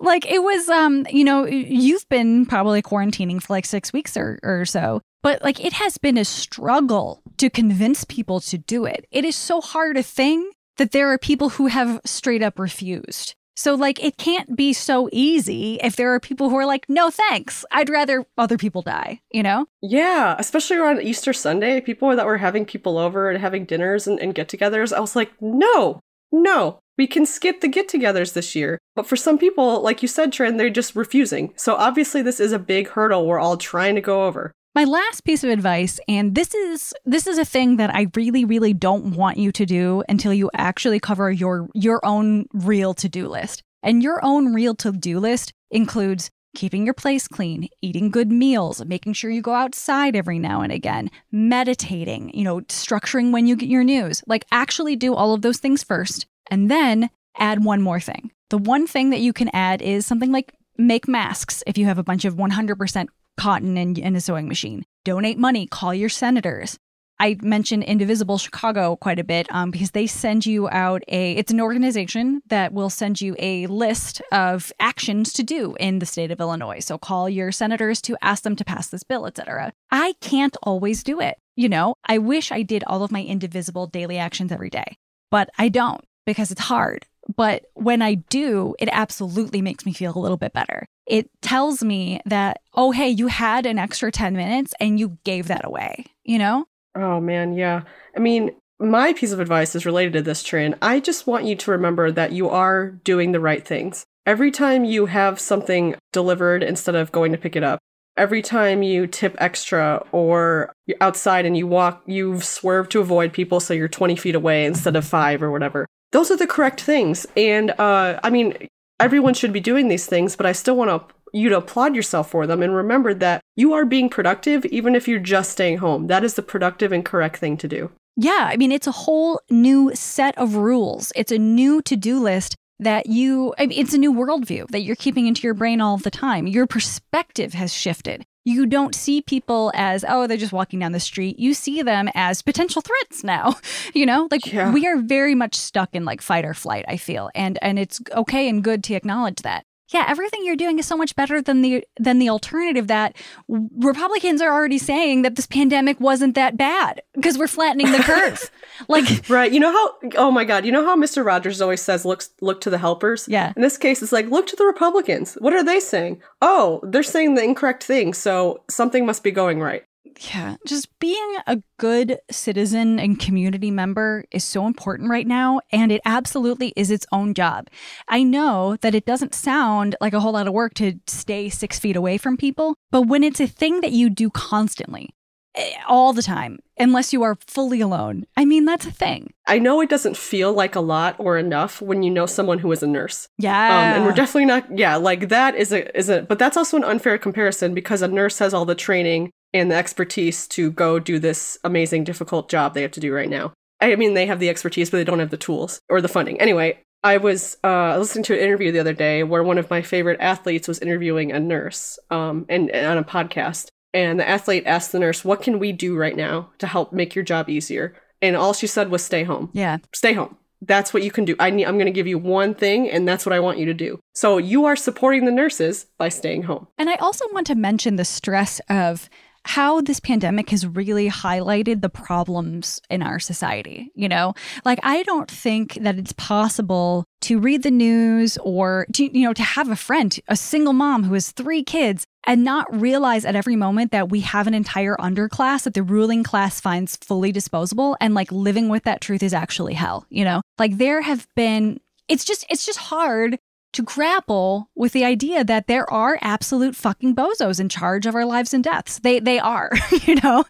like 0.00 0.30
it 0.30 0.42
was, 0.42 0.68
um, 0.68 1.06
you 1.10 1.24
know, 1.24 1.46
you've 1.46 2.08
been 2.08 2.46
probably 2.46 2.80
quarantining 2.80 3.42
for 3.42 3.52
like 3.52 3.66
six 3.66 3.92
weeks 3.92 4.16
or, 4.16 4.38
or 4.42 4.64
so, 4.64 5.00
but 5.22 5.42
like 5.42 5.64
it 5.64 5.72
has 5.74 5.98
been 5.98 6.16
a 6.16 6.24
struggle 6.24 7.22
to 7.38 7.50
convince 7.50 8.04
people 8.04 8.40
to 8.40 8.58
do 8.58 8.84
it. 8.84 9.04
It 9.10 9.24
is 9.24 9.34
so 9.34 9.60
hard 9.60 9.96
a 9.96 10.02
thing 10.02 10.48
that 10.76 10.92
there 10.92 11.10
are 11.12 11.18
people 11.18 11.50
who 11.50 11.66
have 11.66 12.00
straight 12.04 12.42
up 12.42 12.58
refused. 12.58 13.34
So, 13.62 13.76
like, 13.76 14.02
it 14.02 14.16
can't 14.16 14.56
be 14.56 14.72
so 14.72 15.08
easy 15.12 15.78
if 15.84 15.94
there 15.94 16.12
are 16.12 16.18
people 16.18 16.50
who 16.50 16.56
are 16.56 16.66
like, 16.66 16.84
no 16.88 17.10
thanks. 17.10 17.64
I'd 17.70 17.88
rather 17.88 18.26
other 18.36 18.58
people 18.58 18.82
die, 18.82 19.20
you 19.30 19.40
know? 19.40 19.66
Yeah, 19.80 20.34
especially 20.36 20.78
around 20.78 21.00
Easter 21.02 21.32
Sunday, 21.32 21.80
people 21.80 22.16
that 22.16 22.26
were 22.26 22.38
having 22.38 22.64
people 22.64 22.98
over 22.98 23.30
and 23.30 23.40
having 23.40 23.64
dinners 23.64 24.08
and, 24.08 24.18
and 24.18 24.34
get 24.34 24.48
togethers. 24.48 24.92
I 24.92 24.98
was 24.98 25.14
like, 25.14 25.30
no, 25.40 26.00
no, 26.32 26.80
we 26.98 27.06
can 27.06 27.24
skip 27.24 27.60
the 27.60 27.68
get 27.68 27.88
togethers 27.88 28.32
this 28.32 28.56
year. 28.56 28.80
But 28.96 29.06
for 29.06 29.14
some 29.14 29.38
people, 29.38 29.80
like 29.80 30.02
you 30.02 30.08
said, 30.08 30.32
Trin, 30.32 30.56
they're 30.56 30.68
just 30.68 30.96
refusing. 30.96 31.52
So, 31.54 31.76
obviously, 31.76 32.20
this 32.20 32.40
is 32.40 32.50
a 32.50 32.58
big 32.58 32.88
hurdle 32.88 33.28
we're 33.28 33.38
all 33.38 33.56
trying 33.56 33.94
to 33.94 34.00
go 34.00 34.26
over. 34.26 34.50
My 34.74 34.84
last 34.84 35.24
piece 35.24 35.44
of 35.44 35.50
advice 35.50 36.00
and 36.08 36.34
this 36.34 36.54
is 36.54 36.94
this 37.04 37.26
is 37.26 37.36
a 37.36 37.44
thing 37.44 37.76
that 37.76 37.94
I 37.94 38.06
really 38.16 38.46
really 38.46 38.72
don't 38.72 39.14
want 39.14 39.36
you 39.36 39.52
to 39.52 39.66
do 39.66 40.02
until 40.08 40.32
you 40.32 40.50
actually 40.54 40.98
cover 40.98 41.30
your 41.30 41.68
your 41.74 42.00
own 42.06 42.46
real 42.54 42.94
to-do 42.94 43.28
list. 43.28 43.62
And 43.82 44.02
your 44.02 44.24
own 44.24 44.54
real 44.54 44.74
to-do 44.74 45.18
list 45.18 45.52
includes 45.70 46.30
keeping 46.56 46.86
your 46.86 46.94
place 46.94 47.28
clean, 47.28 47.68
eating 47.82 48.08
good 48.08 48.32
meals, 48.32 48.82
making 48.86 49.12
sure 49.12 49.30
you 49.30 49.42
go 49.42 49.52
outside 49.52 50.16
every 50.16 50.38
now 50.38 50.62
and 50.62 50.72
again, 50.72 51.10
meditating, 51.30 52.30
you 52.32 52.44
know, 52.44 52.60
structuring 52.62 53.30
when 53.30 53.46
you 53.46 53.56
get 53.56 53.68
your 53.68 53.84
news. 53.84 54.22
Like 54.26 54.46
actually 54.50 54.96
do 54.96 55.14
all 55.14 55.34
of 55.34 55.42
those 55.42 55.58
things 55.58 55.82
first 55.82 56.24
and 56.50 56.70
then 56.70 57.10
add 57.36 57.62
one 57.62 57.82
more 57.82 58.00
thing. 58.00 58.30
The 58.48 58.56
one 58.56 58.86
thing 58.86 59.10
that 59.10 59.20
you 59.20 59.34
can 59.34 59.50
add 59.52 59.82
is 59.82 60.06
something 60.06 60.32
like 60.32 60.54
make 60.78 61.06
masks 61.06 61.62
if 61.66 61.76
you 61.76 61.84
have 61.84 61.98
a 61.98 62.02
bunch 62.02 62.24
of 62.24 62.36
100% 62.36 63.08
cotton 63.36 63.76
and, 63.76 63.98
and 63.98 64.16
a 64.16 64.20
sewing 64.20 64.48
machine. 64.48 64.84
Donate 65.04 65.38
money, 65.38 65.66
call 65.66 65.94
your 65.94 66.08
senators. 66.08 66.78
I 67.22 67.36
mentioned 67.40 67.84
Indivisible 67.84 68.36
Chicago 68.36 68.96
quite 68.96 69.20
a 69.20 69.24
bit 69.24 69.46
um, 69.50 69.70
because 69.70 69.92
they 69.92 70.08
send 70.08 70.44
you 70.44 70.68
out 70.70 71.02
a, 71.06 71.32
it's 71.34 71.52
an 71.52 71.60
organization 71.60 72.40
that 72.46 72.72
will 72.72 72.90
send 72.90 73.20
you 73.20 73.36
a 73.38 73.68
list 73.68 74.20
of 74.32 74.72
actions 74.80 75.32
to 75.34 75.44
do 75.44 75.76
in 75.78 76.00
the 76.00 76.06
state 76.06 76.32
of 76.32 76.40
Illinois. 76.40 76.80
So 76.80 76.98
call 76.98 77.28
your 77.28 77.52
senators 77.52 78.02
to 78.02 78.16
ask 78.22 78.42
them 78.42 78.56
to 78.56 78.64
pass 78.64 78.88
this 78.88 79.04
bill, 79.04 79.26
etc. 79.26 79.72
I 79.92 80.14
can't 80.20 80.56
always 80.64 81.04
do 81.04 81.20
it. 81.20 81.38
You 81.54 81.68
know, 81.68 81.94
I 82.04 82.18
wish 82.18 82.50
I 82.50 82.62
did 82.62 82.82
all 82.88 83.04
of 83.04 83.12
my 83.12 83.22
indivisible 83.22 83.86
daily 83.86 84.18
actions 84.18 84.50
every 84.50 84.70
day, 84.70 84.96
but 85.30 85.48
I 85.58 85.68
don't 85.68 86.04
because 86.26 86.50
it's 86.50 86.62
hard. 86.62 87.06
But 87.36 87.66
when 87.74 88.02
I 88.02 88.14
do, 88.14 88.74
it 88.80 88.88
absolutely 88.90 89.62
makes 89.62 89.86
me 89.86 89.92
feel 89.92 90.16
a 90.16 90.18
little 90.18 90.36
bit 90.36 90.52
better. 90.52 90.86
It 91.12 91.28
tells 91.42 91.84
me 91.84 92.22
that, 92.24 92.62
oh, 92.72 92.90
hey, 92.90 93.10
you 93.10 93.26
had 93.26 93.66
an 93.66 93.78
extra 93.78 94.10
10 94.10 94.34
minutes 94.34 94.72
and 94.80 94.98
you 94.98 95.18
gave 95.24 95.48
that 95.48 95.62
away, 95.62 96.06
you 96.24 96.38
know? 96.38 96.64
Oh, 96.94 97.20
man, 97.20 97.52
yeah. 97.52 97.82
I 98.16 98.18
mean, 98.18 98.52
my 98.80 99.12
piece 99.12 99.30
of 99.30 99.38
advice 99.38 99.74
is 99.74 99.84
related 99.84 100.14
to 100.14 100.22
this, 100.22 100.42
Trin. 100.42 100.74
I 100.80 101.00
just 101.00 101.26
want 101.26 101.44
you 101.44 101.54
to 101.54 101.70
remember 101.70 102.10
that 102.10 102.32
you 102.32 102.48
are 102.48 102.92
doing 102.92 103.32
the 103.32 103.40
right 103.40 103.62
things. 103.62 104.06
Every 104.24 104.50
time 104.50 104.86
you 104.86 105.04
have 105.04 105.38
something 105.38 105.96
delivered 106.14 106.62
instead 106.62 106.94
of 106.94 107.12
going 107.12 107.32
to 107.32 107.38
pick 107.38 107.56
it 107.56 107.62
up, 107.62 107.78
every 108.16 108.40
time 108.40 108.82
you 108.82 109.06
tip 109.06 109.36
extra 109.36 110.02
or 110.12 110.72
you're 110.86 110.96
outside 111.02 111.44
and 111.44 111.58
you 111.58 111.66
walk, 111.66 112.02
you've 112.06 112.42
swerved 112.42 112.90
to 112.92 113.00
avoid 113.00 113.34
people 113.34 113.60
so 113.60 113.74
you're 113.74 113.86
20 113.86 114.16
feet 114.16 114.34
away 114.34 114.64
instead 114.64 114.96
of 114.96 115.04
five 115.04 115.42
or 115.42 115.50
whatever 115.50 115.86
those 116.12 116.30
are 116.30 116.36
the 116.36 116.46
correct 116.46 116.80
things. 116.80 117.26
And 117.36 117.70
uh, 117.72 118.20
I 118.22 118.30
mean, 118.30 118.68
everyone 119.02 119.34
should 119.34 119.52
be 119.52 119.60
doing 119.60 119.88
these 119.88 120.06
things, 120.06 120.36
but 120.36 120.46
I 120.46 120.52
still 120.52 120.76
want 120.76 120.90
to 120.90 121.14
you 121.34 121.48
to 121.48 121.56
applaud 121.56 121.96
yourself 121.96 122.30
for 122.30 122.46
them 122.46 122.62
and 122.62 122.74
remember 122.74 123.14
that 123.14 123.40
you 123.56 123.72
are 123.72 123.86
being 123.86 124.10
productive 124.10 124.66
even 124.66 124.94
if 124.94 125.08
you're 125.08 125.18
just 125.18 125.50
staying 125.50 125.78
home. 125.78 126.06
That 126.06 126.24
is 126.24 126.34
the 126.34 126.42
productive 126.42 126.92
and 126.92 127.04
correct 127.04 127.38
thing 127.38 127.56
to 127.56 127.68
do. 127.68 127.90
Yeah, 128.16 128.48
I 128.50 128.58
mean, 128.58 128.70
it's 128.70 128.86
a 128.86 128.92
whole 128.92 129.40
new 129.48 129.92
set 129.94 130.36
of 130.36 130.56
rules. 130.56 131.10
It's 131.16 131.32
a 131.32 131.38
new 131.38 131.80
to 131.82 131.96
do 131.96 132.20
list 132.20 132.54
that 132.80 133.06
you, 133.06 133.54
I 133.58 133.66
mean, 133.66 133.78
it's 133.78 133.94
a 133.94 133.98
new 133.98 134.12
worldview 134.12 134.68
that 134.68 134.80
you're 134.80 134.96
keeping 134.96 135.26
into 135.26 135.44
your 135.44 135.54
brain 135.54 135.80
all 135.80 135.96
the 135.96 136.10
time. 136.10 136.46
Your 136.46 136.66
perspective 136.66 137.54
has 137.54 137.72
shifted 137.72 138.24
you 138.44 138.66
don't 138.66 138.94
see 138.94 139.22
people 139.22 139.70
as 139.74 140.04
oh 140.08 140.26
they're 140.26 140.36
just 140.36 140.52
walking 140.52 140.78
down 140.78 140.92
the 140.92 141.00
street. 141.00 141.38
You 141.38 141.54
see 141.54 141.82
them 141.82 142.08
as 142.14 142.42
potential 142.42 142.82
threats 142.82 143.24
now 143.24 143.54
you 143.94 144.06
know? 144.06 144.28
Like 144.30 144.52
yeah. 144.52 144.72
we 144.72 144.86
are 144.86 144.98
very 144.98 145.34
much 145.34 145.54
stuck 145.54 145.94
in 145.94 146.04
like 146.04 146.22
fight 146.22 146.44
or 146.44 146.54
flight 146.54 146.84
i 146.88 146.96
feel. 146.96 147.30
And 147.34 147.58
and 147.62 147.78
it's 147.78 148.00
okay 148.12 148.48
and 148.48 148.62
good 148.62 148.84
to 148.84 148.94
acknowledge 148.94 149.42
that 149.42 149.64
yeah, 149.92 150.04
everything 150.08 150.44
you're 150.44 150.56
doing 150.56 150.78
is 150.78 150.86
so 150.86 150.96
much 150.96 151.14
better 151.14 151.40
than 151.40 151.62
the 151.62 151.84
than 151.98 152.18
the 152.18 152.28
alternative 152.28 152.86
that 152.88 153.16
Republicans 153.48 154.40
are 154.40 154.52
already 154.52 154.78
saying 154.78 155.22
that 155.22 155.36
this 155.36 155.46
pandemic 155.46 156.00
wasn't 156.00 156.34
that 156.34 156.56
bad 156.56 157.02
because 157.14 157.38
we're 157.38 157.46
flattening 157.46 157.92
the 157.92 157.98
curve. 157.98 158.50
like 158.88 159.04
right, 159.28 159.52
you 159.52 159.60
know 159.60 159.72
how 159.72 160.10
oh 160.16 160.30
my 160.30 160.44
god, 160.44 160.64
you 160.64 160.72
know 160.72 160.84
how 160.84 160.96
Mr. 160.96 161.24
Rogers 161.24 161.60
always 161.60 161.82
says 161.82 162.04
look 162.04 162.22
look 162.40 162.60
to 162.62 162.70
the 162.70 162.78
helpers? 162.78 163.26
Yeah. 163.28 163.52
In 163.56 163.62
this 163.62 163.78
case 163.78 164.02
it's 164.02 164.12
like 164.12 164.26
look 164.26 164.46
to 164.48 164.56
the 164.56 164.64
Republicans. 164.64 165.34
What 165.34 165.52
are 165.52 165.64
they 165.64 165.80
saying? 165.80 166.22
Oh, 166.40 166.80
they're 166.82 167.02
saying 167.02 167.34
the 167.34 167.44
incorrect 167.44 167.84
thing, 167.84 168.14
so 168.14 168.62
something 168.68 169.06
must 169.06 169.22
be 169.22 169.30
going 169.30 169.60
right 169.60 169.84
yeah, 170.20 170.56
just 170.66 170.88
being 170.98 171.36
a 171.46 171.62
good 171.78 172.18
citizen 172.30 172.98
and 172.98 173.18
community 173.18 173.70
member 173.70 174.24
is 174.30 174.44
so 174.44 174.66
important 174.66 175.10
right 175.10 175.26
now. 175.26 175.60
And 175.70 175.90
it 175.90 176.00
absolutely 176.04 176.72
is 176.76 176.90
its 176.90 177.06
own 177.12 177.34
job. 177.34 177.68
I 178.08 178.22
know 178.22 178.76
that 178.80 178.94
it 178.94 179.06
doesn't 179.06 179.34
sound 179.34 179.96
like 180.00 180.12
a 180.12 180.20
whole 180.20 180.32
lot 180.32 180.46
of 180.46 180.52
work 180.52 180.74
to 180.74 180.98
stay 181.06 181.48
six 181.48 181.78
feet 181.78 181.96
away 181.96 182.18
from 182.18 182.36
people, 182.36 182.76
but 182.90 183.02
when 183.02 183.24
it's 183.24 183.40
a 183.40 183.46
thing 183.46 183.80
that 183.80 183.92
you 183.92 184.10
do 184.10 184.30
constantly, 184.30 185.10
eh, 185.54 185.72
all 185.88 186.12
the 186.12 186.22
time, 186.22 186.58
unless 186.78 187.12
you 187.12 187.22
are 187.22 187.36
fully 187.46 187.80
alone, 187.80 188.24
I 188.36 188.44
mean, 188.44 188.64
that's 188.64 188.86
a 188.86 188.92
thing. 188.92 189.32
I 189.46 189.58
know 189.58 189.80
it 189.80 189.90
doesn't 189.90 190.16
feel 190.16 190.52
like 190.52 190.74
a 190.74 190.80
lot 190.80 191.16
or 191.18 191.38
enough 191.38 191.82
when 191.82 192.02
you 192.02 192.10
know 192.10 192.26
someone 192.26 192.58
who 192.58 192.72
is 192.72 192.82
a 192.82 192.86
nurse. 192.86 193.28
Yeah. 193.38 193.66
Um, 193.66 193.96
and 193.96 194.04
we're 194.04 194.12
definitely 194.12 194.46
not, 194.46 194.78
yeah, 194.78 194.96
like 194.96 195.28
that 195.28 195.54
is 195.54 195.72
a, 195.72 195.96
is 195.96 196.08
a, 196.08 196.22
but 196.22 196.38
that's 196.38 196.56
also 196.56 196.76
an 196.76 196.84
unfair 196.84 197.18
comparison 197.18 197.74
because 197.74 198.02
a 198.02 198.08
nurse 198.08 198.38
has 198.38 198.54
all 198.54 198.64
the 198.64 198.74
training 198.74 199.30
and 199.54 199.70
the 199.70 199.76
expertise 199.76 200.46
to 200.48 200.70
go 200.70 200.98
do 200.98 201.18
this 201.18 201.58
amazing, 201.64 202.04
difficult 202.04 202.48
job 202.48 202.74
they 202.74 202.82
have 202.82 202.92
to 202.92 203.00
do 203.00 203.12
right 203.12 203.28
now. 203.28 203.52
I 203.80 203.96
mean, 203.96 204.14
they 204.14 204.26
have 204.26 204.38
the 204.38 204.48
expertise, 204.48 204.90
but 204.90 204.98
they 204.98 205.04
don't 205.04 205.18
have 205.18 205.30
the 205.30 205.36
tools 205.36 205.80
or 205.88 206.00
the 206.00 206.08
funding. 206.08 206.40
Anyway, 206.40 206.78
I 207.04 207.16
was 207.16 207.56
uh, 207.64 207.98
listening 207.98 208.24
to 208.24 208.34
an 208.34 208.40
interview 208.40 208.70
the 208.70 208.78
other 208.78 208.92
day 208.92 209.24
where 209.24 209.42
one 209.42 209.58
of 209.58 209.70
my 209.70 209.82
favorite 209.82 210.20
athletes 210.20 210.68
was 210.68 210.78
interviewing 210.78 211.32
a 211.32 211.40
nurse 211.40 211.98
um, 212.10 212.46
and, 212.48 212.70
and 212.70 212.86
on 212.86 212.98
a 212.98 213.04
podcast. 213.04 213.66
And 213.92 214.20
the 214.20 214.28
athlete 214.28 214.64
asked 214.66 214.92
the 214.92 215.00
nurse, 215.00 215.24
What 215.24 215.42
can 215.42 215.58
we 215.58 215.72
do 215.72 215.96
right 215.96 216.16
now 216.16 216.50
to 216.58 216.66
help 216.66 216.92
make 216.92 217.14
your 217.14 217.24
job 217.24 217.50
easier? 217.50 217.94
And 218.22 218.36
all 218.36 218.52
she 218.52 218.68
said 218.68 218.88
was, 218.88 219.04
Stay 219.04 219.24
home. 219.24 219.50
Yeah. 219.52 219.78
Stay 219.92 220.12
home. 220.12 220.36
That's 220.62 220.94
what 220.94 221.02
you 221.02 221.10
can 221.10 221.24
do. 221.24 221.34
I 221.40 221.50
need, 221.50 221.64
I'm 221.64 221.74
going 221.74 221.86
to 221.86 221.92
give 221.92 222.06
you 222.06 222.18
one 222.18 222.54
thing, 222.54 222.88
and 222.88 223.06
that's 223.06 223.26
what 223.26 223.32
I 223.32 223.40
want 223.40 223.58
you 223.58 223.66
to 223.66 223.74
do. 223.74 223.98
So 224.14 224.38
you 224.38 224.64
are 224.64 224.76
supporting 224.76 225.24
the 225.24 225.32
nurses 225.32 225.86
by 225.98 226.08
staying 226.08 226.44
home. 226.44 226.68
And 226.78 226.88
I 226.88 226.94
also 226.96 227.24
want 227.32 227.48
to 227.48 227.56
mention 227.56 227.96
the 227.96 228.04
stress 228.04 228.60
of 228.70 229.10
how 229.44 229.80
this 229.80 230.00
pandemic 230.00 230.50
has 230.50 230.66
really 230.66 231.08
highlighted 231.08 231.80
the 231.80 231.88
problems 231.88 232.80
in 232.88 233.02
our 233.02 233.18
society. 233.18 233.90
You 233.94 234.08
know, 234.08 234.34
like 234.64 234.78
I 234.82 235.02
don't 235.02 235.30
think 235.30 235.74
that 235.74 235.98
it's 235.98 236.12
possible 236.12 237.04
to 237.22 237.38
read 237.38 237.62
the 237.62 237.70
news 237.70 238.38
or 238.38 238.86
to, 238.94 239.18
you 239.18 239.26
know, 239.26 239.32
to 239.32 239.42
have 239.42 239.68
a 239.68 239.76
friend, 239.76 240.18
a 240.28 240.36
single 240.36 240.72
mom 240.72 241.04
who 241.04 241.14
has 241.14 241.30
three 241.30 241.62
kids 241.62 242.04
and 242.24 242.44
not 242.44 242.72
realize 242.72 243.24
at 243.24 243.36
every 243.36 243.56
moment 243.56 243.90
that 243.90 244.08
we 244.10 244.20
have 244.20 244.46
an 244.46 244.54
entire 244.54 244.96
underclass 244.96 245.64
that 245.64 245.74
the 245.74 245.82
ruling 245.82 246.22
class 246.22 246.60
finds 246.60 246.96
fully 246.96 247.32
disposable 247.32 247.96
and 248.00 248.14
like 248.14 248.30
living 248.30 248.68
with 248.68 248.84
that 248.84 249.00
truth 249.00 249.22
is 249.22 249.34
actually 249.34 249.74
hell, 249.74 250.06
you 250.08 250.24
know? 250.24 250.40
Like 250.58 250.78
there 250.78 251.02
have 251.02 251.26
been 251.34 251.80
it's 252.08 252.24
just 252.24 252.44
it's 252.50 252.66
just 252.66 252.78
hard 252.78 253.38
to 253.72 253.82
grapple 253.82 254.68
with 254.74 254.92
the 254.92 255.04
idea 255.04 255.44
that 255.44 255.66
there 255.66 255.90
are 255.90 256.18
absolute 256.20 256.76
fucking 256.76 257.14
bozos 257.14 257.58
in 257.58 257.68
charge 257.68 258.06
of 258.06 258.14
our 258.14 258.24
lives 258.24 258.52
and 258.54 258.62
deaths. 258.62 258.98
They 258.98 259.20
they 259.20 259.38
are, 259.38 259.70
you 260.02 260.16
know, 260.16 260.44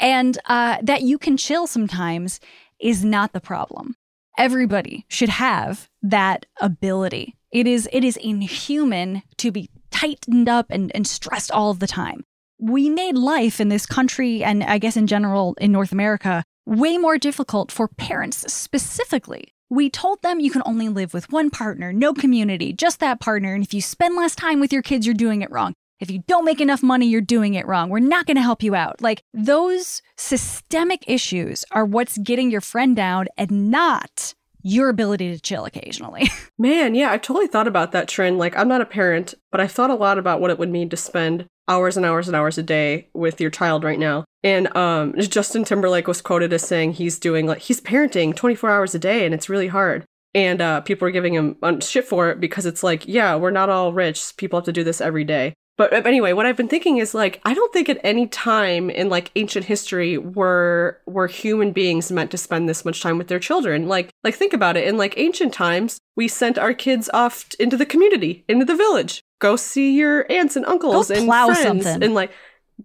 and 0.00 0.38
uh, 0.46 0.78
that 0.82 1.02
you 1.02 1.18
can 1.18 1.36
chill 1.36 1.66
sometimes 1.66 2.40
is 2.80 3.04
not 3.04 3.32
the 3.32 3.40
problem. 3.40 3.96
Everybody 4.36 5.04
should 5.08 5.30
have 5.30 5.88
that 6.02 6.46
ability. 6.60 7.36
It 7.50 7.66
is 7.66 7.88
it 7.92 8.04
is 8.04 8.16
inhuman 8.16 9.22
to 9.38 9.50
be 9.50 9.70
tightened 9.90 10.48
up 10.48 10.66
and, 10.70 10.94
and 10.94 11.06
stressed 11.06 11.50
all 11.50 11.74
the 11.74 11.86
time. 11.86 12.24
We 12.60 12.88
made 12.88 13.16
life 13.16 13.60
in 13.60 13.68
this 13.68 13.86
country 13.86 14.44
and 14.44 14.62
I 14.62 14.78
guess 14.78 14.96
in 14.96 15.06
general 15.06 15.54
in 15.60 15.72
North 15.72 15.92
America 15.92 16.44
way 16.66 16.98
more 16.98 17.18
difficult 17.18 17.72
for 17.72 17.88
parents 17.88 18.52
specifically 18.52 19.54
we 19.70 19.90
told 19.90 20.22
them 20.22 20.40
you 20.40 20.50
can 20.50 20.62
only 20.64 20.88
live 20.88 21.12
with 21.12 21.30
one 21.30 21.50
partner, 21.50 21.92
no 21.92 22.14
community, 22.14 22.72
just 22.72 23.00
that 23.00 23.20
partner. 23.20 23.54
And 23.54 23.62
if 23.62 23.74
you 23.74 23.82
spend 23.82 24.16
less 24.16 24.34
time 24.34 24.60
with 24.60 24.72
your 24.72 24.82
kids, 24.82 25.06
you're 25.06 25.14
doing 25.14 25.42
it 25.42 25.50
wrong. 25.50 25.74
If 26.00 26.10
you 26.10 26.22
don't 26.26 26.44
make 26.44 26.60
enough 26.60 26.82
money, 26.82 27.06
you're 27.06 27.20
doing 27.20 27.54
it 27.54 27.66
wrong. 27.66 27.90
We're 27.90 27.98
not 27.98 28.26
going 28.26 28.36
to 28.36 28.42
help 28.42 28.62
you 28.62 28.74
out. 28.74 29.02
Like 29.02 29.22
those 29.34 30.00
systemic 30.16 31.04
issues 31.08 31.64
are 31.72 31.84
what's 31.84 32.18
getting 32.18 32.50
your 32.50 32.60
friend 32.60 32.94
down 32.94 33.26
and 33.36 33.70
not 33.70 34.34
your 34.62 34.88
ability 34.88 35.34
to 35.34 35.40
chill 35.40 35.64
occasionally. 35.64 36.30
Man, 36.58 36.94
yeah, 36.94 37.10
I've 37.10 37.22
totally 37.22 37.46
thought 37.46 37.66
about 37.66 37.92
that 37.92 38.08
trend. 38.08 38.38
Like, 38.38 38.56
I'm 38.56 38.68
not 38.68 38.80
a 38.80 38.86
parent, 38.86 39.34
but 39.50 39.60
I've 39.60 39.72
thought 39.72 39.90
a 39.90 39.94
lot 39.94 40.18
about 40.18 40.40
what 40.40 40.50
it 40.50 40.58
would 40.58 40.70
mean 40.70 40.88
to 40.90 40.96
spend 40.96 41.46
hours 41.68 41.96
and 41.96 42.04
hours 42.04 42.26
and 42.26 42.36
hours 42.36 42.58
a 42.58 42.62
day 42.62 43.08
with 43.14 43.40
your 43.40 43.50
child 43.50 43.84
right 43.84 43.98
now. 43.98 44.24
And 44.42 44.74
um, 44.76 45.14
Justin 45.18 45.64
Timberlake 45.64 46.08
was 46.08 46.22
quoted 46.22 46.52
as 46.52 46.62
saying 46.62 46.94
he's 46.94 47.18
doing 47.18 47.46
like 47.46 47.58
he's 47.58 47.80
parenting 47.80 48.34
24 48.34 48.70
hours 48.70 48.94
a 48.94 48.98
day 48.98 49.24
and 49.24 49.34
it's 49.34 49.48
really 49.48 49.68
hard. 49.68 50.04
And 50.34 50.60
uh, 50.60 50.80
people 50.82 51.08
are 51.08 51.12
giving 51.12 51.34
him 51.34 51.56
shit 51.80 52.04
for 52.06 52.30
it 52.30 52.40
because 52.40 52.66
it's 52.66 52.82
like, 52.82 53.08
yeah, 53.08 53.34
we're 53.34 53.50
not 53.50 53.70
all 53.70 53.92
rich. 53.92 54.36
People 54.36 54.58
have 54.58 54.66
to 54.66 54.72
do 54.72 54.84
this 54.84 55.00
every 55.00 55.24
day. 55.24 55.54
But 55.78 55.92
anyway, 56.06 56.32
what 56.32 56.44
I've 56.44 56.56
been 56.56 56.68
thinking 56.68 56.98
is 56.98 57.14
like 57.14 57.40
I 57.44 57.54
don't 57.54 57.72
think 57.72 57.88
at 57.88 58.00
any 58.02 58.26
time 58.26 58.90
in 58.90 59.08
like 59.08 59.30
ancient 59.36 59.66
history 59.66 60.18
were 60.18 61.00
were 61.06 61.28
human 61.28 61.70
beings 61.70 62.10
meant 62.10 62.32
to 62.32 62.36
spend 62.36 62.68
this 62.68 62.84
much 62.84 63.00
time 63.00 63.16
with 63.16 63.28
their 63.28 63.38
children. 63.38 63.86
Like 63.86 64.10
like 64.24 64.34
think 64.34 64.52
about 64.52 64.76
it. 64.76 64.88
In 64.88 64.96
like 64.96 65.14
ancient 65.16 65.54
times, 65.54 65.98
we 66.16 66.26
sent 66.26 66.58
our 66.58 66.74
kids 66.74 67.08
off 67.14 67.46
into 67.60 67.76
the 67.76 67.86
community, 67.86 68.44
into 68.48 68.64
the 68.64 68.74
village. 68.74 69.22
Go 69.38 69.56
see 69.56 69.96
your 69.96 70.30
aunts 70.30 70.56
and 70.56 70.66
uncles 70.66 71.08
Go 71.08 71.14
and 71.14 71.26
friends 71.28 71.84
something. 71.84 72.02
and 72.02 72.14
like 72.14 72.32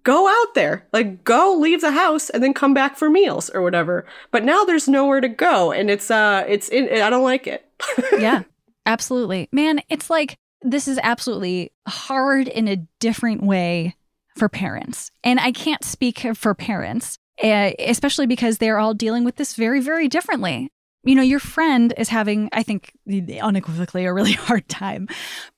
go 0.03 0.27
out 0.27 0.53
there. 0.55 0.87
Like 0.93 1.23
go 1.23 1.57
leave 1.59 1.81
the 1.81 1.91
house 1.91 2.29
and 2.29 2.43
then 2.43 2.53
come 2.53 2.73
back 2.73 2.97
for 2.97 3.09
meals 3.09 3.49
or 3.49 3.61
whatever. 3.61 4.05
But 4.31 4.43
now 4.43 4.63
there's 4.63 4.87
nowhere 4.87 5.21
to 5.21 5.29
go 5.29 5.71
and 5.71 5.89
it's 5.89 6.09
uh 6.09 6.45
it's 6.47 6.69
in 6.69 6.89
I 7.01 7.09
don't 7.09 7.23
like 7.23 7.47
it. 7.47 7.65
yeah, 8.19 8.43
absolutely. 8.85 9.49
Man, 9.51 9.81
it's 9.89 10.09
like 10.09 10.37
this 10.61 10.87
is 10.87 10.99
absolutely 11.03 11.71
hard 11.87 12.47
in 12.47 12.67
a 12.67 12.77
different 12.99 13.43
way 13.43 13.95
for 14.35 14.49
parents. 14.49 15.11
And 15.23 15.39
I 15.39 15.51
can't 15.51 15.83
speak 15.83 16.19
for 16.35 16.55
parents, 16.55 17.17
eh, 17.39 17.73
especially 17.79 18.25
because 18.25 18.57
they're 18.57 18.79
all 18.79 18.93
dealing 18.93 19.23
with 19.23 19.35
this 19.35 19.55
very, 19.55 19.81
very 19.81 20.07
differently. 20.07 20.71
You 21.03 21.15
know, 21.15 21.21
your 21.21 21.39
friend 21.39 21.93
is 21.97 22.09
having, 22.09 22.49
I 22.51 22.63
think, 22.63 22.93
unequivocally 23.41 24.05
a 24.05 24.13
really 24.13 24.31
hard 24.47 24.67
time. 24.69 25.07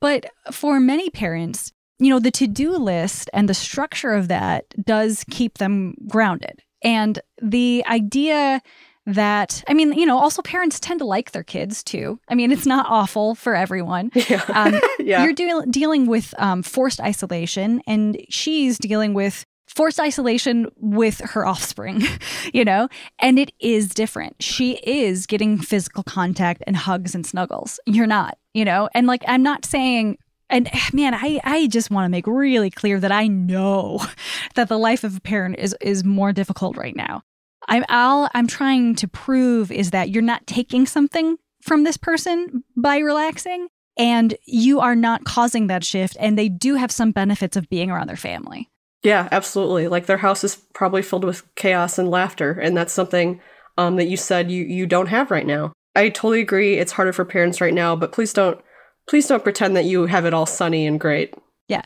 But 0.02 0.26
for 0.52 0.80
many 0.80 1.10
parents, 1.10 1.72
you 2.00 2.10
know, 2.10 2.20
the 2.20 2.32
to 2.32 2.48
do 2.48 2.72
list 2.78 3.30
and 3.34 3.48
the 3.48 3.54
structure 3.54 4.14
of 4.14 4.28
that 4.28 4.66
does 4.84 5.24
keep 5.30 5.58
them 5.58 5.96
grounded. 6.08 6.62
And 6.82 7.20
the 7.42 7.84
idea 7.88 8.62
that 9.08 9.64
I 9.68 9.74
mean, 9.74 9.94
you 9.94 10.06
know, 10.06 10.18
also 10.18 10.42
parents 10.42 10.80
tend 10.80 11.00
to 11.00 11.06
like 11.06 11.32
their 11.32 11.44
kids 11.44 11.84
too. 11.84 12.20
I 12.28 12.36
mean, 12.36 12.52
it's 12.52 12.66
not 12.66 12.88
awful 12.90 13.36
for 13.36 13.56
everyone. 13.56 14.12
Yeah. 14.28 14.44
Um, 14.48 14.82
yeah. 15.00 15.24
You're 15.24 15.34
deal 15.34 15.62
dealing 15.70 16.08
with 16.08 16.34
um, 16.40 16.64
forced 16.64 17.00
isolation, 17.00 17.82
and 17.86 18.18
she's 18.30 18.80
dealing 18.80 19.14
with 19.14 19.46
forced 19.76 20.00
isolation 20.00 20.68
with 20.78 21.20
her 21.20 21.46
offspring, 21.46 22.02
you 22.54 22.66
know, 22.66 22.88
and 23.20 23.38
it 23.38 23.52
is 23.60 23.90
different. 23.90 24.42
She 24.42 24.78
is 24.84 25.26
getting 25.26 25.60
physical 25.60 26.04
contact 26.04 26.64
and 26.66 26.76
hugs 26.76 27.14
and 27.14 27.26
snuggles. 27.26 27.80
You're 27.86 28.08
not, 28.08 28.38
you 28.54 28.66
know, 28.66 28.90
and 28.94 29.06
like 29.08 29.24
I'm 29.28 29.44
not 29.44 29.66
saying. 29.66 30.18
And 30.50 30.70
man, 30.94 31.14
I, 31.14 31.40
I 31.44 31.68
just 31.68 31.92
want 31.92 32.06
to 32.06 32.10
make 32.10 32.28
really 32.28 32.72
clear 32.72 33.00
that 33.00 33.12
I 33.12 33.28
know 33.28 34.06
that 34.56 34.70
the 34.70 34.80
life 34.80 35.04
of 35.04 35.18
a 35.18 35.22
parent 35.22 35.58
is 35.60 35.76
is 35.82 36.04
more 36.04 36.32
difficult 36.32 36.78
right 36.78 36.96
now. 36.96 37.22
I'm 37.68 37.84
all 37.90 38.30
I'm 38.34 38.48
trying 38.48 38.96
to 38.96 39.08
prove 39.08 39.72
is 39.72 39.92
that 39.92 40.10
you're 40.10 40.22
not 40.22 40.48
taking 40.48 40.86
something 40.86 41.38
from 41.62 41.84
this 41.84 41.98
person 41.98 42.64
by 42.78 43.00
relaxing 43.00 43.68
and 43.98 44.36
you 44.46 44.80
are 44.80 44.96
not 44.96 45.24
causing 45.24 45.68
that 45.68 45.84
shift 45.84 46.16
and 46.20 46.38
they 46.38 46.48
do 46.50 46.76
have 46.76 46.92
some 46.92 47.12
benefits 47.12 47.58
of 47.58 47.70
being 47.70 47.90
around 47.90 48.08
their 48.08 48.16
family. 48.16 48.70
Yeah, 49.06 49.30
absolutely. 49.32 49.88
Like 49.88 50.08
their 50.08 50.18
house 50.18 50.44
is 50.44 50.56
probably 50.74 51.04
filled 51.04 51.26
with 51.26 51.44
chaos 51.54 52.00
and 52.00 52.10
laughter, 52.10 52.54
and 52.54 52.76
that's 52.76 52.92
something 52.92 53.40
um, 53.78 53.98
that 53.98 54.08
you 54.08 54.18
said 54.18 54.50
you 54.50 54.64
you 54.64 54.88
don't 54.88 55.10
have 55.10 55.30
right 55.30 55.46
now. 55.46 55.74
I 55.96 56.10
totally 56.10 56.42
agree. 56.42 56.80
It's 56.80 56.94
harder 56.94 57.14
for 57.14 57.24
parents 57.24 57.62
right 57.62 57.74
now, 57.74 57.96
but 57.96 58.12
please 58.12 58.34
don't 58.34 58.60
please 59.08 59.28
don't 59.28 59.44
pretend 59.44 59.76
that 59.78 59.86
you 59.86 60.08
have 60.08 60.26
it 60.26 60.34
all 60.34 60.48
sunny 60.48 60.88
and 60.88 61.00
great. 61.00 61.36
Yeah. 61.68 61.84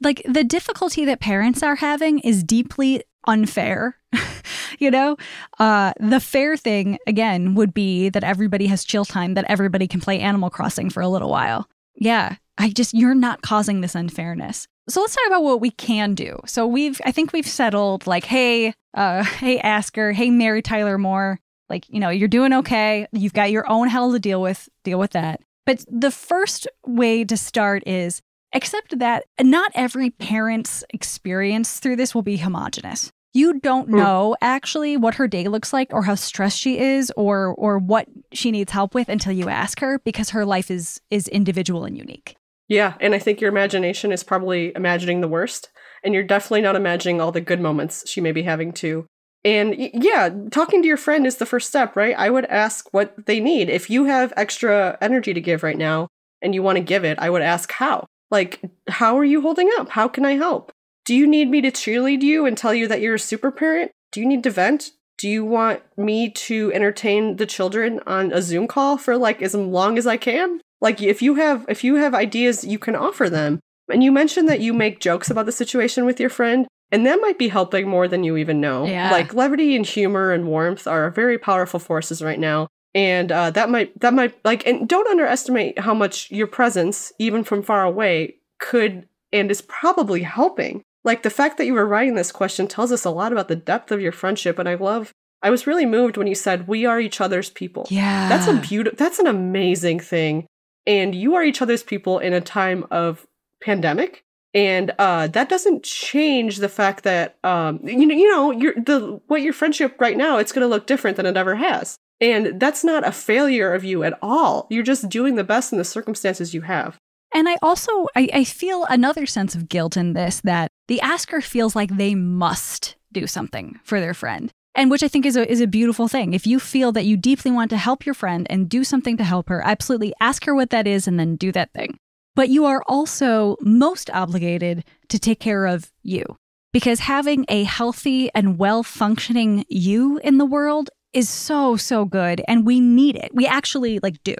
Like 0.00 0.22
the 0.24 0.44
difficulty 0.44 1.04
that 1.04 1.18
parents 1.18 1.64
are 1.64 1.74
having 1.74 2.20
is 2.20 2.44
deeply 2.44 3.02
unfair. 3.26 3.96
you 4.78 4.90
know, 4.90 5.16
uh, 5.58 5.92
the 5.98 6.20
fair 6.20 6.56
thing 6.56 6.96
again 7.08 7.56
would 7.56 7.74
be 7.74 8.08
that 8.08 8.22
everybody 8.22 8.68
has 8.68 8.84
chill 8.84 9.04
time, 9.04 9.34
that 9.34 9.46
everybody 9.48 9.88
can 9.88 10.00
play 10.00 10.20
Animal 10.20 10.48
Crossing 10.50 10.90
for 10.90 11.00
a 11.00 11.08
little 11.08 11.30
while. 11.30 11.68
Yeah, 11.96 12.36
I 12.58 12.68
just 12.70 12.94
you're 12.94 13.14
not 13.14 13.42
causing 13.42 13.80
this 13.80 13.94
unfairness. 13.94 14.66
So 14.88 15.00
let's 15.00 15.14
talk 15.14 15.26
about 15.28 15.42
what 15.44 15.60
we 15.60 15.70
can 15.70 16.14
do. 16.14 16.38
So 16.46 16.66
we've 16.66 17.00
I 17.04 17.12
think 17.12 17.32
we've 17.32 17.46
settled 17.46 18.06
like, 18.06 18.24
hey, 18.24 18.74
uh, 18.94 19.22
hey 19.40 19.58
Asker, 19.60 20.12
hey 20.12 20.30
Mary 20.30 20.62
Tyler 20.62 20.98
Moore, 20.98 21.40
like 21.68 21.88
you 21.88 22.00
know 22.00 22.10
you're 22.10 22.28
doing 22.28 22.52
okay. 22.52 23.06
You've 23.12 23.32
got 23.32 23.50
your 23.50 23.68
own 23.70 23.88
hell 23.88 24.12
to 24.12 24.18
deal 24.18 24.42
with. 24.42 24.68
Deal 24.84 24.98
with 24.98 25.12
that. 25.12 25.40
But 25.64 25.84
the 25.88 26.10
first 26.10 26.66
way 26.86 27.24
to 27.24 27.36
start 27.36 27.84
is 27.86 28.20
accept 28.54 28.98
that 28.98 29.24
not 29.40 29.70
every 29.74 30.10
parent's 30.10 30.84
experience 30.90 31.78
through 31.78 31.96
this 31.96 32.14
will 32.14 32.22
be 32.22 32.36
homogenous. 32.36 33.10
You 33.32 33.60
don't 33.60 33.88
Hmm. 33.88 33.96
know 33.96 34.36
actually 34.42 34.96
what 34.98 35.14
her 35.14 35.26
day 35.26 35.48
looks 35.48 35.72
like 35.72 35.88
or 35.94 36.02
how 36.02 36.16
stressed 36.16 36.58
she 36.58 36.78
is 36.78 37.10
or 37.16 37.46
or 37.54 37.78
what 37.78 38.08
she 38.32 38.50
needs 38.50 38.72
help 38.72 38.94
with 38.94 39.08
until 39.08 39.32
you 39.32 39.48
ask 39.48 39.80
her 39.80 40.00
because 40.00 40.30
her 40.30 40.44
life 40.44 40.70
is 40.70 41.00
is 41.10 41.28
individual 41.28 41.84
and 41.84 41.96
unique. 41.96 42.36
Yeah, 42.72 42.94
and 43.00 43.14
I 43.14 43.18
think 43.18 43.42
your 43.42 43.50
imagination 43.50 44.12
is 44.12 44.24
probably 44.24 44.72
imagining 44.74 45.20
the 45.20 45.28
worst, 45.28 45.68
and 46.02 46.14
you're 46.14 46.22
definitely 46.22 46.62
not 46.62 46.74
imagining 46.74 47.20
all 47.20 47.30
the 47.30 47.42
good 47.42 47.60
moments 47.60 48.08
she 48.08 48.22
may 48.22 48.32
be 48.32 48.44
having 48.44 48.72
too. 48.72 49.04
And 49.44 49.74
yeah, 49.76 50.30
talking 50.50 50.80
to 50.80 50.88
your 50.88 50.96
friend 50.96 51.26
is 51.26 51.36
the 51.36 51.44
first 51.44 51.68
step, 51.68 51.96
right? 51.96 52.14
I 52.16 52.30
would 52.30 52.46
ask 52.46 52.88
what 52.90 53.26
they 53.26 53.40
need. 53.40 53.68
If 53.68 53.90
you 53.90 54.06
have 54.06 54.32
extra 54.38 54.96
energy 55.02 55.34
to 55.34 55.40
give 55.42 55.62
right 55.62 55.76
now 55.76 56.08
and 56.40 56.54
you 56.54 56.62
want 56.62 56.76
to 56.76 56.82
give 56.82 57.04
it, 57.04 57.18
I 57.18 57.28
would 57.28 57.42
ask 57.42 57.70
how. 57.72 58.06
Like, 58.30 58.62
how 58.88 59.18
are 59.18 59.24
you 59.24 59.42
holding 59.42 59.68
up? 59.76 59.90
How 59.90 60.08
can 60.08 60.24
I 60.24 60.36
help? 60.36 60.72
Do 61.04 61.14
you 61.14 61.26
need 61.26 61.50
me 61.50 61.60
to 61.60 61.70
cheerlead 61.70 62.22
you 62.22 62.46
and 62.46 62.56
tell 62.56 62.72
you 62.72 62.88
that 62.88 63.02
you're 63.02 63.16
a 63.16 63.18
super 63.18 63.50
parent? 63.50 63.90
Do 64.12 64.20
you 64.20 64.26
need 64.26 64.44
to 64.44 64.50
vent? 64.50 64.92
Do 65.18 65.28
you 65.28 65.44
want 65.44 65.82
me 65.98 66.30
to 66.30 66.72
entertain 66.72 67.36
the 67.36 67.44
children 67.44 68.00
on 68.06 68.32
a 68.32 68.40
Zoom 68.40 68.66
call 68.66 68.96
for 68.96 69.18
like 69.18 69.42
as 69.42 69.54
long 69.54 69.98
as 69.98 70.06
I 70.06 70.16
can? 70.16 70.62
Like 70.82 71.00
if 71.00 71.22
you 71.22 71.36
have 71.36 71.64
if 71.68 71.82
you 71.82 71.94
have 71.94 72.14
ideas, 72.14 72.64
you 72.64 72.78
can 72.78 72.94
offer 72.94 73.30
them. 73.30 73.60
And 73.90 74.02
you 74.02 74.12
mentioned 74.12 74.48
that 74.48 74.60
you 74.60 74.74
make 74.74 75.00
jokes 75.00 75.30
about 75.30 75.46
the 75.46 75.52
situation 75.52 76.04
with 76.04 76.20
your 76.20 76.30
friend, 76.30 76.66
and 76.90 77.06
that 77.06 77.20
might 77.20 77.38
be 77.38 77.48
helping 77.48 77.88
more 77.88 78.06
than 78.08 78.24
you 78.24 78.36
even 78.36 78.60
know. 78.60 78.84
Yeah. 78.84 79.10
Like 79.10 79.32
levity 79.32 79.74
and 79.74 79.86
humor 79.86 80.32
and 80.32 80.46
warmth 80.46 80.86
are 80.86 81.10
very 81.10 81.38
powerful 81.38 81.80
forces 81.80 82.22
right 82.22 82.38
now. 82.38 82.68
And 82.94 83.32
uh, 83.32 83.50
that 83.52 83.70
might 83.70 83.98
that 84.00 84.12
might 84.12 84.34
like 84.44 84.66
and 84.66 84.86
don't 84.88 85.08
underestimate 85.08 85.78
how 85.78 85.94
much 85.94 86.30
your 86.30 86.46
presence, 86.46 87.12
even 87.18 87.44
from 87.44 87.62
far 87.62 87.84
away, 87.84 88.36
could 88.58 89.08
and 89.32 89.50
is 89.50 89.62
probably 89.62 90.22
helping. 90.22 90.82
Like 91.04 91.22
the 91.22 91.30
fact 91.30 91.58
that 91.58 91.66
you 91.66 91.74
were 91.74 91.86
writing 91.86 92.14
this 92.14 92.30
question 92.30 92.68
tells 92.68 92.92
us 92.92 93.04
a 93.04 93.10
lot 93.10 93.32
about 93.32 93.48
the 93.48 93.56
depth 93.56 93.90
of 93.90 94.00
your 94.00 94.12
friendship, 94.12 94.58
and 94.58 94.68
I 94.68 94.74
love. 94.74 95.12
I 95.44 95.50
was 95.50 95.66
really 95.66 95.86
moved 95.86 96.16
when 96.16 96.28
you 96.28 96.36
said 96.36 96.68
we 96.68 96.86
are 96.86 97.00
each 97.00 97.20
other's 97.20 97.50
people. 97.50 97.86
Yeah. 97.90 98.28
That's 98.28 98.46
a 98.46 98.54
beautiful. 98.60 98.96
That's 98.96 99.18
an 99.18 99.26
amazing 99.26 99.98
thing, 99.98 100.46
and 100.86 101.14
you 101.14 101.34
are 101.34 101.42
each 101.42 101.62
other's 101.62 101.82
people 101.82 102.18
in 102.18 102.32
a 102.32 102.40
time 102.40 102.86
of 102.90 103.26
pandemic, 103.60 104.24
and 104.54 104.92
uh, 104.98 105.28
that 105.28 105.48
doesn't 105.48 105.82
change 105.82 106.58
the 106.58 106.68
fact 106.68 107.04
that 107.04 107.38
um, 107.44 107.80
you 107.82 108.06
know, 108.06 108.14
you 108.14 108.30
know, 108.30 108.50
your 108.50 108.74
the 108.74 109.20
what 109.26 109.42
your 109.42 109.52
friendship 109.52 109.96
right 110.00 110.16
now, 110.16 110.38
it's 110.38 110.52
going 110.52 110.64
to 110.64 110.68
look 110.68 110.86
different 110.86 111.16
than 111.16 111.26
it 111.26 111.36
ever 111.36 111.56
has, 111.56 111.96
and 112.20 112.60
that's 112.60 112.84
not 112.84 113.06
a 113.06 113.12
failure 113.12 113.72
of 113.72 113.84
you 113.84 114.02
at 114.04 114.18
all. 114.22 114.66
You're 114.70 114.82
just 114.82 115.08
doing 115.08 115.36
the 115.36 115.44
best 115.44 115.72
in 115.72 115.78
the 115.78 115.84
circumstances 115.84 116.54
you 116.54 116.62
have. 116.62 116.98
And 117.34 117.48
I 117.48 117.56
also 117.62 118.06
I, 118.14 118.28
I 118.32 118.44
feel 118.44 118.84
another 118.84 119.26
sense 119.26 119.54
of 119.54 119.68
guilt 119.68 119.96
in 119.96 120.12
this 120.12 120.40
that 120.42 120.70
the 120.88 121.00
asker 121.00 121.40
feels 121.40 121.74
like 121.74 121.96
they 121.96 122.14
must 122.14 122.96
do 123.12 123.26
something 123.26 123.80
for 123.84 124.00
their 124.00 124.14
friend. 124.14 124.52
And 124.74 124.90
which 124.90 125.02
I 125.02 125.08
think 125.08 125.26
is 125.26 125.36
a 125.36 125.50
is 125.50 125.60
a 125.60 125.66
beautiful 125.66 126.08
thing. 126.08 126.32
If 126.32 126.46
you 126.46 126.58
feel 126.58 126.92
that 126.92 127.04
you 127.04 127.16
deeply 127.16 127.50
want 127.50 127.70
to 127.70 127.76
help 127.76 128.06
your 128.06 128.14
friend 128.14 128.46
and 128.48 128.68
do 128.68 128.84
something 128.84 129.16
to 129.18 129.24
help 129.24 129.48
her, 129.48 129.62
absolutely 129.64 130.14
ask 130.20 130.44
her 130.44 130.54
what 130.54 130.70
that 130.70 130.86
is 130.86 131.06
and 131.06 131.18
then 131.18 131.36
do 131.36 131.52
that 131.52 131.72
thing. 131.72 131.98
But 132.34 132.48
you 132.48 132.64
are 132.64 132.82
also 132.88 133.56
most 133.60 134.08
obligated 134.10 134.84
to 135.08 135.18
take 135.18 135.40
care 135.40 135.66
of 135.66 135.92
you. 136.02 136.24
Because 136.72 137.00
having 137.00 137.44
a 137.48 137.64
healthy 137.64 138.30
and 138.34 138.58
well 138.58 138.82
functioning 138.82 139.66
you 139.68 140.18
in 140.24 140.38
the 140.38 140.46
world 140.46 140.88
is 141.12 141.28
so, 141.28 141.76
so 141.76 142.06
good. 142.06 142.42
And 142.48 142.64
we 142.64 142.80
need 142.80 143.16
it. 143.16 143.30
We 143.34 143.46
actually 143.46 143.98
like 143.98 144.22
do. 144.24 144.34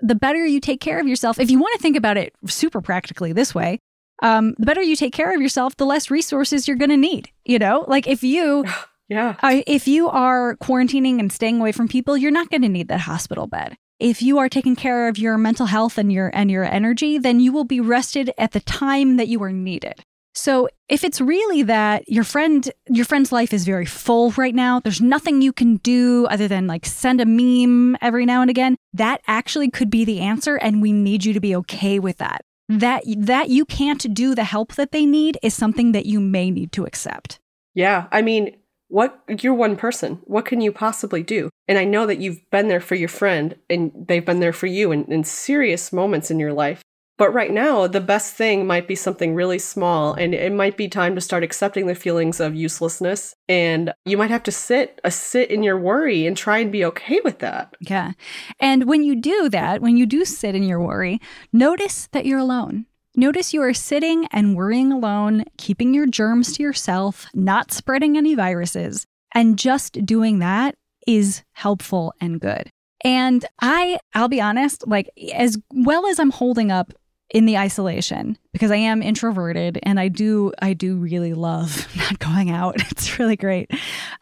The 0.00 0.16
better 0.16 0.44
you 0.44 0.60
take 0.60 0.80
care 0.80 0.98
of 0.98 1.06
yourself, 1.06 1.38
if 1.38 1.48
you 1.48 1.60
want 1.60 1.74
to 1.74 1.82
think 1.82 1.96
about 1.96 2.16
it 2.16 2.34
super 2.46 2.80
practically 2.80 3.32
this 3.32 3.54
way, 3.54 3.78
um, 4.22 4.54
the 4.58 4.66
better 4.66 4.82
you 4.82 4.96
take 4.96 5.12
care 5.12 5.32
of 5.32 5.40
yourself, 5.40 5.76
the 5.76 5.86
less 5.86 6.10
resources 6.10 6.66
you're 6.66 6.76
going 6.76 6.90
to 6.90 6.96
need. 6.96 7.30
You 7.44 7.60
know, 7.60 7.84
like 7.86 8.08
if 8.08 8.24
you 8.24 8.64
Yeah. 9.08 9.36
uh, 9.42 9.62
if 9.66 9.86
you 9.86 10.08
are 10.08 10.56
quarantining 10.56 11.20
and 11.20 11.32
staying 11.32 11.60
away 11.60 11.72
from 11.72 11.88
people, 11.88 12.16
you're 12.16 12.30
not 12.32 12.50
going 12.50 12.62
to 12.62 12.68
need 12.68 12.88
that 12.88 13.00
hospital 13.00 13.46
bed. 13.46 13.76
If 13.98 14.20
you 14.20 14.38
are 14.38 14.48
taking 14.48 14.76
care 14.76 15.08
of 15.08 15.16
your 15.16 15.38
mental 15.38 15.66
health 15.66 15.96
and 15.96 16.12
your 16.12 16.30
and 16.34 16.50
your 16.50 16.64
energy, 16.64 17.16
then 17.16 17.40
you 17.40 17.52
will 17.52 17.64
be 17.64 17.80
rested 17.80 18.30
at 18.36 18.52
the 18.52 18.60
time 18.60 19.16
that 19.16 19.28
you 19.28 19.42
are 19.42 19.52
needed. 19.52 20.04
So 20.34 20.68
if 20.90 21.02
it's 21.02 21.18
really 21.18 21.62
that 21.62 22.06
your 22.06 22.24
friend 22.24 22.70
your 22.88 23.06
friend's 23.06 23.32
life 23.32 23.54
is 23.54 23.64
very 23.64 23.86
full 23.86 24.32
right 24.32 24.54
now, 24.54 24.80
there's 24.80 25.00
nothing 25.00 25.40
you 25.40 25.52
can 25.52 25.76
do 25.76 26.26
other 26.26 26.46
than 26.46 26.66
like 26.66 26.84
send 26.84 27.22
a 27.22 27.26
meme 27.26 27.96
every 28.02 28.26
now 28.26 28.42
and 28.42 28.50
again, 28.50 28.76
that 28.92 29.22
actually 29.26 29.70
could 29.70 29.88
be 29.88 30.04
the 30.04 30.20
answer 30.20 30.56
and 30.56 30.82
we 30.82 30.92
need 30.92 31.24
you 31.24 31.32
to 31.32 31.40
be 31.40 31.56
okay 31.56 31.98
with 31.98 32.18
that. 32.18 32.42
That 32.68 33.04
that 33.16 33.48
you 33.48 33.64
can't 33.64 34.12
do 34.12 34.34
the 34.34 34.44
help 34.44 34.74
that 34.74 34.92
they 34.92 35.06
need 35.06 35.38
is 35.42 35.54
something 35.54 35.92
that 35.92 36.04
you 36.04 36.20
may 36.20 36.50
need 36.50 36.70
to 36.72 36.84
accept. 36.84 37.38
Yeah. 37.72 38.06
I 38.12 38.20
mean, 38.20 38.56
what 38.88 39.22
you're 39.42 39.54
one 39.54 39.76
person. 39.76 40.20
What 40.24 40.46
can 40.46 40.60
you 40.60 40.72
possibly 40.72 41.22
do? 41.22 41.50
And 41.68 41.78
I 41.78 41.84
know 41.84 42.06
that 42.06 42.18
you've 42.18 42.48
been 42.50 42.68
there 42.68 42.80
for 42.80 42.94
your 42.94 43.08
friend 43.08 43.56
and 43.68 43.92
they've 44.08 44.24
been 44.24 44.40
there 44.40 44.52
for 44.52 44.66
you 44.66 44.92
in, 44.92 45.04
in 45.10 45.24
serious 45.24 45.92
moments 45.92 46.30
in 46.30 46.38
your 46.38 46.52
life. 46.52 46.82
But 47.18 47.32
right 47.32 47.50
now, 47.50 47.86
the 47.86 48.00
best 48.00 48.34
thing 48.34 48.66
might 48.66 48.86
be 48.86 48.94
something 48.94 49.34
really 49.34 49.58
small, 49.58 50.12
and 50.12 50.34
it 50.34 50.52
might 50.52 50.76
be 50.76 50.86
time 50.86 51.14
to 51.14 51.20
start 51.22 51.42
accepting 51.42 51.86
the 51.86 51.94
feelings 51.94 52.40
of 52.40 52.54
uselessness. 52.54 53.34
And 53.48 53.94
you 54.04 54.18
might 54.18 54.30
have 54.30 54.42
to 54.42 54.52
sit, 54.52 55.00
uh, 55.02 55.08
sit 55.08 55.50
in 55.50 55.62
your 55.62 55.78
worry, 55.78 56.26
and 56.26 56.36
try 56.36 56.58
and 56.58 56.70
be 56.70 56.84
okay 56.84 57.20
with 57.24 57.38
that. 57.38 57.74
Yeah. 57.80 58.12
And 58.60 58.84
when 58.84 59.02
you 59.02 59.16
do 59.16 59.48
that, 59.48 59.80
when 59.80 59.96
you 59.96 60.04
do 60.04 60.26
sit 60.26 60.54
in 60.54 60.64
your 60.64 60.80
worry, 60.80 61.18
notice 61.54 62.06
that 62.12 62.26
you're 62.26 62.38
alone. 62.38 62.84
Notice 63.18 63.54
you 63.54 63.62
are 63.62 63.72
sitting 63.72 64.26
and 64.26 64.54
worrying 64.54 64.92
alone, 64.92 65.44
keeping 65.56 65.94
your 65.94 66.06
germs 66.06 66.52
to 66.52 66.62
yourself, 66.62 67.26
not 67.32 67.72
spreading 67.72 68.18
any 68.18 68.34
viruses. 68.34 69.06
And 69.34 69.58
just 69.58 70.04
doing 70.04 70.40
that 70.40 70.74
is 71.06 71.42
helpful 71.52 72.12
and 72.20 72.38
good. 72.38 72.68
And 73.02 73.44
I, 73.60 73.98
I'll 74.14 74.28
be 74.28 74.40
honest, 74.42 74.86
like 74.86 75.08
as 75.34 75.58
well 75.72 76.06
as 76.06 76.18
I'm 76.18 76.30
holding 76.30 76.70
up 76.70 76.92
in 77.30 77.46
the 77.46 77.56
isolation 77.56 78.36
because 78.52 78.70
I 78.70 78.76
am 78.76 79.02
introverted 79.02 79.78
and 79.82 79.98
I 79.98 80.08
do 80.08 80.52
I 80.62 80.74
do 80.74 80.96
really 80.96 81.34
love 81.34 81.88
not 81.96 82.18
going 82.18 82.50
out. 82.50 82.76
It's 82.90 83.18
really 83.18 83.36
great. 83.36 83.70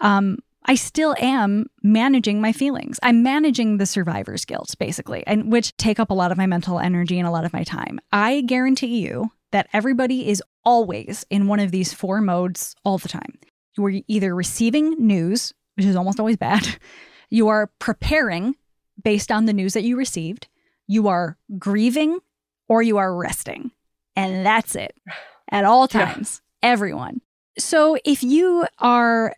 Um, 0.00 0.38
I 0.64 0.74
still 0.76 1.14
am 1.20 1.66
managing 1.82 2.40
my 2.40 2.52
feelings. 2.52 2.98
I'm 3.02 3.22
managing 3.22 3.76
the 3.78 3.86
survivor's 3.86 4.44
guilt, 4.44 4.74
basically, 4.78 5.22
and 5.26 5.52
which 5.52 5.76
take 5.76 6.00
up 6.00 6.10
a 6.10 6.14
lot 6.14 6.32
of 6.32 6.38
my 6.38 6.46
mental 6.46 6.78
energy 6.78 7.18
and 7.18 7.28
a 7.28 7.30
lot 7.30 7.44
of 7.44 7.52
my 7.52 7.64
time. 7.64 8.00
I 8.12 8.40
guarantee 8.42 8.98
you 9.00 9.30
that 9.52 9.68
everybody 9.72 10.28
is 10.28 10.42
always 10.64 11.24
in 11.30 11.46
one 11.48 11.60
of 11.60 11.70
these 11.70 11.92
four 11.92 12.20
modes 12.20 12.74
all 12.84 12.98
the 12.98 13.08
time. 13.08 13.38
You 13.76 13.84
are 13.86 13.92
either 14.08 14.34
receiving 14.34 14.92
news, 15.06 15.52
which 15.76 15.86
is 15.86 15.96
almost 15.96 16.18
always 16.18 16.36
bad, 16.36 16.66
you 17.30 17.48
are 17.48 17.70
preparing 17.78 18.56
based 19.02 19.30
on 19.30 19.44
the 19.46 19.52
news 19.52 19.74
that 19.74 19.82
you 19.82 19.96
received, 19.96 20.48
you 20.86 21.08
are 21.08 21.36
grieving, 21.58 22.20
or 22.68 22.82
you 22.82 22.96
are 22.96 23.14
resting. 23.14 23.70
And 24.16 24.46
that's 24.46 24.74
it 24.76 24.96
at 25.50 25.64
all 25.64 25.88
Yeah. 25.92 26.06
times, 26.14 26.40
everyone. 26.62 27.20
So 27.58 27.96
if 28.04 28.22
you 28.22 28.66
are 28.78 29.34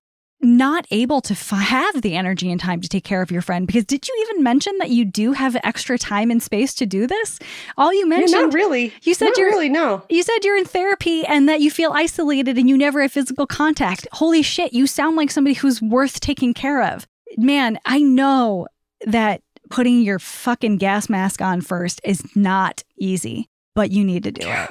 not 0.46 0.86
able 0.90 1.20
to 1.20 1.32
f- 1.32 1.50
have 1.50 2.00
the 2.02 2.16
energy 2.16 2.50
and 2.50 2.60
time 2.60 2.80
to 2.80 2.88
take 2.88 3.04
care 3.04 3.20
of 3.22 3.30
your 3.30 3.42
friend, 3.42 3.66
because 3.66 3.84
did 3.84 4.06
you 4.08 4.26
even 4.28 4.42
mention 4.42 4.78
that 4.78 4.90
you 4.90 5.04
do 5.04 5.32
have 5.32 5.56
extra 5.64 5.98
time 5.98 6.30
and 6.30 6.42
space 6.42 6.72
to 6.74 6.86
do 6.86 7.06
this? 7.06 7.38
All 7.76 7.92
you 7.92 8.00
Yeah, 8.00 8.04
mentioned, 8.18 8.42
not 8.42 8.54
really. 8.54 8.92
you 9.02 9.12
said 9.14 9.26
not 9.26 9.36
you're- 9.38 9.50
really 9.50 9.68
no. 9.68 10.02
you 10.08 10.22
said 10.22 10.38
you're 10.44 10.56
in 10.56 10.64
therapy 10.64 11.26
and 11.26 11.48
that 11.48 11.60
you 11.60 11.70
feel 11.70 11.92
isolated 11.92 12.56
and 12.56 12.68
you 12.68 12.78
never 12.78 13.02
have 13.02 13.12
physical 13.12 13.46
contact. 13.46 14.06
Holy 14.12 14.42
shit, 14.42 14.72
you 14.72 14.86
sound 14.86 15.16
like 15.16 15.30
somebody 15.30 15.54
who's 15.54 15.82
worth 15.82 16.20
taking 16.20 16.54
care 16.54 16.82
of. 16.82 17.06
Man, 17.36 17.78
I 17.84 18.00
know 18.00 18.66
that 19.06 19.42
putting 19.68 20.00
your 20.02 20.18
fucking 20.18 20.76
gas 20.78 21.08
mask 21.08 21.42
on 21.42 21.60
first 21.60 22.00
is 22.04 22.22
not 22.36 22.84
easy, 22.96 23.48
but 23.74 23.90
you 23.90 24.04
need 24.04 24.22
to 24.22 24.30
do 24.32 24.48
it. 24.48 24.70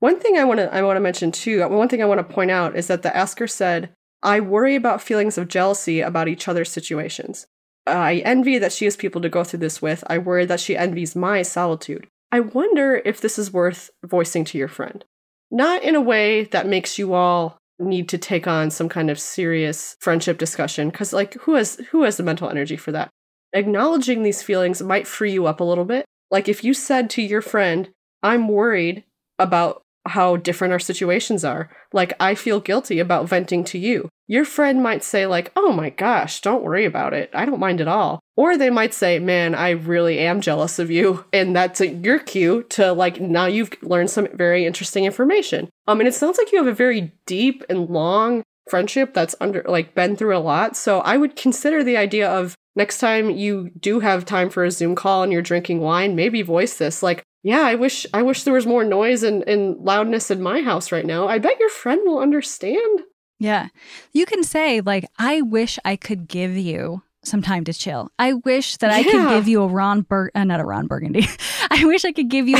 One 0.00 0.18
thing 0.20 0.36
I 0.36 0.44
want 0.44 0.58
to 0.58 0.74
I 0.74 0.82
want 0.82 0.96
to 0.96 1.00
mention 1.00 1.32
too. 1.32 1.66
One 1.68 1.88
thing 1.88 2.02
I 2.02 2.06
want 2.06 2.18
to 2.18 2.34
point 2.34 2.50
out 2.50 2.76
is 2.76 2.88
that 2.88 3.02
the 3.02 3.16
asker 3.16 3.46
said, 3.46 3.94
"I 4.22 4.40
worry 4.40 4.74
about 4.74 5.02
feelings 5.02 5.38
of 5.38 5.48
jealousy 5.48 6.00
about 6.00 6.28
each 6.28 6.48
other's 6.48 6.70
situations. 6.70 7.46
I 7.86 8.16
envy 8.24 8.58
that 8.58 8.72
she 8.72 8.84
has 8.84 8.96
people 8.96 9.20
to 9.20 9.28
go 9.28 9.44
through 9.44 9.60
this 9.60 9.80
with. 9.80 10.02
I 10.08 10.18
worry 10.18 10.44
that 10.46 10.60
she 10.60 10.76
envies 10.76 11.14
my 11.14 11.42
solitude. 11.42 12.08
I 12.32 12.40
wonder 12.40 13.00
if 13.04 13.20
this 13.20 13.38
is 13.38 13.52
worth 13.52 13.90
voicing 14.04 14.44
to 14.46 14.58
your 14.58 14.68
friend, 14.68 15.04
not 15.50 15.82
in 15.84 15.94
a 15.94 16.00
way 16.00 16.44
that 16.44 16.66
makes 16.66 16.98
you 16.98 17.14
all 17.14 17.58
need 17.78 18.08
to 18.08 18.18
take 18.18 18.46
on 18.46 18.70
some 18.70 18.88
kind 18.88 19.10
of 19.10 19.20
serious 19.20 19.96
friendship 20.00 20.38
discussion 20.38 20.88
because 20.88 21.12
like 21.12 21.34
who 21.34 21.54
has 21.54 21.76
who 21.90 22.04
has 22.04 22.16
the 22.16 22.22
mental 22.22 22.48
energy 22.48 22.76
for 22.76 22.90
that 22.92 23.10
acknowledging 23.52 24.22
these 24.22 24.42
feelings 24.42 24.82
might 24.82 25.06
free 25.06 25.32
you 25.32 25.46
up 25.46 25.60
a 25.60 25.64
little 25.64 25.84
bit 25.84 26.04
like 26.30 26.48
if 26.48 26.64
you 26.64 26.72
said 26.72 27.10
to 27.10 27.22
your 27.22 27.42
friend 27.42 27.90
i'm 28.22 28.48
worried 28.48 29.04
about 29.38 29.82
how 30.10 30.36
different 30.36 30.72
our 30.72 30.78
situations 30.78 31.44
are. 31.44 31.70
Like, 31.92 32.12
I 32.20 32.34
feel 32.34 32.60
guilty 32.60 32.98
about 32.98 33.28
venting 33.28 33.64
to 33.64 33.78
you. 33.78 34.08
Your 34.28 34.44
friend 34.44 34.82
might 34.82 35.04
say, 35.04 35.26
like, 35.26 35.52
oh 35.54 35.72
my 35.72 35.90
gosh, 35.90 36.40
don't 36.40 36.64
worry 36.64 36.84
about 36.84 37.14
it. 37.14 37.30
I 37.32 37.44
don't 37.44 37.60
mind 37.60 37.80
at 37.80 37.88
all. 37.88 38.20
Or 38.36 38.58
they 38.58 38.70
might 38.70 38.92
say, 38.92 39.18
man, 39.18 39.54
I 39.54 39.70
really 39.70 40.18
am 40.18 40.40
jealous 40.40 40.78
of 40.78 40.90
you. 40.90 41.24
And 41.32 41.54
that's 41.54 41.80
a, 41.80 41.88
your 41.88 42.18
cue 42.18 42.64
to, 42.70 42.92
like, 42.92 43.20
now 43.20 43.46
you've 43.46 43.70
learned 43.82 44.10
some 44.10 44.28
very 44.34 44.66
interesting 44.66 45.04
information. 45.04 45.68
Um, 45.86 46.00
and 46.00 46.08
it 46.08 46.14
sounds 46.14 46.38
like 46.38 46.50
you 46.52 46.58
have 46.58 46.66
a 46.66 46.74
very 46.74 47.12
deep 47.26 47.62
and 47.68 47.88
long 47.88 48.42
friendship 48.68 49.14
that's 49.14 49.36
under, 49.40 49.64
like, 49.68 49.94
been 49.94 50.16
through 50.16 50.36
a 50.36 50.38
lot. 50.38 50.76
So 50.76 51.00
I 51.00 51.16
would 51.16 51.36
consider 51.36 51.84
the 51.84 51.96
idea 51.96 52.28
of 52.28 52.56
next 52.74 52.98
time 52.98 53.30
you 53.30 53.70
do 53.78 54.00
have 54.00 54.24
time 54.24 54.50
for 54.50 54.64
a 54.64 54.72
Zoom 54.72 54.96
call 54.96 55.22
and 55.22 55.32
you're 55.32 55.40
drinking 55.40 55.80
wine, 55.80 56.16
maybe 56.16 56.42
voice 56.42 56.76
this, 56.76 57.02
like, 57.02 57.22
yeah, 57.46 57.62
I 57.62 57.76
wish 57.76 58.06
I 58.12 58.22
wish 58.22 58.42
there 58.42 58.54
was 58.54 58.66
more 58.66 58.82
noise 58.84 59.22
and, 59.22 59.42
and 59.48 59.76
loudness 59.78 60.30
in 60.32 60.42
my 60.42 60.62
house 60.62 60.90
right 60.90 61.06
now. 61.06 61.28
I 61.28 61.38
bet 61.38 61.60
your 61.60 61.68
friend 61.70 62.00
will 62.04 62.18
understand. 62.18 63.00
Yeah. 63.38 63.68
You 64.12 64.26
can 64.26 64.42
say, 64.42 64.80
like, 64.80 65.06
I 65.18 65.42
wish 65.42 65.78
I 65.84 65.94
could 65.94 66.26
give 66.26 66.56
you 66.56 67.02
some 67.22 67.42
time 67.42 67.64
to 67.64 67.72
chill. 67.72 68.08
I 68.18 68.32
wish 68.34 68.76
that 68.78 68.90
I 68.90 69.02
could 69.02 69.28
give 69.28 69.46
you 69.48 69.62
a 69.62 69.66
Ron 69.68 70.02
Bur- 70.02 70.30
uh, 70.34 70.44
not 70.44 70.60
a 70.60 70.64
Ron 70.64 70.86
Burgundy. 70.86 71.26
I 71.70 71.84
wish 71.84 72.04
I 72.04 72.12
could 72.12 72.28
give 72.30 72.48
you 72.48 72.56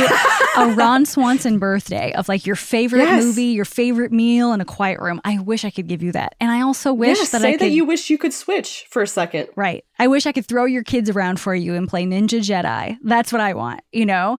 a 0.57 0.73
Ron 0.75 1.05
Swanson 1.13 1.57
birthday 1.57 2.11
of 2.13 2.27
like 2.29 2.45
your 2.45 2.55
favorite 2.57 2.99
Yes. 3.03 3.23
movie, 3.23 3.45
your 3.59 3.65
favorite 3.65 4.11
meal, 4.11 4.51
and 4.53 4.61
a 4.61 4.65
quiet 4.65 4.99
room. 4.99 5.19
I 5.25 5.39
wish 5.39 5.63
I 5.65 5.69
could 5.69 5.87
give 5.87 6.03
you 6.03 6.11
that. 6.13 6.35
And 6.41 6.51
I 6.51 6.61
also 6.61 6.93
wish 6.93 7.17
Yeah, 7.17 7.23
that 7.23 7.41
say 7.41 7.47
I 7.47 7.51
could 7.53 7.59
say 7.61 7.67
that 7.69 7.73
you 7.73 7.85
wish 7.85 8.09
you 8.09 8.17
could 8.17 8.33
switch 8.33 8.85
for 8.89 9.01
a 9.01 9.07
second. 9.07 9.47
Right. 9.55 9.83
I 9.99 10.07
wish 10.07 10.25
I 10.25 10.31
could 10.33 10.45
throw 10.45 10.65
your 10.65 10.83
kids 10.83 11.09
around 11.09 11.39
for 11.39 11.55
you 11.55 11.73
and 11.73 11.87
play 11.87 12.05
Ninja 12.05 12.39
Jedi. 12.41 12.97
That's 13.03 13.31
what 13.31 13.41
I 13.41 13.53
want, 13.53 13.81
you 13.91 14.05
know? 14.05 14.35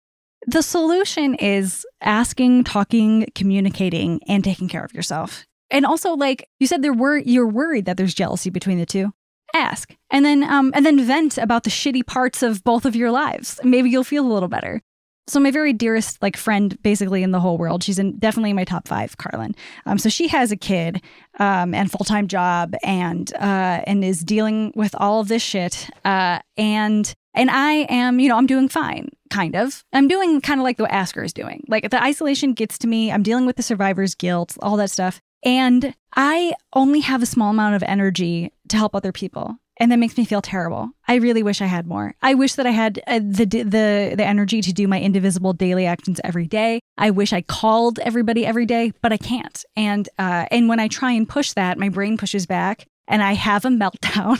The 0.46 0.62
solution 0.62 1.36
is 1.36 1.86
asking, 2.02 2.64
talking, 2.66 3.28
communicating, 3.36 4.22
and 4.28 4.44
taking 4.44 4.70
care 4.70 4.84
of 4.86 4.94
yourself. 4.94 5.46
And 5.70 5.86
also, 5.86 6.14
like 6.14 6.48
you 6.60 6.68
said, 6.68 6.82
there 6.82 6.94
were 6.94 7.18
you're 7.18 7.48
worried 7.48 7.86
that 7.86 7.98
there's 7.98 8.14
jealousy 8.14 8.50
between 8.50 8.78
the 8.78 8.86
two. 8.86 9.12
ask 9.56 9.96
and 10.12 10.26
then 10.26 10.44
um 10.44 10.72
and 10.76 10.86
then 10.86 11.00
vent 11.02 11.38
about 11.38 11.64
the 11.64 11.70
shitty 11.70 12.06
parts 12.06 12.44
of 12.44 12.64
both 12.64 12.86
of 12.86 12.96
your 12.96 13.12
lives 13.12 13.60
maybe 13.64 13.90
you'll 13.90 14.04
feel 14.04 14.26
a 14.26 14.34
little 14.34 14.50
better 14.50 14.82
so 15.28 15.40
my 15.40 15.52
very 15.52 15.72
dearest 15.74 16.22
like 16.22 16.36
friend 16.38 16.78
basically 16.84 17.24
in 17.24 17.32
the 17.32 17.40
whole 17.40 17.58
world 17.58 17.82
she's 17.82 17.98
in 17.98 18.18
definitely 18.20 18.50
in 18.50 18.56
my 18.58 18.66
top 18.66 18.88
five 18.88 19.16
carlin 19.18 19.56
um, 19.86 19.98
so 19.98 20.10
she 20.10 20.28
has 20.28 20.52
a 20.52 20.58
kid 20.58 21.02
um, 21.40 21.74
and 21.74 21.90
full-time 21.90 22.28
job 22.28 22.76
and 22.84 23.34
uh, 23.36 23.82
and 23.88 24.04
is 24.04 24.20
dealing 24.20 24.74
with 24.76 24.94
all 25.00 25.22
of 25.22 25.30
this 25.30 25.42
shit 25.42 25.90
uh, 26.04 26.40
and 26.58 27.14
and 27.38 27.50
i 27.50 27.86
am 27.90 28.20
you 28.20 28.28
know 28.28 28.38
i'm 28.38 28.48
doing 28.48 28.68
fine 28.68 29.10
kind 29.30 29.56
of 29.56 29.84
i'm 29.94 30.08
doing 30.08 30.42
kind 30.42 30.60
of 30.60 30.64
like 30.64 30.80
what 30.80 30.92
asker 30.92 31.24
is 31.24 31.34
doing 31.34 31.64
like 31.68 31.90
the 31.90 32.04
isolation 32.04 32.54
gets 32.54 32.78
to 32.78 32.88
me 32.88 33.12
i'm 33.12 33.24
dealing 33.24 33.46
with 33.46 33.56
the 33.56 33.64
survivor's 33.64 34.16
guilt 34.16 34.58
all 34.62 34.76
that 34.76 34.92
stuff 34.92 35.22
and 35.44 35.94
i 36.16 36.54
only 36.74 37.00
have 37.00 37.22
a 37.22 37.28
small 37.28 37.52
amount 37.52 37.76
of 37.76 37.84
energy 37.84 38.52
to 38.68 38.78
help 38.78 38.96
other 38.96 39.12
people 39.12 39.58
and 39.80 39.92
that 39.92 40.00
makes 40.00 40.18
me 40.18 40.26
feel 40.26 40.42
terrible. 40.42 40.90
I 41.08 41.16
really 41.16 41.44
wish 41.44 41.62
I 41.62 41.66
had 41.66 41.88
more. 41.88 42.16
I 42.22 42.34
wish 42.34 42.56
that 42.56 42.66
I 42.66 42.72
had 42.72 43.00
uh, 43.08 43.20
the 43.20 43.46
the 43.46 44.14
the 44.16 44.26
energy 44.26 44.62
to 44.62 44.74
do 44.74 44.88
my 44.88 45.00
indivisible 45.00 45.54
daily 45.54 45.86
actions 45.86 46.20
every 46.24 46.48
day. 46.48 46.80
I 46.98 47.12
wish 47.12 47.32
I 47.32 47.42
called 47.42 48.00
everybody 48.00 48.46
every 48.46 48.66
day, 48.66 48.92
but 49.02 49.14
I 49.14 49.18
can't. 49.18 49.64
And 49.76 50.10
uh, 50.18 50.46
and 50.52 50.68
when 50.68 50.80
I 50.80 50.88
try 50.88 51.12
and 51.12 51.30
push 51.30 51.54
that, 51.54 51.78
my 51.78 51.90
brain 51.90 52.18
pushes 52.18 52.46
back, 52.46 52.88
and 53.08 53.24
I 53.24 53.34
have 53.34 53.66
a 53.66 53.70
meltdown, 53.70 54.39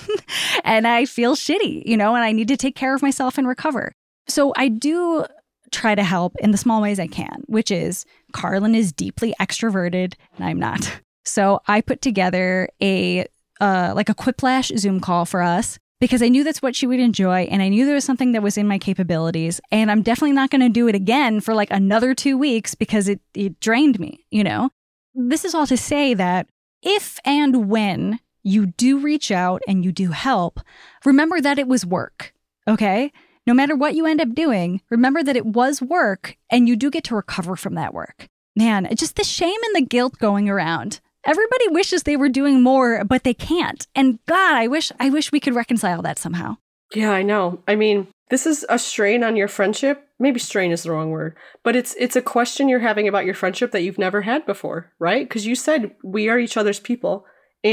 and 0.63 0.88
I 0.88 1.05
feel 1.05 1.36
shitty, 1.36 1.84
you 1.86 1.97
know. 1.97 2.15
And 2.15 2.24
I 2.24 2.32
need 2.32 2.47
to 2.49 2.57
take 2.57 2.76
care 2.76 2.95
of 2.95 3.01
myself 3.01 3.38
and 3.38 3.47
recover. 3.47 3.93
So 4.28 4.53
I 4.55 4.68
do 4.68 5.26
try 5.72 5.95
to 5.95 6.03
help 6.03 6.36
in 6.39 6.51
the 6.51 6.57
small 6.57 6.82
ways 6.82 6.99
I 6.99 7.07
can, 7.07 7.43
which 7.47 7.72
is 7.72 8.05
Carlin 8.32 8.76
is 8.76 8.91
deeply 8.91 9.34
extroverted, 9.39 10.13
and 10.38 10.45
I'm 10.45 10.59
not. 10.59 11.01
So 11.26 11.59
I 11.68 11.82
put 11.82 12.01
together 12.01 12.70
a 12.82 13.28
uh, 13.59 13.93
like 13.95 14.09
a 14.09 14.15
quiplash 14.15 14.76
Zoom 14.78 14.99
call 14.99 15.26
for 15.26 15.41
us 15.41 15.80
because 15.99 16.22
I 16.22 16.30
knew 16.30 16.43
that's 16.43 16.61
what 16.61 16.76
she 16.76 16.88
would 16.88 16.99
enjoy 16.99 17.41
and 17.43 17.61
I 17.61 17.70
knew 17.70 17.86
there 17.86 17.95
was 17.95 18.03
something 18.03 18.34
that 18.34 18.43
was 18.43 18.57
in 18.57 18.68
my 18.68 18.78
capabilities. 18.78 19.59
And 19.72 19.89
I'm 19.89 20.03
definitely 20.03 20.34
not 20.34 20.51
going 20.51 20.61
to 20.61 20.70
do 20.70 20.88
it 20.88 20.95
again 20.95 21.39
for 21.41 21.53
like 21.53 21.72
another 21.72 22.13
two 22.13 22.38
weeks 22.38 22.76
because 22.76 23.07
it, 23.07 23.20
it 23.34 23.59
drained 23.59 23.99
me, 23.99 24.26
you 24.30 24.43
know? 24.43 24.70
This 25.15 25.43
is 25.43 25.55
all 25.55 25.68
to 25.68 25.78
say 25.78 26.13
that 26.13 26.47
if 26.84 27.20
and 27.26 27.70
when 27.70 28.20
you 28.48 28.68
do 28.68 29.00
reach 29.00 29.32
out 29.32 29.62
and 29.68 29.84
you 29.84 29.91
do 29.91 30.12
help, 30.12 30.60
remember 31.06 31.41
that 31.41 31.60
it 31.60 31.68
was 31.68 31.86
work, 31.86 32.34
okay? 32.68 33.12
No 33.45 33.54
matter 33.54 33.76
what 33.76 33.95
you 33.95 34.06
end 34.06 34.22
up 34.22 34.34
doing, 34.34 34.82
remember 34.89 35.24
that 35.24 35.38
it 35.38 35.45
was 35.45 35.82
work 35.82 36.38
and 36.50 36.68
you 36.68 36.76
do 36.76 36.89
get 36.89 37.04
to 37.06 37.16
recover 37.16 37.56
from 37.56 37.76
that 37.76 37.93
work. 37.93 38.28
Man, 38.56 38.88
just 38.95 39.16
the 39.16 39.24
shame 39.24 39.60
and 39.66 39.76
the 39.76 39.88
guilt 39.88 40.18
going 40.18 40.50
around 40.50 41.00
everybody 41.28 41.68
wishes 41.68 42.04
they 42.04 42.18
were 42.18 42.30
doing 42.30 42.64
more, 42.64 43.04
but 43.04 43.24
they 43.24 43.34
can't. 43.34 43.86
And 43.93 44.18
God, 44.26 44.56
I 44.56 44.68
wish 44.68 44.91
I 45.00 45.10
wish 45.10 45.32
we 45.32 45.39
could 45.39 45.54
reconcile 45.54 46.02
that 46.02 46.18
somehow. 46.18 46.58
Yeah, 46.95 47.12
I 47.12 47.22
know. 47.22 47.62
I 47.68 47.76
mean, 47.76 48.08
this 48.30 48.48
is 48.48 48.66
a 48.70 48.80
strain 48.80 49.24
on 49.24 49.36
your 49.36 49.50
friendship. 49.50 50.08
Maybe 50.20 50.39
strain 50.39 50.72
is 50.72 50.84
the 50.84 50.91
wrong 50.91 51.12
word, 51.12 51.36
but 51.64 51.76
it's 51.76 51.93
it's 52.00 52.16
a 52.16 52.22
question 52.22 52.70
you're 52.70 52.80
having 52.80 53.08
about 53.08 53.26
your 53.26 53.36
friendship 53.36 53.72
that 53.72 53.84
you've 53.84 54.00
never 54.00 54.22
had 54.22 54.45
before, 54.45 54.91
right? 54.98 55.28
Because 55.28 55.45
you 55.45 55.54
said 55.54 55.95
we 56.04 56.30
are 56.30 56.39
each 56.39 56.58
other's 56.58 56.80
people, 56.80 57.26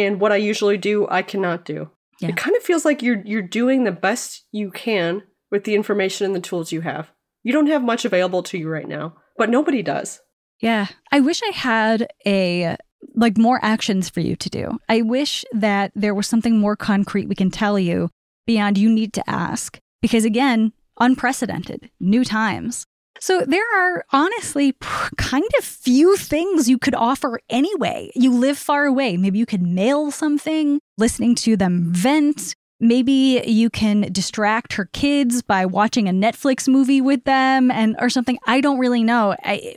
and 0.03 0.21
what 0.21 0.33
I 0.33 0.37
usually 0.37 0.77
do, 0.77 1.07
I 1.09 1.23
cannot 1.23 1.65
do. 1.65 1.91
Yeah. 2.21 2.29
It 2.31 2.37
kind 2.37 2.57
of 2.57 2.63
feels 2.63 2.85
like 2.85 3.03
you're 3.03 3.23
you're 3.25 3.43
doing 3.43 3.85
the 3.85 3.93
best 3.93 4.45
you 4.53 4.71
can 4.71 5.23
with 5.51 5.65
the 5.65 5.75
information 5.75 6.27
and 6.27 6.35
the 6.35 6.41
tools 6.41 6.73
you 6.73 6.81
have. 6.81 7.11
You 7.43 7.53
don't 7.53 7.69
have 7.69 7.83
much 7.83 8.05
available 8.05 8.43
to 8.45 8.59
you 8.59 8.69
right 8.69 8.89
now, 8.89 9.17
but 9.37 9.51
nobody 9.51 9.83
does. 9.83 10.21
Yeah. 10.61 10.87
I 11.13 11.21
wish 11.21 11.41
I 11.43 11.53
had 11.55 12.09
a 12.27 12.77
like 13.15 13.37
more 13.37 13.61
actions 13.63 14.09
for 14.09 14.21
you 14.21 14.35
to 14.37 14.51
do. 14.51 14.79
I 14.89 15.03
wish 15.03 15.45
that 15.53 15.93
there 15.95 16.15
was 16.15 16.27
something 16.27 16.59
more 16.59 16.77
concrete 16.77 17.29
we 17.29 17.35
can 17.35 17.51
tell 17.51 17.79
you 17.79 18.11
beyond 18.47 18.79
you 18.79 18.91
need 18.91 19.13
to 19.15 19.31
ask. 19.31 19.79
Because 20.01 20.25
again, 20.25 20.73
unprecedented, 20.99 21.91
new 22.01 22.25
times. 22.25 22.87
So 23.21 23.41
there 23.41 23.65
are 23.77 24.05
honestly 24.13 24.75
kind 25.17 25.49
of 25.59 25.65
few 25.65 26.17
things 26.17 26.69
you 26.69 26.79
could 26.79 26.95
offer 26.95 27.41
anyway. 27.49 28.11
You 28.15 28.33
live 28.33 28.59
far 28.59 28.85
away. 28.85 29.17
Maybe 29.17 29.39
you 29.39 29.47
could 29.47 29.63
mail 29.63 30.11
something, 30.11 30.81
listening 30.99 31.35
to 31.37 31.57
them 31.57 31.93
vent. 31.93 32.55
Maybe 32.81 33.43
you 33.47 33.71
can 33.71 34.13
distract 34.13 34.75
her 34.75 34.87
kids 34.87 35.43
by 35.43 35.65
watching 35.65 36.09
a 36.09 36.13
Netflix 36.13 36.69
movie 36.69 37.01
with 37.01 37.25
them 37.25 37.71
and 37.71 37.97
or 38.01 38.11
something. 38.11 38.39
I 38.47 38.61
don't 38.61 38.79
really 38.79 39.05
know. 39.05 39.37
I 39.43 39.77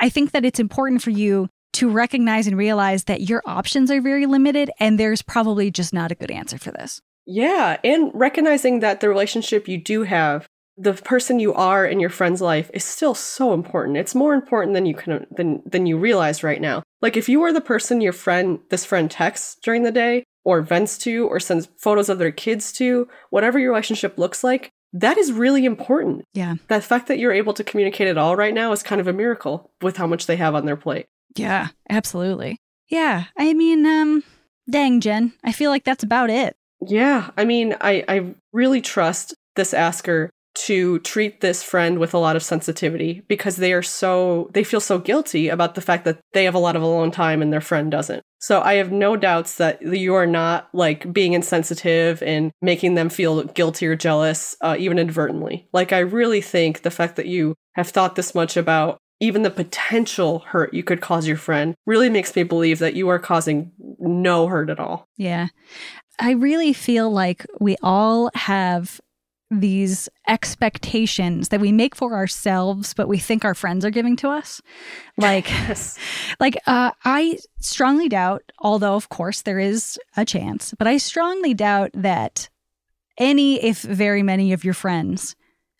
I 0.00 0.08
think 0.08 0.32
that 0.32 0.44
it's 0.44 0.58
important 0.58 1.02
for 1.02 1.10
you 1.10 1.48
to 1.74 1.90
recognize 1.90 2.46
and 2.46 2.56
realize 2.56 3.04
that 3.04 3.28
your 3.28 3.42
options 3.46 3.90
are 3.90 4.00
very 4.00 4.26
limited 4.26 4.70
and 4.80 4.98
there's 4.98 5.22
probably 5.22 5.70
just 5.70 5.92
not 5.92 6.10
a 6.10 6.14
good 6.16 6.30
answer 6.30 6.58
for 6.58 6.72
this. 6.72 7.00
Yeah, 7.26 7.76
and 7.84 8.10
recognizing 8.14 8.80
that 8.80 9.00
the 9.00 9.08
relationship 9.08 9.68
you 9.68 9.76
do 9.76 10.02
have, 10.04 10.48
the 10.78 10.92
person 10.92 11.40
you 11.40 11.52
are 11.54 11.84
in 11.84 11.98
your 11.98 12.10
friend's 12.10 12.40
life 12.40 12.70
is 12.72 12.84
still 12.84 13.14
so 13.14 13.52
important. 13.52 13.96
It's 13.96 14.14
more 14.14 14.32
important 14.32 14.74
than 14.74 14.86
you 14.86 14.94
can 14.94 15.26
than 15.30 15.62
than 15.66 15.86
you 15.86 15.98
realize 15.98 16.44
right 16.44 16.60
now. 16.60 16.82
Like 17.02 17.16
if 17.16 17.28
you 17.28 17.42
are 17.42 17.52
the 17.52 17.60
person 17.60 18.00
your 18.00 18.12
friend 18.12 18.60
this 18.70 18.84
friend 18.84 19.10
texts 19.10 19.56
during 19.62 19.82
the 19.82 19.90
day 19.90 20.24
or 20.44 20.62
vents 20.62 20.96
to 20.98 21.26
or 21.28 21.40
sends 21.40 21.68
photos 21.76 22.08
of 22.08 22.18
their 22.18 22.32
kids 22.32 22.72
to, 22.74 23.08
whatever 23.30 23.58
your 23.58 23.70
relationship 23.70 24.16
looks 24.18 24.44
like, 24.44 24.70
that 24.92 25.18
is 25.18 25.32
really 25.32 25.64
important. 25.64 26.24
Yeah. 26.32 26.54
The 26.68 26.80
fact 26.80 27.08
that 27.08 27.18
you're 27.18 27.32
able 27.32 27.54
to 27.54 27.64
communicate 27.64 28.08
at 28.08 28.16
all 28.16 28.36
right 28.36 28.54
now 28.54 28.72
is 28.72 28.82
kind 28.82 29.00
of 29.00 29.08
a 29.08 29.12
miracle 29.12 29.70
with 29.82 29.96
how 29.96 30.06
much 30.06 30.26
they 30.26 30.36
have 30.36 30.54
on 30.54 30.64
their 30.64 30.76
plate. 30.76 31.06
Yeah, 31.36 31.68
absolutely. 31.90 32.56
Yeah, 32.88 33.24
I 33.36 33.52
mean, 33.52 33.84
um, 33.84 34.24
dang, 34.70 35.00
Jen, 35.00 35.34
I 35.44 35.52
feel 35.52 35.70
like 35.70 35.84
that's 35.84 36.04
about 36.04 36.30
it. 36.30 36.56
Yeah, 36.80 37.30
I 37.36 37.44
mean, 37.44 37.76
I, 37.80 38.04
I 38.08 38.34
really 38.52 38.80
trust 38.80 39.34
this 39.56 39.74
asker 39.74 40.30
to 40.54 40.98
treat 41.00 41.40
this 41.40 41.62
friend 41.62 41.98
with 41.98 42.14
a 42.14 42.18
lot 42.18 42.36
of 42.36 42.42
sensitivity 42.42 43.22
because 43.28 43.56
they 43.56 43.72
are 43.72 43.82
so 43.82 44.50
they 44.54 44.64
feel 44.64 44.80
so 44.80 44.98
guilty 44.98 45.48
about 45.48 45.74
the 45.74 45.80
fact 45.80 46.04
that 46.04 46.18
they 46.32 46.44
have 46.44 46.54
a 46.54 46.58
lot 46.58 46.76
of 46.76 46.82
alone 46.82 47.10
time 47.10 47.42
and 47.42 47.52
their 47.52 47.60
friend 47.60 47.90
doesn't. 47.90 48.22
So 48.40 48.60
I 48.60 48.74
have 48.74 48.92
no 48.92 49.16
doubts 49.16 49.56
that 49.56 49.82
you 49.82 50.14
are 50.14 50.26
not 50.26 50.68
like 50.72 51.12
being 51.12 51.32
insensitive 51.32 52.22
and 52.22 52.52
making 52.62 52.94
them 52.94 53.08
feel 53.08 53.44
guilty 53.44 53.86
or 53.86 53.96
jealous, 53.96 54.56
uh, 54.60 54.76
even 54.78 54.98
inadvertently. 54.98 55.68
Like 55.72 55.92
I 55.92 55.98
really 56.00 56.40
think 56.40 56.82
the 56.82 56.90
fact 56.90 57.16
that 57.16 57.26
you 57.26 57.54
have 57.74 57.88
thought 57.88 58.16
this 58.16 58.34
much 58.34 58.56
about 58.56 58.98
even 59.20 59.42
the 59.42 59.50
potential 59.50 60.40
hurt 60.40 60.72
you 60.72 60.84
could 60.84 61.00
cause 61.00 61.26
your 61.26 61.36
friend 61.36 61.74
really 61.86 62.08
makes 62.08 62.34
me 62.36 62.44
believe 62.44 62.78
that 62.78 62.94
you 62.94 63.08
are 63.08 63.18
causing 63.18 63.72
no 63.98 64.46
hurt 64.46 64.70
at 64.70 64.78
all. 64.78 65.06
Yeah. 65.16 65.48
I 66.20 66.32
really 66.32 66.72
feel 66.72 67.10
like 67.10 67.44
we 67.60 67.76
all 67.82 68.30
have 68.34 69.00
these 69.50 70.08
expectations 70.26 71.48
that 71.48 71.60
we 71.60 71.72
make 71.72 71.94
for 71.94 72.14
ourselves 72.14 72.92
but 72.92 73.08
we 73.08 73.18
think 73.18 73.44
our 73.44 73.54
friends 73.54 73.84
are 73.84 73.90
giving 73.90 74.14
to 74.14 74.28
us 74.28 74.60
like 75.16 75.48
yes. 75.68 75.98
like 76.38 76.58
uh, 76.66 76.90
i 77.04 77.38
strongly 77.58 78.08
doubt 78.08 78.42
although 78.58 78.94
of 78.94 79.08
course 79.08 79.42
there 79.42 79.58
is 79.58 79.98
a 80.16 80.24
chance 80.24 80.74
but 80.78 80.86
i 80.86 80.98
strongly 80.98 81.54
doubt 81.54 81.90
that 81.94 82.50
any 83.18 83.62
if 83.64 83.80
very 83.80 84.22
many 84.22 84.52
of 84.52 84.64
your 84.64 84.74
friends 84.74 85.34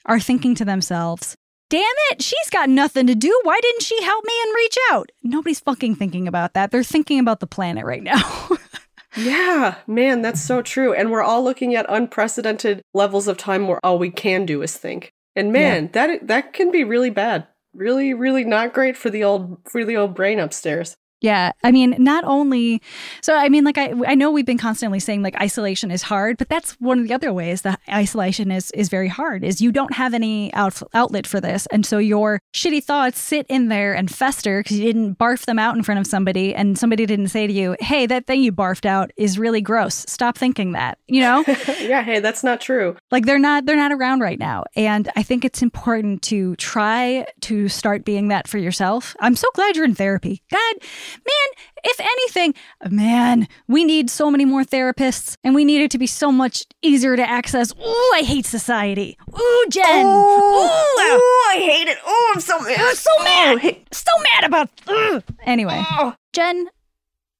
are 0.07 0.21
thinking 0.21 0.55
to 0.55 0.65
themselves 0.65 1.37
damn 1.71 1.83
it, 2.11 2.23
she's 2.23 2.51
got 2.51 2.69
nothing 2.69 3.07
to 3.07 3.15
do. 3.15 3.41
Why 3.43 3.59
didn't 3.61 3.83
she 3.83 4.03
help 4.03 4.25
me 4.25 4.33
and 4.43 4.55
reach 4.55 4.77
out? 4.91 5.11
Nobody's 5.23 5.61
fucking 5.61 5.97
thinking 5.97 6.27
about 6.29 6.55
that. 6.55 6.71
They're 6.71 6.83
thinking 6.83 7.19
about 7.19 7.41
the 7.41 7.47
planet 7.47 7.85
right 7.85 8.03
now. 8.03 8.49
yeah, 9.17 9.77
man, 9.87 10.23
that's 10.23 10.41
so 10.41 10.63
true. 10.63 10.93
And 10.93 11.11
we're 11.11 11.23
all 11.23 11.43
looking 11.43 11.75
at 11.75 11.87
unprecedented 11.89 12.83
levels 12.95 13.29
of 13.29 13.37
time 13.37 13.67
where 13.67 13.85
all 13.85 13.99
we 13.99 14.11
can 14.11 14.47
do 14.47 14.63
is 14.63 14.77
think. 14.77 15.13
And 15.35 15.53
man, 15.53 15.85
yeah. 15.85 15.91
that 15.93 16.27
that 16.27 16.53
can 16.53 16.71
be 16.71 16.85
really 16.85 17.11
bad. 17.11 17.47
Really, 17.75 18.13
really 18.15 18.45
not 18.45 18.73
great 18.73 18.97
for 18.97 19.11
the 19.11 19.25
old 19.25 19.59
for 19.65 19.85
the 19.85 19.97
old 19.97 20.15
brain 20.15 20.39
upstairs. 20.41 20.97
Yeah. 21.21 21.53
I 21.65 21.73
mean, 21.73 21.97
not 21.99 22.25
only, 22.25 22.81
so 23.23 23.35
I 23.35 23.49
mean, 23.49 23.65
like, 23.65 23.77
I, 23.77 23.93
I 24.07 24.15
know 24.15 24.31
we've 24.31 24.47
been 24.47 24.59
constantly 24.59 25.01
saying 25.01 25.23
like 25.23 25.35
isolation 25.41 25.91
is 25.91 26.03
hard, 26.03 26.39
but 26.39 26.49
that's 26.49 26.73
one 26.75 27.01
of 27.01 27.09
the 27.09 27.15
other 27.15 27.33
ways 27.33 27.63
that 27.63 27.81
isolation 27.89 28.53
is, 28.53 28.71
is 28.71 28.89
very 28.89 29.09
hard 29.09 29.43
is 29.43 29.61
you 29.61 29.73
don't 29.73 29.95
have 29.95 30.15
any 30.15 30.53
out, 30.55 30.81
outlet 30.95 31.27
for 31.27 31.41
this. 31.41 31.67
And 31.73 31.85
so 31.85 31.99
your 31.99 32.41
shitty 32.55 32.85
thoughts 32.85 33.19
sit 33.19 33.47
in 33.49 33.69
there 33.69 33.95
and 33.95 34.11
fester 34.11 34.63
because 34.63 34.79
you 34.79 34.85
didn't 34.85 35.19
barf 35.19 35.45
them 35.45 35.59
out 35.59 35.77
in 35.77 35.83
front 35.83 35.99
of 35.99 36.07
somebody 36.07 36.55
and 36.55 36.79
somebody 36.79 37.05
didn't 37.05 37.29
say 37.29 37.47
to 37.47 37.53
you, 37.53 37.77
hey, 37.81 38.07
that 38.07 38.27
thing 38.27 38.43
you 38.43 38.53
barfed 38.53 38.87
out 38.87 39.11
is 39.17 39.39
really 39.39 39.61
gross. 39.61 40.05
Stop 40.09 40.39
thinking 40.39 40.73
that, 40.73 40.99
you 41.09 41.21
know? 41.21 41.45
yeah. 41.81 42.03
Hey, 42.03 42.21
that's 42.21 42.45
not 42.45 42.61
true. 42.61 42.97
Like 43.11 43.27
they're 43.27 43.39
not, 43.41 43.67
they're 43.67 43.77
not 43.77 43.93
around 43.93 44.21
right 44.21 44.39
now. 44.39 44.65
And 44.77 45.11
I 45.17 45.25
think 45.25 45.45
it's 45.45 45.63
important 45.63 46.23
to 46.23 46.55
try 46.57 47.27
to 47.41 47.69
start 47.69 48.05
being 48.05 48.29
that 48.29 48.47
for 48.47 48.59
yourself. 48.59 49.17
I'm 49.19 49.35
so 49.35 49.49
glad 49.55 49.75
you're 49.75 49.85
in 49.85 49.97
therapy. 49.97 50.43
God, 50.51 50.75
man, 51.15 51.65
if 51.85 52.01
anything, 52.01 52.55
man, 52.91 53.49
we 53.67 53.85
need 53.85 54.11
so 54.11 54.31
many 54.31 54.45
more 54.45 54.65
therapists 54.65 55.37
and 55.45 55.55
we 55.55 55.65
need 55.65 55.81
it 55.81 55.91
to 55.93 55.99
be 55.99 56.07
so 56.07 56.31
much 56.33 56.65
easier 56.83 57.17
to 57.17 57.29
access. 57.29 57.73
Ooh, 57.73 58.13
I 58.15 58.23
hate 58.25 58.47
society. 58.47 59.17
Ooh, 59.39 59.67
Jen. 59.71 60.07
Oh, 60.07 60.19
ooh, 60.19 61.01
ooh, 61.01 61.17
ooh 61.17 61.49
I 61.51 61.59
hate 61.61 61.89
it. 61.89 61.99
Ooh, 62.07 62.33
I'm 62.35 62.41
so 62.41 62.59
mad. 62.61 62.79
I'm 62.79 62.95
so 62.95 63.11
mad. 63.23 63.59
Oh, 63.63 63.83
so 63.93 64.13
mad 64.33 64.45
about. 64.45 64.71
Ugh. 64.87 65.23
Anyway, 65.45 65.83
oh. 65.93 66.15
Jen, 66.33 66.69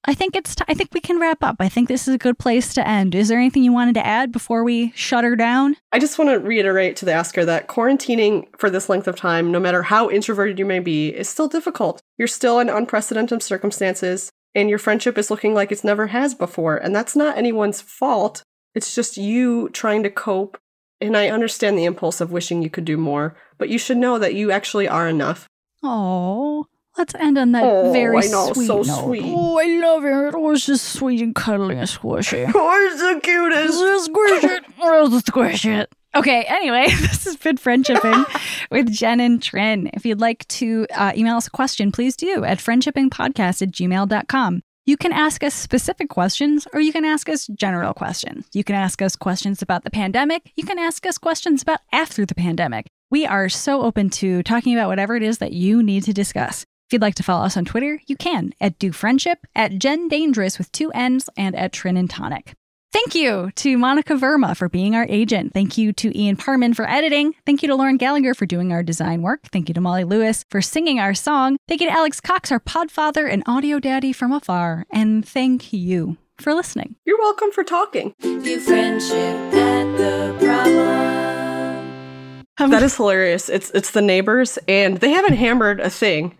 I 0.09 0.15
think 0.15 0.35
it's. 0.35 0.55
T- 0.55 0.63
I 0.67 0.73
think 0.73 0.91
we 0.91 1.01
can 1.01 1.19
wrap 1.19 1.43
up. 1.43 1.57
I 1.59 1.69
think 1.69 1.87
this 1.87 2.07
is 2.07 2.15
a 2.15 2.17
good 2.17 2.39
place 2.39 2.73
to 2.73 2.87
end. 2.87 3.13
Is 3.13 3.27
there 3.27 3.37
anything 3.37 3.63
you 3.63 3.71
wanted 3.71 3.93
to 3.93 4.03
add 4.03 4.31
before 4.31 4.63
we 4.63 4.91
shut 4.95 5.23
her 5.23 5.35
down? 5.35 5.75
I 5.91 5.99
just 5.99 6.17
want 6.17 6.31
to 6.31 6.39
reiterate 6.39 6.95
to 6.95 7.05
the 7.05 7.13
asker 7.13 7.45
that 7.45 7.67
quarantining 7.67 8.47
for 8.57 8.71
this 8.71 8.89
length 8.89 9.07
of 9.07 9.15
time, 9.15 9.51
no 9.51 9.59
matter 9.59 9.83
how 9.83 10.09
introverted 10.09 10.57
you 10.57 10.65
may 10.65 10.79
be, 10.79 11.09
is 11.09 11.29
still 11.29 11.47
difficult. 11.47 12.01
You're 12.17 12.27
still 12.27 12.57
in 12.57 12.69
unprecedented 12.69 13.43
circumstances, 13.43 14.31
and 14.55 14.67
your 14.67 14.79
friendship 14.79 15.15
is 15.15 15.29
looking 15.29 15.53
like 15.53 15.71
it's 15.71 15.83
never 15.83 16.07
has 16.07 16.33
before. 16.33 16.75
And 16.75 16.95
that's 16.95 17.15
not 17.15 17.37
anyone's 17.37 17.79
fault. 17.79 18.41
It's 18.73 18.95
just 18.95 19.15
you 19.15 19.69
trying 19.69 20.01
to 20.01 20.09
cope. 20.09 20.57
And 20.99 21.15
I 21.15 21.29
understand 21.29 21.77
the 21.77 21.85
impulse 21.85 22.19
of 22.19 22.31
wishing 22.31 22.63
you 22.63 22.71
could 22.71 22.85
do 22.85 22.97
more, 22.97 23.37
but 23.59 23.69
you 23.69 23.77
should 23.77 23.97
know 23.97 24.17
that 24.17 24.33
you 24.33 24.49
actually 24.49 24.87
are 24.87 25.07
enough. 25.07 25.47
Oh, 25.83 26.65
let's 26.99 27.15
end 27.15 27.37
on 27.39 27.53
that 27.53 27.63
Oh, 27.63 27.91
very 27.91 28.17
I 28.17 28.27
know, 28.27 28.53
sweet 28.53 28.67
so 28.67 28.81
note. 28.83 29.03
sweet. 29.05 29.23
Oh, 29.25 29.57
I 29.57 29.65
love 29.79 30.05
it. 30.05 30.35
Oh, 30.35 30.51
it's 30.51 30.67
just 30.67 30.85
sweet 30.93 31.21
and 31.21 31.33
cuddly 31.33 31.75
and 31.77 31.87
squishy. 31.87 32.51
Oh, 32.55 32.89
it's 32.91 33.01
the 33.01 33.19
cutest. 33.21 34.05
Squish 34.05 34.43
it. 34.43 34.65
Oh, 34.79 35.19
squish 35.25 35.65
it. 35.65 35.91
Okay, 36.15 36.43
anyway, 36.47 36.85
this 36.89 37.23
has 37.25 37.37
been 37.37 37.57
Friendshipping 37.57 38.25
with 38.71 38.91
Jen 38.91 39.19
and 39.19 39.41
Trin. 39.41 39.89
If 39.93 40.05
you'd 40.05 40.19
like 40.19 40.47
to 40.49 40.85
uh, 40.95 41.13
email 41.15 41.37
us 41.37 41.47
a 41.47 41.51
question, 41.51 41.91
please 41.91 42.15
do 42.15 42.43
at 42.43 42.57
friendshippingpodcast 42.57 43.61
at 43.61 43.71
gmail.com. 43.71 44.61
You 44.85 44.97
can 44.97 45.13
ask 45.13 45.43
us 45.43 45.53
specific 45.53 46.09
questions 46.09 46.67
or 46.73 46.81
you 46.81 46.91
can 46.91 47.05
ask 47.05 47.29
us 47.29 47.45
general 47.47 47.93
questions. 47.93 48.47
You 48.53 48.63
can 48.63 48.75
ask 48.75 49.03
us 49.03 49.15
questions 49.15 49.61
about 49.61 49.83
the 49.83 49.91
pandemic. 49.91 50.51
You 50.55 50.63
can 50.65 50.79
ask 50.79 51.05
us 51.05 51.19
questions 51.19 51.61
about 51.61 51.81
after 51.91 52.25
the 52.25 52.33
pandemic. 52.33 52.87
We 53.11 53.27
are 53.27 53.49
so 53.49 53.83
open 53.83 54.09
to 54.11 54.41
talking 54.41 54.73
about 54.75 54.89
whatever 54.89 55.15
it 55.15 55.21
is 55.21 55.37
that 55.39 55.53
you 55.53 55.83
need 55.83 56.03
to 56.05 56.13
discuss. 56.13 56.65
If 56.89 56.93
you'd 56.93 57.03
like 57.03 57.13
to 57.15 57.23
follow 57.23 57.45
us 57.45 57.55
on 57.55 57.65
Twitter, 57.65 58.01
you 58.07 58.15
can 58.15 58.51
at 58.59 58.79
Do 58.79 58.91
Friendship, 58.91 59.45
at 59.55 59.77
Jenn 59.77 60.07
Dangerous 60.07 60.57
with 60.57 60.71
two 60.71 60.91
N's, 60.91 61.29
and 61.37 61.55
at 61.55 61.71
Trin 61.71 61.95
and 61.95 62.09
Tonic. 62.09 62.55
Thank 62.91 63.13
you 63.13 63.51
to 63.57 63.77
Monica 63.77 64.15
Verma 64.15 64.57
for 64.57 64.69
being 64.69 64.95
our 64.95 65.05
agent. 65.07 65.53
Thank 65.53 65.77
you 65.77 65.93
to 65.93 66.19
Ian 66.19 66.35
Parman 66.35 66.73
for 66.73 66.89
editing. 66.89 67.35
Thank 67.45 67.61
you 67.61 67.67
to 67.67 67.75
Lauren 67.75 67.97
Gallagher 67.97 68.33
for 68.33 68.47
doing 68.47 68.71
our 68.71 68.81
design 68.81 69.21
work. 69.21 69.41
Thank 69.51 69.67
you 69.67 69.75
to 69.75 69.81
Molly 69.81 70.03
Lewis 70.03 70.43
for 70.49 70.63
singing 70.63 70.99
our 70.99 71.13
song. 71.13 71.57
Thank 71.67 71.81
you 71.81 71.87
to 71.89 71.93
Alex 71.93 72.19
Cox, 72.19 72.51
our 72.51 72.59
podfather 72.59 73.31
and 73.31 73.43
audio 73.45 73.79
daddy 73.79 74.11
from 74.11 74.31
afar. 74.31 74.87
And 74.89 75.23
thank 75.23 75.71
you 75.71 76.17
for 76.39 76.55
listening. 76.55 76.95
You're 77.05 77.19
welcome 77.19 77.51
for 77.51 77.63
talking. 77.63 78.15
View 78.19 78.59
friendship 78.59 79.13
at 79.13 79.95
the 79.95 80.35
problem. 80.43 82.45
Um, 82.57 82.71
that 82.71 82.81
is 82.81 82.97
hilarious. 82.97 83.47
It's 83.47 83.69
it's 83.75 83.91
the 83.91 84.01
neighbors, 84.01 84.57
and 84.67 84.97
they 84.97 85.11
haven't 85.11 85.35
hammered 85.35 85.79
a 85.79 85.91
thing 85.91 86.35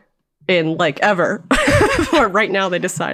in 0.50 0.76
like 0.78 1.00
ever. 1.02 1.43
or 2.14 2.28
right 2.28 2.52
now 2.52 2.70
they 2.70 2.80
decide. 2.80 3.08